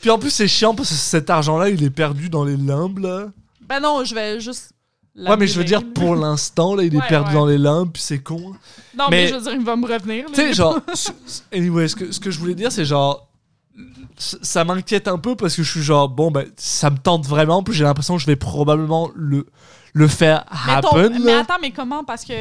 [0.00, 2.98] Puis en plus, c'est chiant parce que cet argent-là, il est perdu dans les limbes,
[2.98, 3.26] là.
[3.68, 4.72] Ben non, je vais juste.
[5.16, 7.34] Ouais, mais je veux dire, pour l'instant, là, il est perdu ouais.
[7.34, 8.54] dans les limbes, puis c'est con.
[8.96, 9.24] Non, mais...
[9.24, 10.26] mais- je veux dire, il va me revenir.
[10.26, 11.10] Tu sais, genre, ce-
[11.52, 13.27] anyway, ce que, ce que je voulais dire, c'est genre,
[14.16, 17.62] ça m'inquiète un peu parce que je suis genre, bon, ben, ça me tente vraiment,
[17.62, 19.46] puis j'ai l'impression que je vais probablement le,
[19.92, 21.10] le faire Mais, ton- happen.
[21.24, 21.40] mais là.
[21.40, 22.04] attends, mais comment?
[22.04, 22.32] Parce que.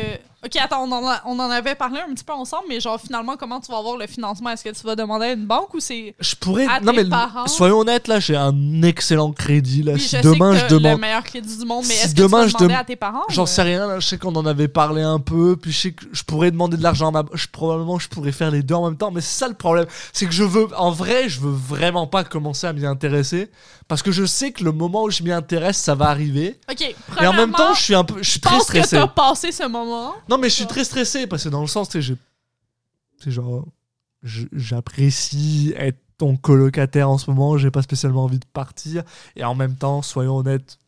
[0.48, 3.00] Ok, attends, on en, a- on en avait parlé un petit peu ensemble, mais genre,
[3.00, 4.50] finalement, comment tu vas avoir le financement?
[4.52, 6.16] Est-ce que tu vas demander à une banque ou c'est.
[6.20, 6.66] Je pourrais.
[6.68, 7.48] à non, tes mais parents?
[7.48, 9.84] soyons honnêtes, là, j'ai un excellent crédit.
[9.84, 9.94] Là.
[9.94, 11.02] Oui, si je demain sais je que t'as le demande.
[11.02, 12.84] meilleur crédit du monde, mais Si est-ce que demain, tu je vas demander dem- à
[12.86, 13.24] tes parents?
[13.30, 15.92] J'en sais rien, là, je sais qu'on en avait parlé un peu, puis je sais
[15.92, 17.24] que je pourrais demander de l'argent à ma...
[17.34, 19.86] Je, probablement, je pourrais faire les deux en même temps, mais c'est ça le problème.
[20.14, 23.50] C'est que je veux, en vrai, je veux vraiment pas commencer à m'y intéresser,
[23.90, 26.60] parce que je sais que le moment où je m'y intéresse, ça va arriver.
[26.72, 26.82] Ok,
[27.22, 28.96] Et en même temps, je suis un peu, je suis très que stressé.
[28.98, 30.14] t'as passé ce moment.
[30.30, 32.16] Non, mais je suis très stressé, parce que dans le sens, tu sais.
[33.24, 33.66] C'est genre...
[34.24, 39.04] J'apprécie être ton colocataire en ce moment, j'ai pas spécialement envie de partir,
[39.36, 40.80] et en même temps, soyons honnêtes,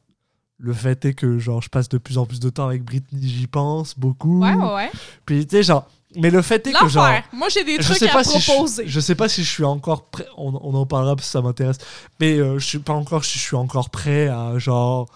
[0.60, 3.28] le fait est que, genre, je passe de plus en plus de temps avec Britney,
[3.28, 4.42] j'y pense beaucoup.
[4.42, 4.92] Ouais, ouais, ouais.
[5.26, 5.88] Puis tu sais, genre.
[6.16, 7.10] Mais le fait est que genre.
[7.32, 8.84] Moi, j'ai des trucs à pas si je, proposer.
[8.88, 10.26] je sais pas si je suis encore prêt.
[10.38, 11.78] On, on en parlera parce que ça m'intéresse.
[12.20, 13.24] Mais euh, je suis pas encore.
[13.24, 15.08] Si je suis encore prêt à genre.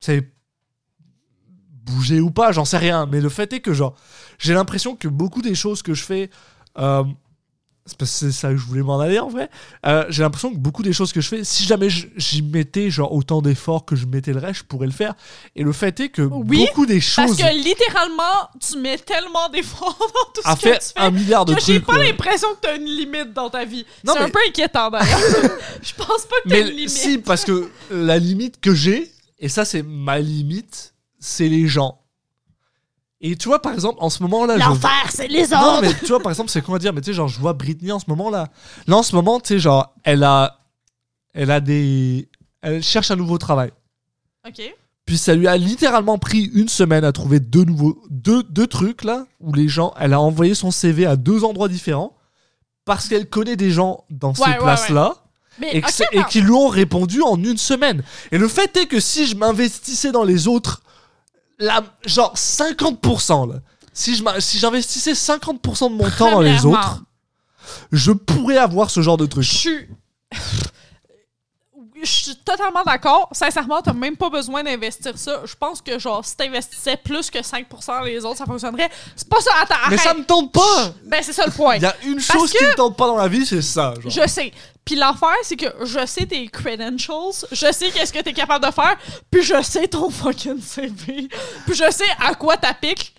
[0.00, 0.28] Tu sais.
[1.90, 3.06] Bouger ou pas, j'en sais rien.
[3.06, 3.94] Mais le fait est que genre.
[4.38, 6.30] J'ai l'impression que beaucoup des choses que je fais.
[6.78, 7.02] euh,
[7.86, 9.48] c'est parce ça que je voulais m'en aller en vrai.
[9.86, 13.10] Euh, j'ai l'impression que beaucoup des choses que je fais, si jamais j'y mettais genre
[13.14, 15.14] autant d'efforts que je mettais le reste, je pourrais le faire.
[15.56, 19.48] Et le fait est que Oui, beaucoup des Parce choses que littéralement, tu mets tellement
[19.48, 22.08] d'efforts dans tout ce que faire tu fais un milliard de que j'ai pas ouais.
[22.08, 23.86] l'impression que t'as une limite dans ta vie.
[24.04, 25.18] C'est un mais- peu inquiétant d'ailleurs.
[25.82, 26.90] Je pense pas que t'as Mais une limite.
[26.90, 32.00] si, parce que la limite que j'ai, et ça c'est ma limite, c'est les gens.
[33.20, 34.64] Et tu vois, par exemple, en ce moment-là, je...
[34.64, 35.82] L'enfer, c'est les Non, autres.
[35.82, 37.90] mais tu vois, par exemple, c'est quoi dire Mais tu sais, genre, je vois Britney
[37.90, 38.48] en ce moment-là.
[38.86, 40.60] Là, en ce moment, tu sais, genre, elle a...
[41.34, 42.28] Elle a des...
[42.62, 43.70] Elle cherche un nouveau travail.
[44.46, 44.62] Ok.
[45.04, 48.00] Puis ça lui a littéralement pris une semaine à trouver deux nouveaux...
[48.08, 49.92] Deux, deux trucs, là, où les gens...
[49.98, 52.16] Elle a envoyé son CV à deux endroits différents,
[52.84, 55.16] parce qu'elle connaît des gens dans ces Ouais, ouais, places-là
[55.60, 55.88] Mais non.
[56.12, 58.04] et qui lui ont répondu en une semaine.
[58.30, 60.82] Et le fait est que si je m'investissais dans les autres,
[62.04, 63.60] genre 50%, là,
[63.92, 67.02] si je si j'investissais 50% de mon temps dans les autres,
[67.92, 69.44] je pourrais avoir ce genre de Je truc.
[69.44, 69.88] suis.
[72.02, 73.28] Je suis totalement d'accord.
[73.32, 75.42] Sincèrement, t'as même pas besoin d'investir ça.
[75.44, 78.88] Je pense que, genre, si t'investissais plus que 5% les autres, ça fonctionnerait.
[79.16, 79.50] C'est pas ça.
[79.62, 80.00] Attends, Mais arrête.
[80.00, 81.76] ça me tente pas Ben, c'est ça le point.
[81.76, 83.94] Il y a une Parce chose qui me tente pas dans la vie, c'est ça.
[84.00, 84.10] genre.
[84.10, 84.52] Je sais.
[84.84, 88.70] Puis l'affaire, c'est que je sais tes credentials, je sais qu'est-ce que t'es capable de
[88.72, 88.96] faire,
[89.30, 91.28] puis je sais ton fucking CV,
[91.66, 93.14] puis je sais à quoi t'appliques.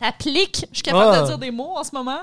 [0.00, 0.64] T'appliques.
[0.70, 1.22] Je suis capable Ah.
[1.22, 2.20] de dire des mots en ce moment.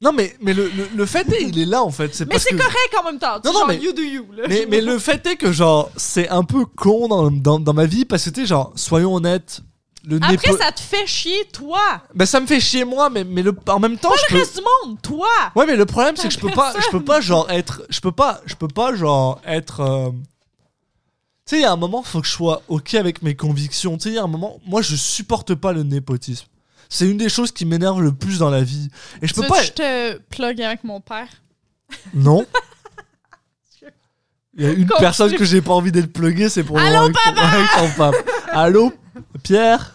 [0.00, 2.14] Non, mais, mais le, le, le fait est, il est là en fait.
[2.14, 2.58] C'est Mais c'est que...
[2.58, 3.36] correct en même temps.
[3.44, 4.26] Non, non, genre, mais- you do you.
[4.48, 7.86] Mais, mais le fait est que, genre, c'est un peu con dans, dans, dans ma
[7.86, 9.60] vie parce que, tu genre, soyons honnêtes,
[10.06, 11.80] le Après, népo- ça te fait chier, toi.
[12.14, 14.38] Ben, ça me fait chier moi, mais, mais le, en même temps, Pas je le
[14.38, 14.44] peux...
[14.44, 15.26] reste du monde, toi.
[15.56, 17.98] Ouais, mais le problème, c'est que je peux pas, je peux pas, genre, être, je
[18.00, 22.04] peux pas, je peux pas, genre, être, euh, tu sais, il y a un moment,
[22.04, 23.96] faut que je sois ok avec mes convictions.
[23.96, 26.46] Tu sais, il y a un moment, moi, je supporte pas le népotisme.
[26.88, 28.88] C'est une des choses qui m'énerve le plus dans la vie.
[29.22, 29.60] Et je Tu peux veux pas.
[29.60, 31.28] que je te plug avec mon père?
[32.14, 32.46] Non.
[34.56, 34.98] Il y a une Continue.
[35.00, 38.16] personne que j'ai pas envie d'être plugué, c'est pour Allô, avec ton, avec ton pape.
[38.50, 38.92] Allô,
[39.44, 39.94] Pierre,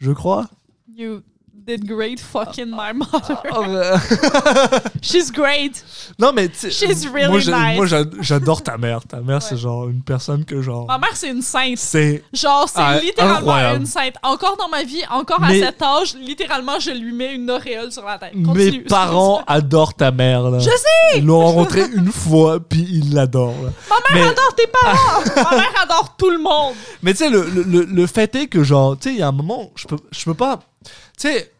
[0.00, 0.48] je crois?
[0.92, 1.22] You
[1.66, 3.38] did great fucking my mother.
[3.54, 3.64] Oh,
[5.02, 5.84] She's great.
[6.18, 7.76] non mais tu She's really moi, nice.
[7.76, 9.00] moi, j'a- j'adore ta mère.
[9.06, 10.86] Ta mère, c'est genre une personne que genre.
[10.86, 11.78] Ma mère, c'est une sainte.
[11.78, 13.80] C'est Genre, c'est Ah, littéralement incroyable.
[13.80, 14.14] une sainte.
[14.22, 17.92] Encore dans ma vie, encore Mais- à cet âge, littéralement, je lui mets une auréole
[17.92, 18.34] sur la tête.
[18.34, 20.42] Mes parents adorent ta mère.
[20.50, 20.58] Là.
[20.58, 21.18] Je sais!
[21.18, 23.54] Ils l'ont rencontrée une fois, puis ils l'adorent.
[23.90, 25.50] Ma mère Mais- adore tes parents!
[25.50, 26.74] Ma mère adore tout le monde!
[27.02, 29.22] Mais tu sais, le, le, le- le fait est que, genre, tu sais, il y
[29.22, 30.60] a un moment, je peux, je peux pas.
[30.82, 31.52] Tu sais,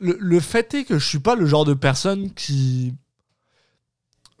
[0.00, 2.94] le, le fait est que je suis pas le genre de personne qui.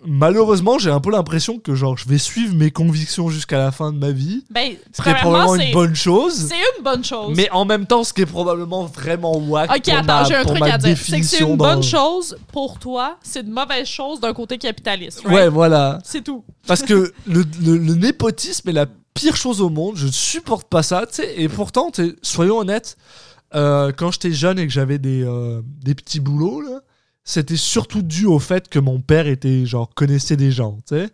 [0.06, 3.92] Malheureusement, j'ai un peu l'impression que, genre, je vais suivre mes convictions jusqu'à la fin
[3.92, 4.44] de ma vie.
[4.48, 6.34] Ben, Ce qui est probablement une bonne chose.
[6.48, 7.34] c'est une bonne chose.
[7.36, 10.34] Mais en même temps, ce qui est probablement vraiment whack Ok, pour attends, ma, j'ai
[10.36, 10.96] un pour truc ma à dire.
[10.96, 14.56] C'est que c'est une dans- bonne chose pour toi, c'est une mauvaise chose d'un côté
[14.56, 15.22] capitaliste.
[15.24, 15.32] right?
[15.34, 15.98] Ouais, voilà.
[16.04, 16.44] C'est tout.
[16.68, 19.96] Parce que le, le- le népotisme est la pire chose au monde.
[19.96, 21.06] Je ne supporte pas ça.
[21.08, 21.34] tu sais.
[21.42, 21.90] Et pourtant,
[22.22, 22.96] soyons honnêtes,
[23.54, 26.80] euh, quand j'étais jeune et que j'avais des, euh, des petits boulots, là,
[27.24, 30.78] c'était surtout dû au fait que mon père était genre connaissait des gens.
[30.86, 31.10] tu sais.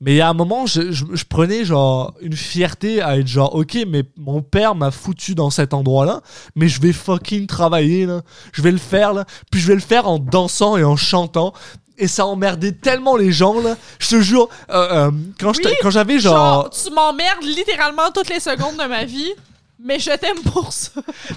[0.00, 3.78] Mais a un moment, je, je- je prenais genre une fierté à être genre, ok,
[3.88, 6.20] mais mon père m'a foutu dans cet endroit-là,
[6.54, 9.80] mais je vais fucking travailler là, je vais le faire là, puis je vais le
[9.80, 11.52] faire en dansant et en chantant.
[12.00, 13.76] Et ça emmerdait tellement les gens là.
[13.98, 15.10] Je te jure, euh, euh,
[15.40, 15.50] quand
[15.82, 19.32] quand j'avais Genre, genre, tu m'emmerdes littéralement toutes les secondes de ma vie,
[19.78, 20.90] mais je t'aime pour ça.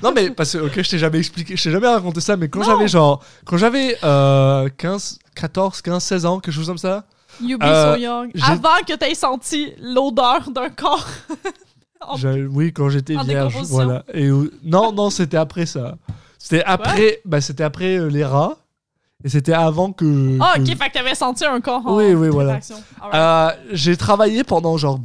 [0.04, 2.50] non mais parce que ok, je t'ai jamais expliqué, je t'ai jamais raconté ça, mais
[2.50, 7.06] quand j'avais genre, quand j'avais euh, 15, 14, 15, 16 ans, quelque chose comme ça.
[7.42, 8.32] You be Euh, so young.
[8.44, 11.08] Avant que t'aies senti l'odeur d'un corps.
[12.04, 12.18] En-
[12.52, 13.56] Oui, quand j'étais vierge.
[13.66, 14.04] Voilà.
[14.12, 14.28] Et,
[14.64, 15.98] non, non, c'était après ça.
[16.40, 18.58] C'était après, bah, c'était après euh, les rats.
[19.24, 20.36] Et c'était avant que.
[20.42, 22.60] Ah, que- ok, fait que t'avais senti un corps en Oui, oui, voilà.
[23.14, 25.00] Euh, j'ai travaillé pendant genre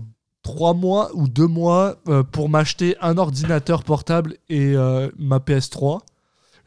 [0.47, 5.99] trois mois ou deux mois euh, pour m'acheter un ordinateur portable et euh, ma PS3.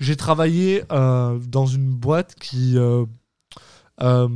[0.02, 3.06] J'ai travaillé euh, dans une boîte qui euh,
[4.02, 4.28] euh,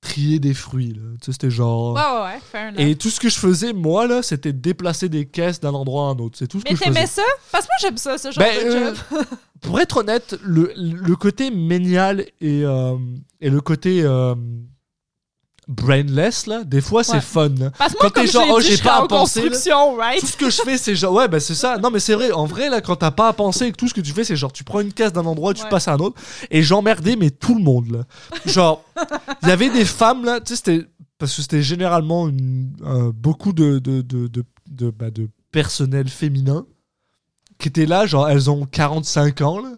[0.00, 0.92] triait des fruits.
[0.94, 1.02] là.
[1.20, 1.94] Tu sais, c'était genre.
[1.94, 2.78] Ouais, ouais, ouais, fair enough.
[2.80, 6.12] Et tout ce que je faisais, moi, là, c'était déplacer des caisses d'un endroit à
[6.12, 6.38] un autre.
[6.38, 6.94] C'est tout ce Mais que je faisais.
[6.94, 7.22] t'aimais ça?
[7.50, 9.24] Parce que moi, j'aime ça, ce genre Ben, de euh, job.
[9.62, 12.96] pour être honnête, le, le côté ménial et, euh,
[13.40, 14.34] et le côté euh,
[15.68, 17.48] brainless, là, des fois, c'est fun.
[17.58, 17.70] là.
[17.76, 19.48] Parce que quand t'es genre, oh, j'ai pas à en penser, là.
[19.48, 20.20] construction, right?
[20.20, 21.78] Tout ce que je fais, c'est genre, ouais, bah c'est ça.
[21.78, 23.88] Non, mais c'est vrai, en vrai, là, quand t'as pas à penser et que tout
[23.88, 25.68] ce que tu fais, c'est genre, tu prends une case d'un endroit, tu Ouais.
[25.68, 26.20] passes à un autre.
[26.50, 28.04] Et j'emmerdais, mais tout le monde, là.
[28.46, 28.84] Genre,
[29.42, 30.86] il y avait des femmes, là, tu sais, c'était.
[31.18, 36.08] Parce que c'était généralement une, euh, beaucoup de, de, de, de, de, bah, de personnel
[36.08, 36.66] féminin
[37.58, 39.72] qui étaient là, genre, elles ont 45 ans, là.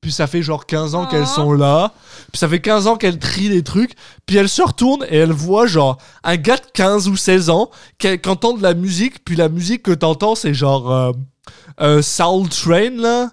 [0.00, 1.26] Puis ça fait genre 15 ans qu'elles Ah.
[1.26, 1.92] sont là.
[2.32, 3.92] Puis ça fait 15 ans qu'elles trient des trucs.
[4.24, 7.70] Puis elles se retournent et elles voient genre un gars de 15 ou 16 ans
[7.98, 9.22] qui, qui entend de la musique.
[9.24, 11.12] Puis la musique que t'entends, c'est genre euh,
[11.80, 13.30] euh, Soul Train, là.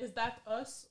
[0.00, 0.86] Is that us?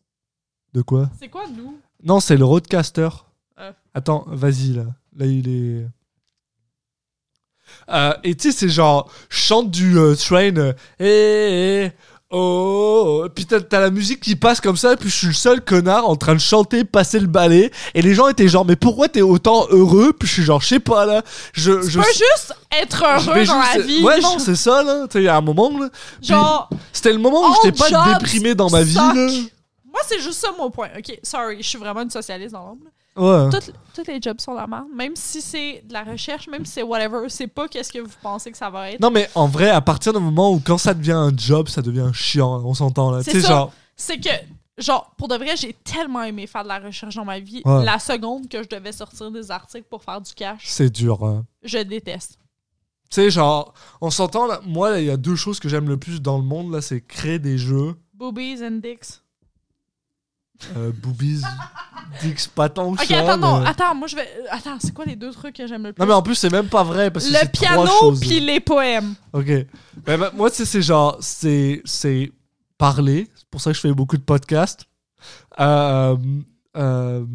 [0.74, 1.10] De quoi?
[1.20, 1.80] C'est quoi, nous?
[2.04, 3.10] Non, c'est le Roadcaster.
[3.58, 3.72] Ah.
[3.94, 4.84] Attends, vas-y, là.
[5.18, 5.88] Là, il est...
[7.90, 11.92] Euh, et tu sais, c'est genre, chante du euh, train, euh, Eh, eh,
[12.32, 13.30] oh, oh.
[13.34, 15.62] puis t'as, t'as la musique qui passe comme ça, et puis je suis le seul
[15.62, 19.08] connard en train de chanter, passer le balai, et les gens étaient genre, mais pourquoi
[19.10, 20.14] t'es autant heureux?
[20.14, 21.22] Puis je suis genre, je sais pas là,
[21.54, 24.04] je, je, peux juste être heureux dans la vie.
[24.04, 25.90] Ouais, non, c'est ça là, tu sais, il y a un moment là,
[26.22, 29.14] Genre, c'était le moment où All j'étais pas déprimé dans ma vie là.
[29.14, 30.90] moi, c'est juste ça mon point.
[30.98, 32.86] Ok, sorry, je suis vraiment une socialiste dans l'ombre.
[33.16, 33.50] Ouais.
[33.50, 34.88] Toutes, tous les jobs sont la merde.
[34.96, 38.14] Même si c'est de la recherche, même si c'est whatever, c'est pas qu'est-ce que vous
[38.22, 39.02] pensez que ça va être.
[39.02, 41.82] Non, mais en vrai, à partir du moment où quand ça devient un job, ça
[41.82, 43.22] devient chiant, on s'entend là.
[43.24, 43.74] C'est genre.
[43.96, 44.30] C'est que,
[44.78, 47.62] genre, pour de vrai, j'ai tellement aimé faire de la recherche dans ma vie.
[47.66, 47.84] Ouais.
[47.84, 51.22] La seconde que je devais sortir des articles pour faire du cash, C'est dur.
[51.26, 51.46] hein.
[51.64, 52.38] je déteste.
[53.12, 54.62] Tu sais, genre, on s'entend là.
[54.66, 56.80] Moi, là, il y a deux choses que j'aime le plus dans le monde là,
[56.80, 57.96] c'est créer des jeux.
[58.14, 59.20] Boobies and dicks.
[60.76, 61.42] Euh, boobies,
[62.22, 64.22] dicks, pas tant que Ok, ça, attends, non, mais- attends, moi je vais.
[64.40, 66.02] euh, Attends, c'est quoi les deux trucs que j'aime le plus?
[66.02, 68.20] Non, mais en plus, c'est même pas vrai parce que le c'est piano trois choses.
[68.20, 69.16] puis les poèmes.
[69.34, 69.46] Ok.
[69.46, 72.32] Ben, ben, moi, tu sais, c'est genre, c'est, c'est
[72.78, 73.30] parler.
[73.36, 74.86] C'est pour ça que je fais beaucoup de podcasts.
[75.60, 76.18] Euh,
[76.78, 77.26] euh,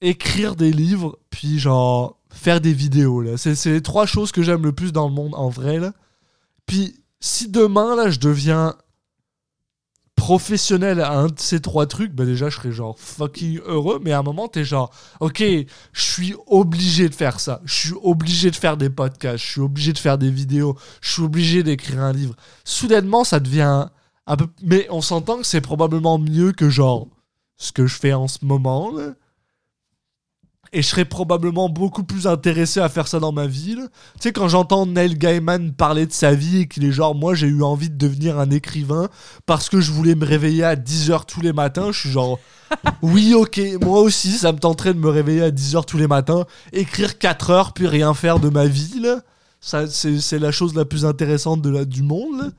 [0.00, 3.20] écrire des livres, puis genre faire des vidéos.
[3.22, 3.36] Là.
[3.36, 5.78] C'est, c'est les trois choses que j'aime le plus dans le monde en vrai.
[5.78, 5.92] Là.
[6.66, 8.74] Puis si demain, là, je deviens
[10.26, 14.00] professionnel à un de ces trois trucs, ben déjà, je serais genre fucking heureux.
[14.02, 14.90] Mais à un moment, t'es genre,
[15.20, 17.60] ok, je suis obligé de faire ça.
[17.64, 19.44] Je suis obligé de faire des podcasts.
[19.44, 20.76] Je suis obligé de faire des vidéos.
[21.00, 22.34] Je suis obligé d'écrire un livre.
[22.64, 23.86] Soudainement, ça devient
[24.26, 24.48] un peu.
[24.64, 27.06] Mais on s'entend que c'est probablement mieux que genre
[27.56, 28.90] ce que je fais en ce moment.
[28.90, 29.12] là.
[30.72, 33.74] Et je serais probablement beaucoup plus intéressé à faire ça dans ma vie.
[33.74, 33.84] là.
[34.14, 37.34] Tu sais, quand j'entends Neil Gaiman parler de sa vie et qu'il est genre, moi
[37.34, 39.08] j'ai eu envie de devenir un écrivain
[39.46, 42.38] parce que je voulais me réveiller à 10h tous les matins, je suis genre,
[43.02, 46.44] oui, ok, moi aussi, ça me tenterait de me réveiller à 10h tous les matins,
[46.72, 49.20] écrire 4 heures puis rien faire de ma vie, là.
[49.60, 52.54] Ça, c'est, la chose la plus intéressante de la, du monde.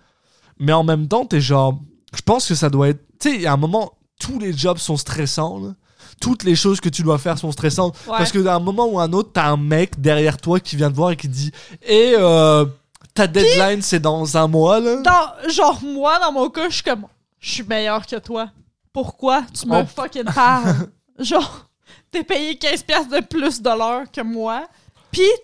[0.60, 1.80] Mais en même temps, t'es genre,
[2.14, 4.98] je pense que ça doit être, tu sais, a un moment, tous les jobs sont
[4.98, 5.74] stressants.
[6.20, 7.96] Toutes les choses que tu dois faire sont stressantes.
[8.08, 8.18] Ouais.
[8.18, 10.96] Parce que d'un moment ou un autre, t'as un mec derrière toi qui vient te
[10.96, 11.52] voir et qui dit
[11.84, 12.66] Et euh,
[13.14, 15.02] ta deadline, c'est dans un mois, là.
[15.02, 17.06] Dans, genre, moi, dans mon cas, je suis comme,
[17.40, 18.50] je suis meilleur que toi.
[18.94, 19.86] Pourquoi tu me Oh.
[19.86, 20.90] fucking parles?
[21.20, 21.68] genre,
[22.12, 24.68] t'es payé 15$ piastres de plus de l'heure que moi,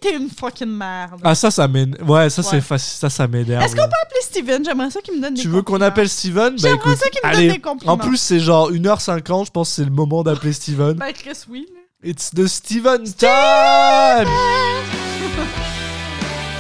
[0.02, 1.20] t'es une fucking merde.
[1.24, 2.10] Ah, ça, ça m'énerve.
[2.10, 2.98] Ouais, ça, c'est facile.
[3.00, 3.64] Ça, ça m'énerve.
[3.64, 4.64] Est-ce qu'on peut appeler Steven?
[4.66, 6.50] J'aimerais ça qu'il me donne des Tu veux qu'on appelle Steven?
[6.56, 7.94] Bah J'aimerais ça qu'il me donne des compliments.
[7.94, 10.94] En plus, c'est genre 1h50, je pense que c'est le moment d'appeler Steven.
[10.94, 11.66] Ben, Chris, oui.
[12.04, 13.30] It's the Steven time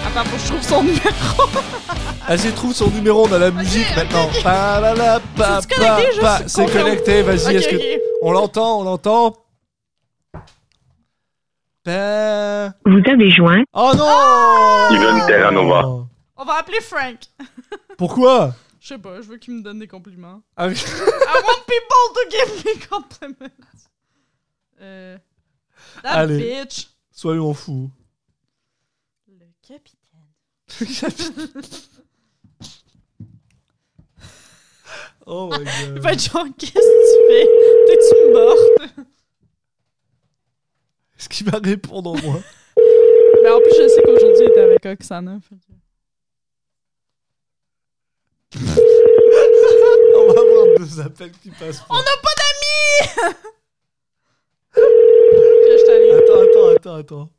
[0.05, 1.01] Attends, faut que je trouve son numéro.
[2.27, 4.25] Vas-y, trouve son numéro, on a la musique maintenant.
[4.25, 4.43] ok.
[4.43, 6.03] Pa, la, la, pa, C'est-tu connecté?
[6.03, 6.41] pa, Juste pa.
[6.47, 7.75] C'est connecté, vas-y, est-ce que...
[8.21, 9.33] On l'entend, on l'entend?
[11.85, 13.63] Vous avez joint?
[13.73, 16.07] Oh non Steven Terranova.
[16.37, 17.19] On va appeler Frank.
[17.97, 18.55] Pourquoi?
[18.79, 20.41] Je sais pas, je veux qu'il me donne des compliments.
[20.57, 20.75] Ah oui.
[20.77, 23.87] I want people to give me compliments.
[24.81, 25.17] Euh.
[26.03, 26.37] That Allez.
[26.65, 26.87] bitch.
[27.11, 27.89] Soyons fous.
[29.27, 29.99] Le capitaine.
[35.25, 35.99] oh my Il god.
[36.03, 36.77] va être genre, qu'est-ce que
[37.09, 37.47] tu fais?
[37.87, 39.07] T'es-tu morte?
[41.23, 42.35] Est-ce qu'il va répondre en moi
[43.43, 45.39] Mais en plus, je sais qu'aujourd'hui, il était avec Oksana.
[45.39, 45.55] fait
[50.15, 51.79] On va avoir deux appels qui passent.
[51.79, 51.85] pas.
[51.91, 53.35] On n'a pas d'amis!
[56.13, 57.29] Attends, attends, attends, attends.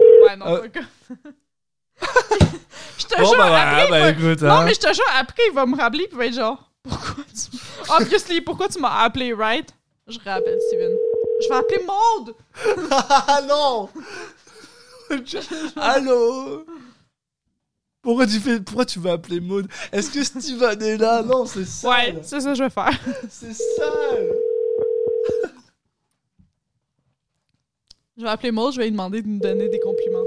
[0.00, 0.68] Ouais, non, Euh.
[0.68, 0.80] pas.
[2.98, 4.64] Je te Bon, jure, bah, après, bah, il va- écoute, Non, hein.
[4.64, 7.24] mais je te jure, après, il va me rappeler puis il va être genre, pourquoi
[7.24, 7.58] tu.
[8.00, 9.72] Obviously, pourquoi tu m'as appelé, right?
[10.08, 10.92] Je rappelle Steven.
[11.42, 12.34] Je vais appeler Maude!
[12.90, 13.88] Ah non
[15.76, 16.64] Allô?
[18.02, 21.22] Pourquoi tu, fais, pourquoi tu vas appeler Maud Est-ce que Steven est là?
[21.22, 21.88] Non, c'est ça.
[21.88, 22.90] Ouais, c'est ça que je vais faire.
[23.28, 24.32] C'est sale.
[28.16, 30.24] Je vais appeler Maude, je vais lui demander de nous donner des compliments.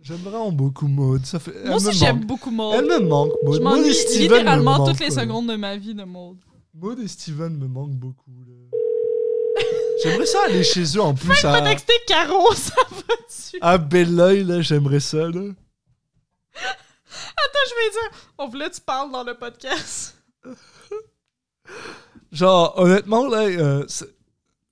[0.00, 1.24] J'aime vraiment beaucoup Maud.
[1.24, 2.26] Ça fait, elle Moi aussi, me j'aime manque.
[2.26, 2.84] beaucoup Elle Maude.
[2.84, 3.54] me manque, Maud.
[3.54, 5.22] Je Maud m'ennuie et Steven me littéralement manquent, toutes les ouais.
[5.22, 6.38] secondes de ma vie de Maude.
[6.80, 8.30] Maud et Steven me manquent beaucoup.
[8.46, 8.54] là.
[10.02, 13.58] J'aimerais ça aller chez eux en plus M'a à, texté Caro, ça va dessus.
[13.60, 14.60] à Belleuil, là.
[14.60, 15.42] J'aimerais ça, là.
[16.54, 20.14] Attends, je vais dire, on voulait que tu parles dans le podcast.
[22.30, 23.86] Genre, honnêtement, là, euh,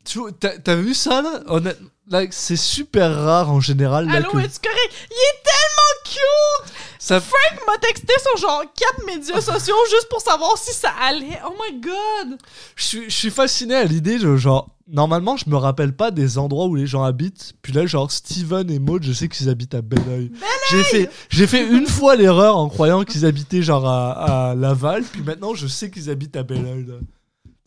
[0.05, 1.41] tu t'as vu ça, là?
[1.47, 4.07] Honnêtement, like, c'est super rare en général.
[4.07, 4.95] Là, Allô, que es-tu correct?
[5.11, 6.73] Il est tellement cute!
[7.07, 11.39] Ça, Frank m'a texté sur genre 4 médias sociaux juste pour savoir si ça allait.
[11.47, 12.39] Oh my god!
[12.75, 14.71] je, suis, je suis fasciné à l'idée de genre.
[14.89, 17.55] Normalement, je me rappelle pas des endroits où les gens habitent.
[17.63, 20.31] Puis là, genre, Steven et Maud, je sais qu'ils habitent à Belleuil.
[20.71, 25.03] J'ai fait, j'ai fait une fois l'erreur en croyant qu'ils habitaient genre à, à Laval.
[25.03, 26.87] Puis maintenant, je sais qu'ils habitent à Belleuil.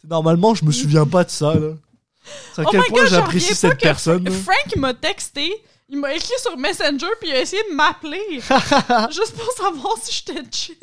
[0.08, 1.56] Normalement, je me souviens pas de ça.
[1.56, 1.74] Là.
[2.54, 4.30] C'est à Oh quel point j'apprécie cette personne.
[4.30, 5.52] Frank m'a texté,
[5.90, 8.22] il m'a écrit sur Messenger puis il a essayé de m'appeler
[9.12, 10.76] juste pour savoir si j'étais chill.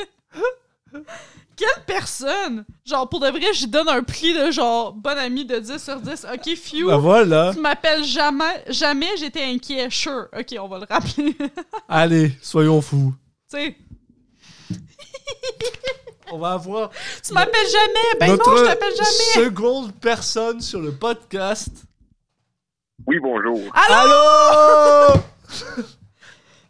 [1.56, 2.66] Quelle personne!
[2.84, 5.98] Genre, pour de vrai, j'y donne un prix de genre bon ami de 10 sur
[6.00, 6.26] 10.
[6.34, 6.86] Ok, few.
[6.88, 7.52] Bah voilà.
[7.54, 9.88] Tu m'appelles jamais, jamais j'étais inquiet.
[9.90, 10.26] Sure.
[10.38, 11.32] Ok, on va le rappeler.
[11.34, 11.50] tu
[11.88, 13.14] Allez, soyons fous.
[13.48, 13.74] sais,
[16.30, 16.90] On va avoir
[17.24, 18.18] tu m'appelles jamais?
[18.20, 19.46] Ben non, je t'appelle jamais.
[19.46, 21.85] seconde personne sur le podcast.
[23.06, 23.60] Oui, bonjour.
[23.72, 23.94] Allô?
[23.94, 25.20] Allô?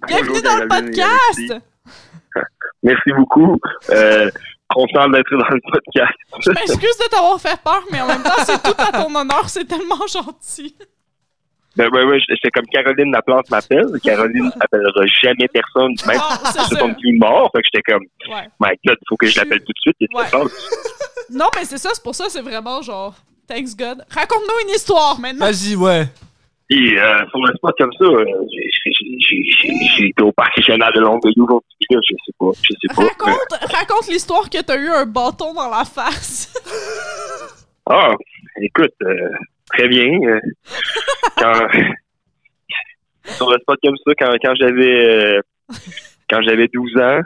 [0.06, 1.62] Bienvenue Bonjour, dans le podcast!
[2.82, 3.58] Merci beaucoup.
[3.90, 4.30] Euh,
[4.68, 6.12] content d'être dans le podcast.
[6.40, 9.48] Je m'excuse de t'avoir fait peur, mais en même temps, c'est tout à ton honneur,
[9.48, 10.76] c'est tellement gentil.
[11.76, 13.86] Ben, ben, ouais, j'étais comme Caroline Laplante m'appelle.
[14.02, 17.50] Caroline n'appellera jamais personne, même c'est si c'est ton petit mort.
[17.54, 18.48] Fait que j'étais comme, Ouais.
[18.60, 19.96] my God, il faut que je l'appelle tout de suite.
[20.14, 20.50] Ouais.
[21.30, 23.14] Non, mais c'est ça, c'est pour ça, c'est vraiment genre,
[23.46, 24.04] thanks God.
[24.10, 25.46] Raconte-nous une histoire maintenant.
[25.46, 26.04] Vas-y, ouais.
[26.68, 31.32] Et euh, sur le spot comme ça, euh, j'ai- été au parc régional de Longueuil
[31.38, 31.86] aujourd'hui.
[31.90, 33.02] Je sais pas, je sais pas.
[33.02, 36.52] Raconte, raconte l'histoire que t'as eu un bâton dans la face.
[37.88, 38.14] Ah,
[38.60, 39.28] écoute, euh,
[39.72, 40.08] très bien.
[40.24, 40.40] euh,
[41.38, 41.68] quand,
[43.36, 45.06] sur le spot comme ça, quand, quand j'avais
[45.36, 45.40] euh,
[46.28, 47.20] quand j'avais 12 ans,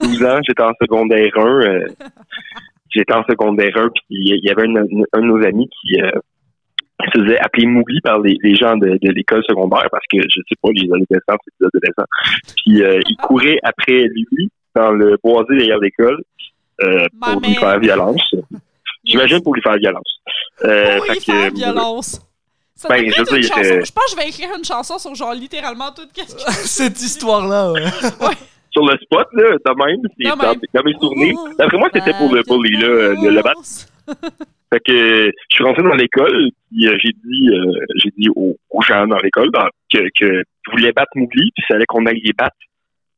[0.00, 1.78] 12 ans, j'étais en secondaire 1.
[2.90, 6.10] J'étais en secondaire 1, puis il y avait un, un de nos amis qui euh,
[7.12, 10.40] se faisait appeler Mougli par les, les gens de, de l'école secondaire parce que, je
[10.48, 12.10] sais pas, les adolescents, c'est des adolescents.
[12.64, 16.22] Puis euh, il courait après lui dans le boisé derrière l'école
[16.82, 18.22] euh, pour lui faire violence.
[19.04, 20.20] J'imagine pour lui faire violence.
[20.64, 22.20] Euh, Pour que, faire violence.
[22.74, 23.70] Ça ben, je être veux une dire, chanson.
[23.72, 26.40] euh, Je pense que je vais écrire une chanson sur genre littéralement tout ce que
[26.50, 27.82] Cette histoire-là, ouais.
[28.80, 31.36] Sur le spot, là, de même, c'est De dans, mes souvenirs.
[31.58, 33.60] D'après moi, c'était pour le bully, là, euh, le, le battre.
[34.72, 38.28] Fait que euh, je suis rentré dans l'école, puis euh, j'ai dit euh, j'ai dit
[38.36, 41.86] aux, aux gens dans l'école dans- que, que je voulais battre Mougli, puis il fallait
[41.86, 42.54] qu'on aille les battre.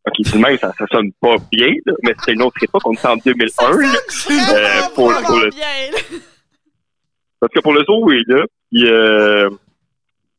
[0.06, 2.80] Ok, tout de même, ça, ça sonne pas bien, là, mais c'était une autre époque,
[2.86, 3.70] on était en 2001.
[3.70, 3.76] là.
[3.76, 6.01] Vraiment, pour- pour le- bien.
[7.40, 9.51] Parce que pour le sauver, là, puis, euh,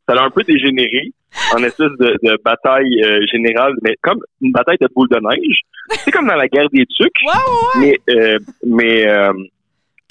[0.07, 1.11] ça a un peu dégénéré
[1.55, 5.59] en espèce de, de bataille euh, générale, mais comme une bataille de boules de neige.
[5.97, 9.34] C'est comme dans la guerre des tucs, Ouais, ouais, mais, euh, mais euh,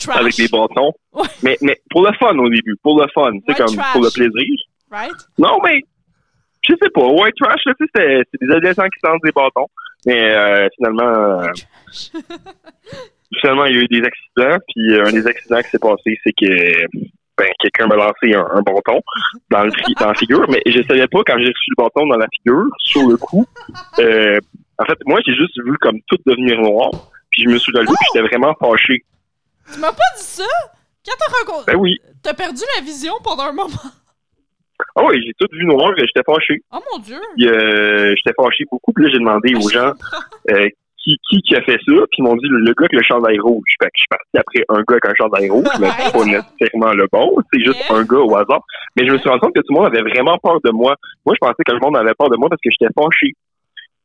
[0.08, 0.92] avec des bâtons.
[1.12, 1.28] Ouais.
[1.42, 3.92] Mais, mais pour le fun au début, pour le fun, c'est Ouais, comme trash.
[3.92, 4.56] pour le plaisir.
[4.90, 5.12] Right?
[5.38, 5.80] Non, mais
[6.68, 7.06] je sais pas.
[7.06, 9.66] White trash, là, tu sais, c'est des adolescents qui lancent des bâtons.
[10.06, 11.46] Mais euh, finalement, euh,
[13.40, 14.58] finalement, il y a eu des accidents.
[14.68, 16.86] Puis un des accidents qui s'est passé, c'est que
[17.38, 19.00] ben, quelqu'un m'a lancé un, un bâton
[19.50, 20.44] dans, le, dans la figure.
[20.48, 23.46] Mais je savais pas quand j'ai reçu le bâton dans la figure, sur le coup.
[23.98, 24.38] Euh,
[24.78, 26.90] en fait, moi, j'ai juste vu comme tout devenir noir.
[27.30, 29.04] Puis je me suis levé, puis j'étais vraiment fâché.
[29.72, 30.44] Tu m'as pas dit ça?
[31.04, 31.72] Quand t'as rencontré.
[31.72, 31.98] Ben oui.
[32.22, 33.70] T'as perdu la vision pendant un moment.
[34.96, 36.62] Ah oui, j'ai tout vu noir, j'étais fâché.
[36.72, 37.18] Oh mon dieu!
[37.40, 38.92] Euh, j'étais fâché beaucoup.
[38.92, 39.92] Puis là, j'ai demandé aux gens
[40.50, 40.68] euh,
[41.02, 43.02] qui, qui, qui a fait ça, puis ils m'ont dit le, le gars avec le
[43.02, 43.64] chandail rouge.
[43.80, 46.24] Fait que je suis parti après un gars avec un chandail rouge, mais c'est pas
[46.58, 48.62] nécessairement le bon, c'est juste un gars au hasard.
[48.96, 50.96] Mais je me suis rendu compte que tout le monde avait vraiment peur de moi.
[51.26, 53.32] Moi, je pensais que le monde avait peur de moi parce que j'étais fâché.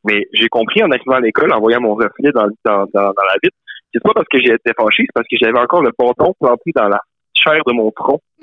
[0.04, 3.26] Mais j'ai compris en arrivant à l'école, en voyant mon reflet dans, dans, dans, dans
[3.30, 3.56] la vitre,
[3.92, 6.88] c'est pas parce que j'étais fâché, c'est parce que j'avais encore le bâton planté dans
[6.88, 7.00] la
[7.34, 8.20] chair de mon front.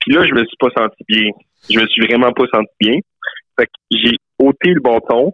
[0.00, 1.30] Puis là, je me suis pas senti bien.
[1.70, 2.98] Je me suis vraiment pas senti bien.
[3.58, 5.32] Fait que j'ai ôté le bâton,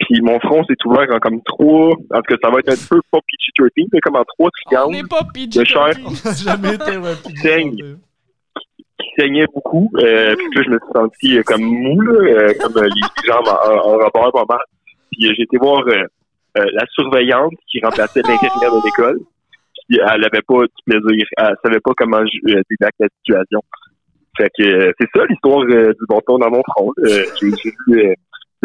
[0.00, 2.86] puis mon front s'est ouvert en comme trois, en tout cas, ça va être un
[2.88, 5.60] peu pas PG-13, mais comme en trois On triangles n'est pas PG.
[5.60, 5.90] de chair.
[6.04, 7.96] On jamais été ouais, Saigne.
[8.98, 9.90] qui saignaient beaucoup.
[9.98, 13.26] Euh, puis là, je me suis senti euh, comme mou, là, euh, comme euh, les
[13.28, 14.64] jambes en, en rapport pas mal.
[15.12, 16.02] Puis euh, j'ai été voir euh,
[16.58, 19.18] euh, la surveillante qui remplaçait l'intérieur de l'école.
[19.88, 21.26] Puis elle avait pas du plaisir.
[21.38, 23.60] Elle savait pas comment je- euh, débattre la situation.
[24.36, 26.90] Fait que euh, c'est ça l'histoire euh, du bâton dans mon front.
[26.98, 28.14] Euh, j'ai euh, de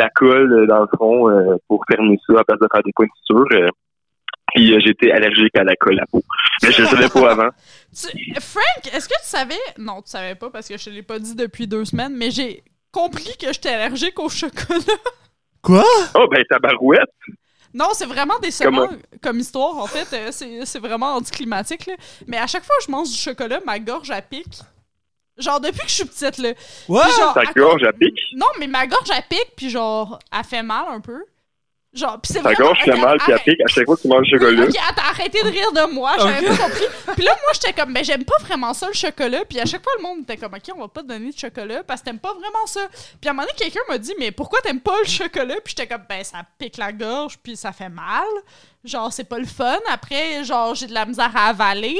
[0.03, 2.91] la colle euh, dans le front euh, pour fermer ça à place de faire des
[3.25, 3.45] suture.
[3.53, 3.69] euh.
[4.53, 6.21] puis euh, j'étais allergique à la colle à peau.
[6.63, 7.49] Mais je le savais pas avant.
[7.93, 9.59] Tu- Frank, est-ce que tu savais.
[9.77, 12.31] Non, tu savais pas parce que je te l'ai pas dit depuis deux semaines, mais
[12.31, 14.79] j'ai compris que j'étais allergique au chocolat.
[15.61, 15.83] Quoi?
[16.15, 17.09] Oh ben tabarouette!
[17.73, 18.89] Non, c'est vraiment décevant
[19.23, 20.31] comme histoire, en fait.
[20.31, 21.93] C'est c'est vraiment anticlimatique, là.
[22.27, 24.59] Mais à chaque fois que je mange du chocolat, ma gorge, elle pique.
[25.41, 26.49] Genre, depuis que je suis petite, là.
[26.87, 27.03] Ouais?
[27.17, 28.19] Genre, Ta gorge, elle pique?
[28.35, 31.23] Non, mais ma gorge, elle pique, puis genre, elle fait mal un peu.
[31.93, 32.67] Genre, puis c'est Ta vraiment...
[32.67, 34.63] gorge fait mal puis elle pique à chaque fois que tu manges du Oui, chocolat.
[34.63, 36.85] ok, attends, arrêtez de rire de moi, j'avais pas compris.
[37.15, 39.43] Puis là, moi, j'étais comme, ben, j'aime pas vraiment ça, le chocolat.
[39.43, 41.37] Puis à chaque fois, le monde était comme, ok, on va pas te donner de
[41.37, 42.87] chocolat parce que t'aimes pas vraiment ça.
[43.19, 45.55] Puis à un moment donné, quelqu'un m'a dit, mais pourquoi t'aimes pas le chocolat?
[45.65, 48.23] Puis j'étais comme, ben, ça pique la gorge, puis ça fait mal.
[48.85, 49.77] Genre, c'est pas le fun.
[49.91, 51.99] Après, genre, j'ai de la misère à avaler.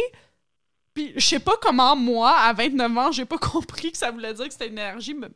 [1.01, 4.33] Puis je sais pas comment, moi, à 29 ans, j'ai pas compris que ça voulait
[4.33, 5.27] dire que c'était une énergie, mais,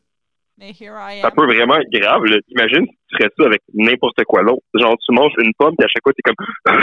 [0.58, 1.34] mais here I Ça am.
[1.36, 2.24] peut vraiment être grave.
[2.26, 2.38] là.
[2.50, 4.62] Imagine si tu ferais ça avec n'importe quoi d'autre.
[4.76, 6.82] Genre, tu manges une pomme, puis à chaque fois, t'es comme,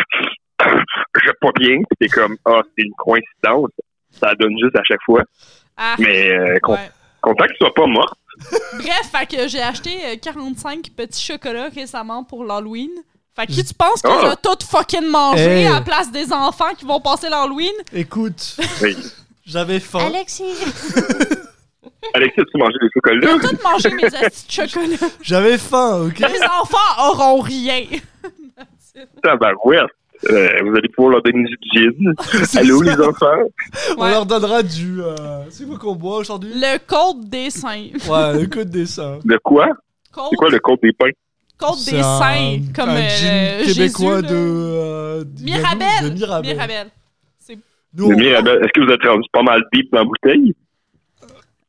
[1.25, 3.71] je pas bien, puis t'es comme, ah, c'est une coïncidence.
[4.11, 5.23] Ça donne juste à chaque fois.
[5.77, 6.91] Ah, Mais euh, ouais.
[7.21, 8.17] content que tu sois pas mort.
[8.75, 12.91] Bref, fait que j'ai acheté euh, 45 petits chocolats récemment pour l'Halloween.
[13.35, 14.21] Fait que qui tu penses que Oh.
[14.29, 15.67] j'ai tout fucking mangé Hey.
[15.67, 17.73] à la place des enfants qui vont passer l'Halloween?
[17.95, 18.97] Écoute, Oui.
[19.47, 20.01] j'avais faim.
[20.07, 20.45] Alexis!
[22.15, 23.49] Alexis, as-tu mangé des J'ai chocolats?
[23.49, 24.97] tout mangé mes astis de chocolat.
[25.23, 26.19] J'avais faim, ok?
[26.19, 27.85] Les enfants auront rien.
[29.23, 29.83] Tabarouette.
[30.31, 32.15] Euh, vous allez pouvoir leur donner du gin.
[32.45, 32.95] C'est Allô, ça.
[32.97, 33.27] les enfants?
[33.97, 34.11] On Ouais.
[34.11, 35.01] leur donnera du.
[35.03, 36.53] euh, C'est quoi qu'on boit aujourd'hui?
[36.55, 37.89] Le code des seins.
[38.09, 39.19] Ouais, le code des seins.
[39.25, 39.69] De quoi?
[40.31, 41.11] C'est quoi le code des pains?
[41.76, 42.60] C'est des un- seins.
[42.74, 44.36] Comme un euh, québécois Jésus, de.
[44.39, 46.05] euh, d'Yalou, Mirabelle.
[46.05, 46.55] De Mirabelle.
[46.55, 46.90] Mirabelle.
[47.94, 48.59] Nous, on- Mirabelle.
[48.64, 50.55] Est-ce que vous êtes rendu pas mal deep dans la bouteille?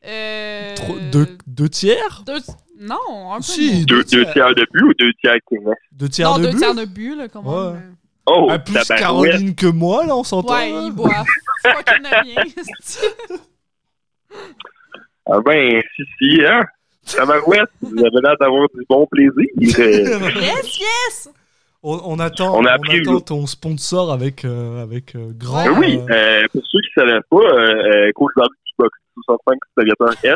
[0.05, 0.75] Euh...
[1.11, 2.23] Deux, deux tiers?
[2.25, 2.39] deux-
[2.79, 3.85] Non, un peu Si.
[3.85, 5.55] Deux, deux tiers de but ou deux tiers qui?
[5.91, 6.57] Deux tiers Non, de deux but?
[6.57, 7.71] tiers de but, là, comment.
[7.71, 7.77] Ouais.
[8.25, 8.73] Oh, Ah, plus.
[8.87, 10.55] Caroline que moi, là, on s'entend?
[10.55, 10.81] Ouais, là?
[10.85, 11.23] il boit
[11.61, 12.43] fucking rien.
[12.79, 13.35] c'est-tu?
[15.25, 16.61] Ah ben, si, si, hein?
[17.15, 19.33] Tabarouette, vous avez l'air d'avoir du bon plaisir.
[19.79, 21.29] Euh, yes, yes!
[21.83, 25.65] on, on attend, On on a appris attend ton sponsor avec, euh, avec euh, grand.
[25.65, 29.57] Ben oui, euh, euh, pour ceux qui ne savaient pas, euh, coach barbecue box 65
[29.77, 30.35] aviateur S,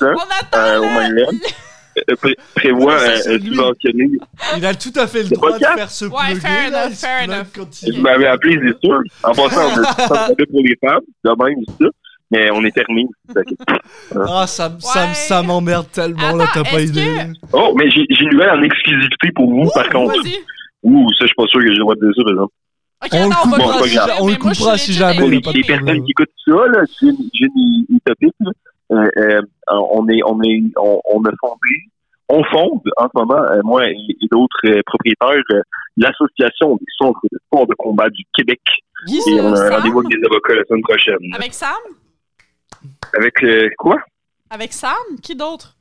[0.00, 4.08] On euh, attend au euh, pré- prévoit c'est subventionner.
[4.56, 7.24] il a tout à fait le droit de faire ce Ouais, fair là, enough, fair
[7.28, 7.92] enough.
[7.94, 9.00] Vous m'avez appelé, c'est sûr.
[9.24, 11.86] En passant, on a ça pour les femmes, de même, ça.
[12.30, 13.08] Mais on est terminé.
[14.28, 15.14] Ah, ça, ça, Ouais.
[15.14, 17.00] ça m'emmerde tellement, là, t'as pas idée.
[17.00, 20.14] que- Oh, mais j'ai j'ai une nouvelle en exclusivité pour vous, par contre.
[20.82, 22.52] Ouh, ça, je suis pas sûr que j'ai le droit de dire ça, par exemple.
[24.20, 27.08] On le coupera si- jamais, Pour y a les, personnes qui écoutent ça, là, j'ai
[27.08, 28.50] une- j'ai une utopique, là.
[28.90, 29.40] Euh, euh,
[29.70, 31.74] on est, on est, on, on a fondé,
[32.30, 35.60] on fonde en ce moment, euh, moi et, et d'autres euh, propriétaires, euh,
[35.98, 38.60] l'association des centres de sport de combat du Québec.
[39.10, 41.16] Et on a un rendez-vous avec des avocats la semaine prochaine.
[41.34, 41.68] Avec Sam?
[43.16, 43.96] Avec euh, quoi?
[44.50, 44.92] Avec Sam?
[45.22, 45.74] Qui d'autre?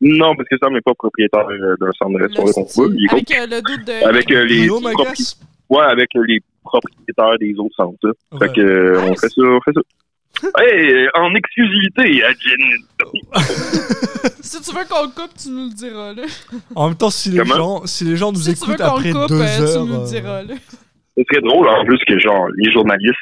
[0.00, 2.94] Non, parce que Sam n'est pas propriétaire euh, d'un centre de.
[2.94, 4.06] Il est Avec euh, le doute de...
[4.06, 7.98] avec euh, les ouais, avec euh, les propriétaires des autres centres.
[8.02, 8.12] là.
[8.32, 8.38] Ouais.
[8.48, 9.80] Fait que euh, on fait ça, on fait ça.
[10.58, 13.34] Hey, en exclusivité à Jen.
[14.40, 16.22] Si tu veux qu'on le coupe, tu nous le diras, là.
[16.74, 17.54] En même temps, si les, Comment?
[17.56, 19.60] gens, si les gens nous Si tu veux écoutent qu'on après le coupe, deux euh,
[19.60, 19.72] heures.
[19.84, 20.54] tu nous euh, le diras, là.
[21.16, 23.14] Ce serait drôle en plus que genre les journalistes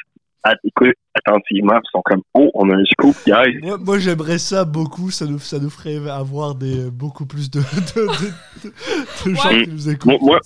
[0.63, 3.59] écoutent attentivement ils sont comme oh on a un scoop guys.
[3.61, 7.59] Moi, moi, j'aimerais ça beaucoup, ça nous, ça nous ferait avoir des, beaucoup plus de,
[7.59, 8.07] de, de,
[8.63, 9.63] de- de gens Ouais.
[9.63, 10.21] qui nous écoutent.
[10.21, 10.39] Moi,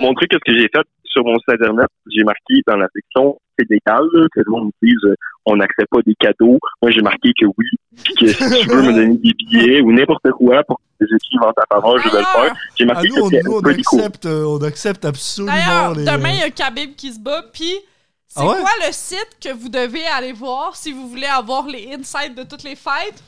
[0.00, 3.38] mon, truc, qu'est-ce que j'ai fait sur mon site internet, j'ai marqué dans la section
[3.58, 5.14] fédérale là, que le monde me dise euh,
[5.46, 6.58] on n'accepte pas des cadeaux.
[6.82, 7.66] Moi j'ai marqué que oui,
[8.04, 11.52] puis que si tu veux me donner des billets ou n'importe quoi pour écrivent en
[11.52, 12.54] ta faveur, je vais le faire.
[12.76, 16.04] J'ai Ah, marqué nous, que on, nous, on accepte, euh, on accepte absolument D'ailleurs, les...
[16.04, 17.72] demain, il y a Khabib qui se bat, puis
[18.36, 18.60] c'est Ah ouais?
[18.60, 22.42] quoi le site que vous devez aller voir si vous voulez avoir les insights de
[22.42, 23.22] toutes les fights?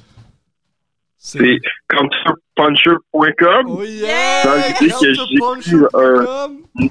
[1.17, 1.59] C'est
[1.89, 3.65] counterpuncher.com.
[3.67, 4.07] Oh Yeah!
[4.07, 4.45] yeah!
[4.45, 6.63] Dans l'idée que Counterpuncher.com.
[6.81, 6.89] Un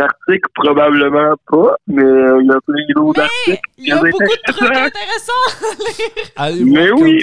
[0.00, 3.60] article, probablement pas, mais euh, il y a plein d'autres articles.
[3.78, 5.32] Il y a beaucoup de trucs intéressant.
[5.62, 6.32] intéressants.
[6.36, 7.18] Allez Mais voir oui.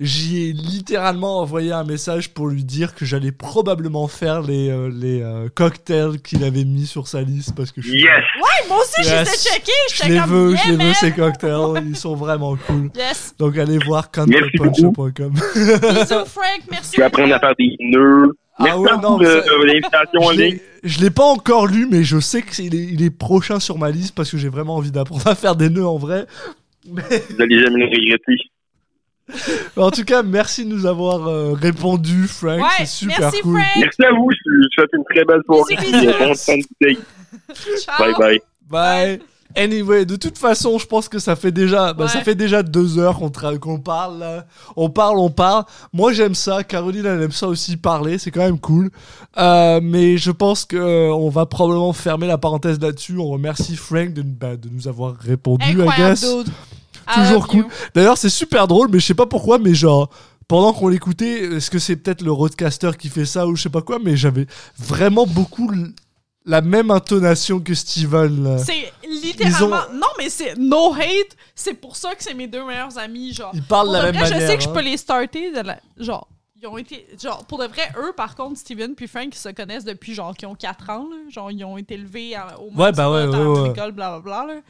[0.00, 4.90] J'y ai littéralement envoyé un message pour lui dire que j'allais probablement faire les, euh,
[4.92, 8.08] les euh, cocktails qu'il avait mis sur sa liste parce que je suis- Yes!
[8.36, 9.08] Ouais, moi aussi, Yes.
[9.08, 9.72] je les ai checkés.
[9.90, 12.90] Je J'étais les veux, yeah, je les veux ces cocktails, ils sont vraiment cool.
[12.94, 13.34] Yes.
[13.38, 15.32] Donc allez voir Merci counterpuncher.com.
[15.54, 16.60] Bisous, Frank.
[16.70, 16.92] Merci.
[16.94, 18.32] Je vais apprendre à faire des nœuds.
[18.58, 19.24] Ah ouais, non, de,
[20.34, 23.58] Je l'ai- je l'ai pas encore lu, mais je sais qu'il est, il est prochain
[23.58, 26.26] sur ma liste parce que j'ai vraiment envie d'apprendre à faire des nœuds en vrai.
[26.86, 28.36] Mais Vous allez jamais le regretter.
[29.76, 32.60] en tout cas, merci de nous avoir euh, répondu, Frank.
[32.60, 33.58] Ouais, c'est super merci, cool.
[33.58, 33.70] Frank.
[33.80, 34.28] Merci à vous.
[34.30, 35.76] Je vous souhaite une très belle soirée.
[37.80, 37.98] Ciao.
[37.98, 38.40] Bye bye.
[38.68, 39.20] Bye.
[39.56, 42.98] Anyway, de toute façon, je pense que ça fait déjà, bah, ça fait déjà deux
[42.98, 44.18] heures qu'on tra- qu'on parle.
[44.18, 44.46] là.
[44.76, 45.64] On parle, on parle.
[45.92, 46.64] Moi, j'aime ça.
[46.64, 48.18] Caroline, elle aime ça aussi parler.
[48.18, 48.90] C'est quand même cool.
[49.38, 53.16] Euh, mais je pense que euh, on va probablement fermer la parenthèse là-dessus.
[53.18, 56.20] On remercie Frank de, bah, de nous avoir répondu, I Incroyable, guess.
[56.20, 56.48] dude.
[57.08, 57.58] I Toujours love cool.
[57.60, 57.68] you.
[57.94, 60.08] D'ailleurs, c'est super drôle, mais je sais pas pourquoi, mais genre.
[60.46, 63.70] Pendant qu'on l'écoutait, est-ce que c'est peut-être le roadcaster qui fait ça ou je sais
[63.70, 64.46] pas quoi, mais j'avais
[64.78, 65.70] vraiment beaucoup
[66.44, 68.44] la même intonation que Steven.
[68.44, 68.58] là.
[68.58, 69.76] C'est littéralement.
[69.94, 71.36] Non, mais c'est no hate.
[71.54, 73.32] C'est pour ça que c'est mes deux meilleurs amis.
[73.32, 74.48] Genre, Ils parlent pour de la vrai, même je manière.
[74.48, 74.72] sais que je hein.
[74.72, 75.52] peux les starter.
[75.52, 75.78] De la...
[75.98, 76.28] Genre,
[76.60, 77.06] ils ont été.
[77.22, 80.34] Genre, pour de vrai, eux, par contre, Steven puis Frank, ils se connaissent depuis genre
[80.36, 81.08] qu'ils ont 4 ans.
[81.10, 81.16] Là.
[81.30, 84.46] Genre, ils ont été élevés à- au Ouais, bah ouais, l'école, blablabla.
[84.46, 84.60] Là.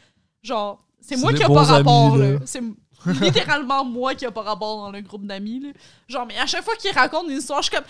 [0.42, 2.14] Genre, c'est moi qui a bons pas rapport.
[2.14, 2.30] amis, là.
[2.34, 2.38] là.
[2.44, 2.62] C'est
[3.20, 5.60] littéralement moi qui a pas rapport dans le groupe d'amis.
[5.60, 5.68] là.
[6.08, 7.84] Genre, mais à chaque fois qu'ils racontent une histoire, je suis comme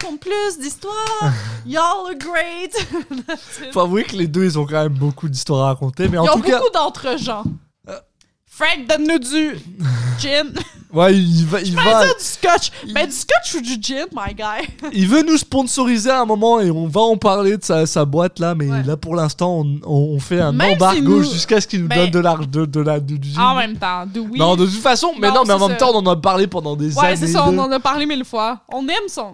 [0.00, 1.32] raconte plus d'histoires.
[1.66, 2.74] Y'all are great.
[3.72, 6.24] Faut avouer que les deux, ils ont quand même beaucoup d'histoires à raconter, mais en
[6.24, 7.44] Ils ont tout cas, beaucoup d'entre-gens.
[8.46, 9.58] Frank, donne-nous du
[10.18, 10.52] gin.
[10.92, 12.70] ouais, il va, il va, dire du scotch.
[12.94, 14.68] Mais du scotch ou du gin, my guy?
[14.92, 18.04] il veut nous sponsoriser à un moment et on va en parler de sa, sa
[18.04, 18.82] boîte là, mais Ouais.
[18.82, 21.88] là pour l'instant, on, on fait un Même si embargo nous- jusqu'à ce qu'il nous
[21.88, 23.40] Mais- donne de l'argent, de, de la, du, du gin.
[23.42, 24.38] En même temps, do we?
[24.38, 25.86] Non, de toute façon, mais Non, non, mais en même ça.
[25.86, 27.08] temps, on en a parlé pendant des années.
[27.10, 28.60] Ouais, c'est ça, on en a parlé mille fois.
[28.72, 29.32] On aime son.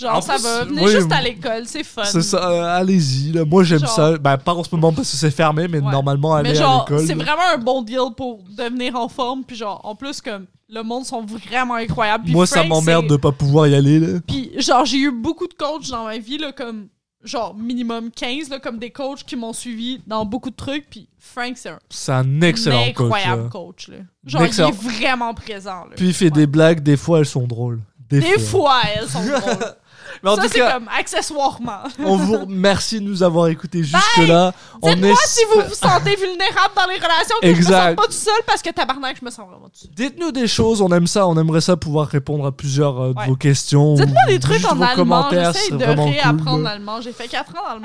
[0.00, 0.64] Genre, En ça plus, va.
[0.64, 1.16] Venez oui, juste oui.
[1.16, 2.04] à l'école, c'est fun.
[2.04, 3.32] C'est ça, euh, allez-y.
[3.46, 4.18] Moi, j'aime Genre- ça.
[4.18, 6.86] Bah, pas en ce moment parce que c'est fermé, mais normalement, aller Mais à genre,
[6.88, 7.06] l'école.
[7.06, 9.42] c'est vraiment un bon deal pour devenir en forme.
[9.44, 12.24] Puis genre, en plus, comme, le monde sont vraiment incroyables.
[12.24, 13.98] Puis Moi, ça m'emmerde de pas pouvoir y aller.
[14.00, 14.18] Là.
[14.26, 16.88] Puis genre, j'ai eu beaucoup de coachs dans ma vie, là, comme,
[17.22, 20.88] genre, minimum 15, là, comme des coachs qui m'ont suivi dans beaucoup de trucs.
[20.90, 23.04] Puis Frank, c'est un C'est un excellent coach.
[23.06, 23.48] incroyable là.
[23.48, 23.96] coach, là.
[24.26, 24.68] Genre, Excellent.
[24.68, 25.92] il est vraiment présent, là.
[25.96, 26.30] Puis il fait Ouais.
[26.32, 27.80] des blagues, des fois elles sont drôles.
[28.10, 29.40] Des, Des fois, elles sont drôles.
[30.22, 31.82] Mais en ça, tout c'est cas, comme accessoirement.
[32.04, 34.52] on vous remercie de nous avoir écoutés jusque-là.
[34.82, 35.26] Dites-moi est...
[35.28, 37.86] si vous vous sentez vulnérable dans les relations, que je me Exact.
[37.88, 39.90] sens pas tout seul parce que tabarnak, je me sens vraiment tout seul.
[39.94, 43.18] Dites-nous des choses, on aime ça, on aimerait ça pouvoir répondre à plusieurs euh, de
[43.18, 43.26] Ouais.
[43.28, 43.94] vos questions.
[43.94, 45.28] Dites-moi des trucs juste en allemand.
[45.30, 46.62] J'essaie de réapprendre cool.
[46.62, 47.00] l'allemand.
[47.00, 47.80] J'ai fait 4 ans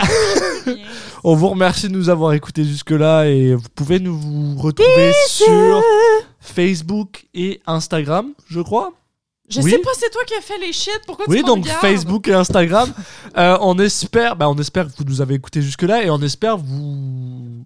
[0.66, 0.76] rien.
[1.24, 5.82] On vous remercie de nous avoir écoutés jusque-là et vous pouvez nous vous retrouver sur
[6.40, 8.92] Facebook et Instagram, je crois.
[9.50, 9.72] Je Oui.
[9.72, 11.00] sais pas, c'est toi qui as fait les shit.
[11.08, 11.82] Pourquoi Oui, tu donc regardes?
[11.82, 12.92] Facebook et Instagram.
[13.38, 16.58] Euh, on espère, bah, on espère que vous nous avez écoutés jusque-là et on espère
[16.58, 17.64] vous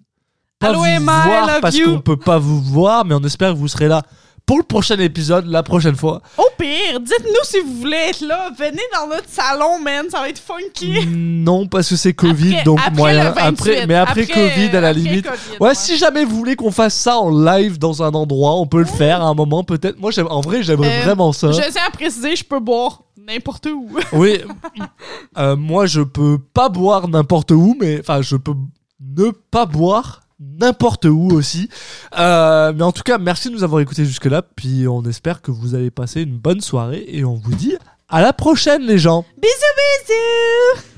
[0.58, 3.66] pas vous Emma, voir parce qu'on peut pas vous voir, mais on espère que vous
[3.66, 4.02] serez là
[4.46, 6.20] pour le prochain épisode la prochaine fois.
[6.36, 8.50] Au pire, dites-nous si vous voulez être là.
[8.58, 10.04] Venez dans notre salon, man.
[10.10, 11.06] Ça va être funky.
[11.06, 13.24] Non, parce que c'est Covid, Après- donc après moyen.
[13.24, 15.24] le 28, après, mais après, Covid, à la après limite.
[15.26, 18.66] Covid, Ouais, si jamais vous voulez qu'on fasse ça en live dans un endroit, on
[18.66, 19.98] peut le faire à un moment peut-être.
[19.98, 21.50] Moi, j'aime- en vrai, j'aimerais Euh, vraiment ça.
[21.52, 23.88] Je tiens à préciser, je peux boire n'importe où.
[24.12, 24.40] Oui,
[25.38, 28.52] euh, moi je peux pas boire n'importe où, mais enfin je peux
[29.00, 31.68] ne pas boire n'importe où aussi.
[32.18, 35.50] Euh, mais en tout cas, merci de nous avoir écoutés jusque-là, puis on espère que
[35.50, 37.76] vous allez passer une bonne soirée et on vous dit
[38.08, 39.24] à la prochaine les gens.
[39.40, 39.52] Bisous,
[40.06, 40.93] bisous!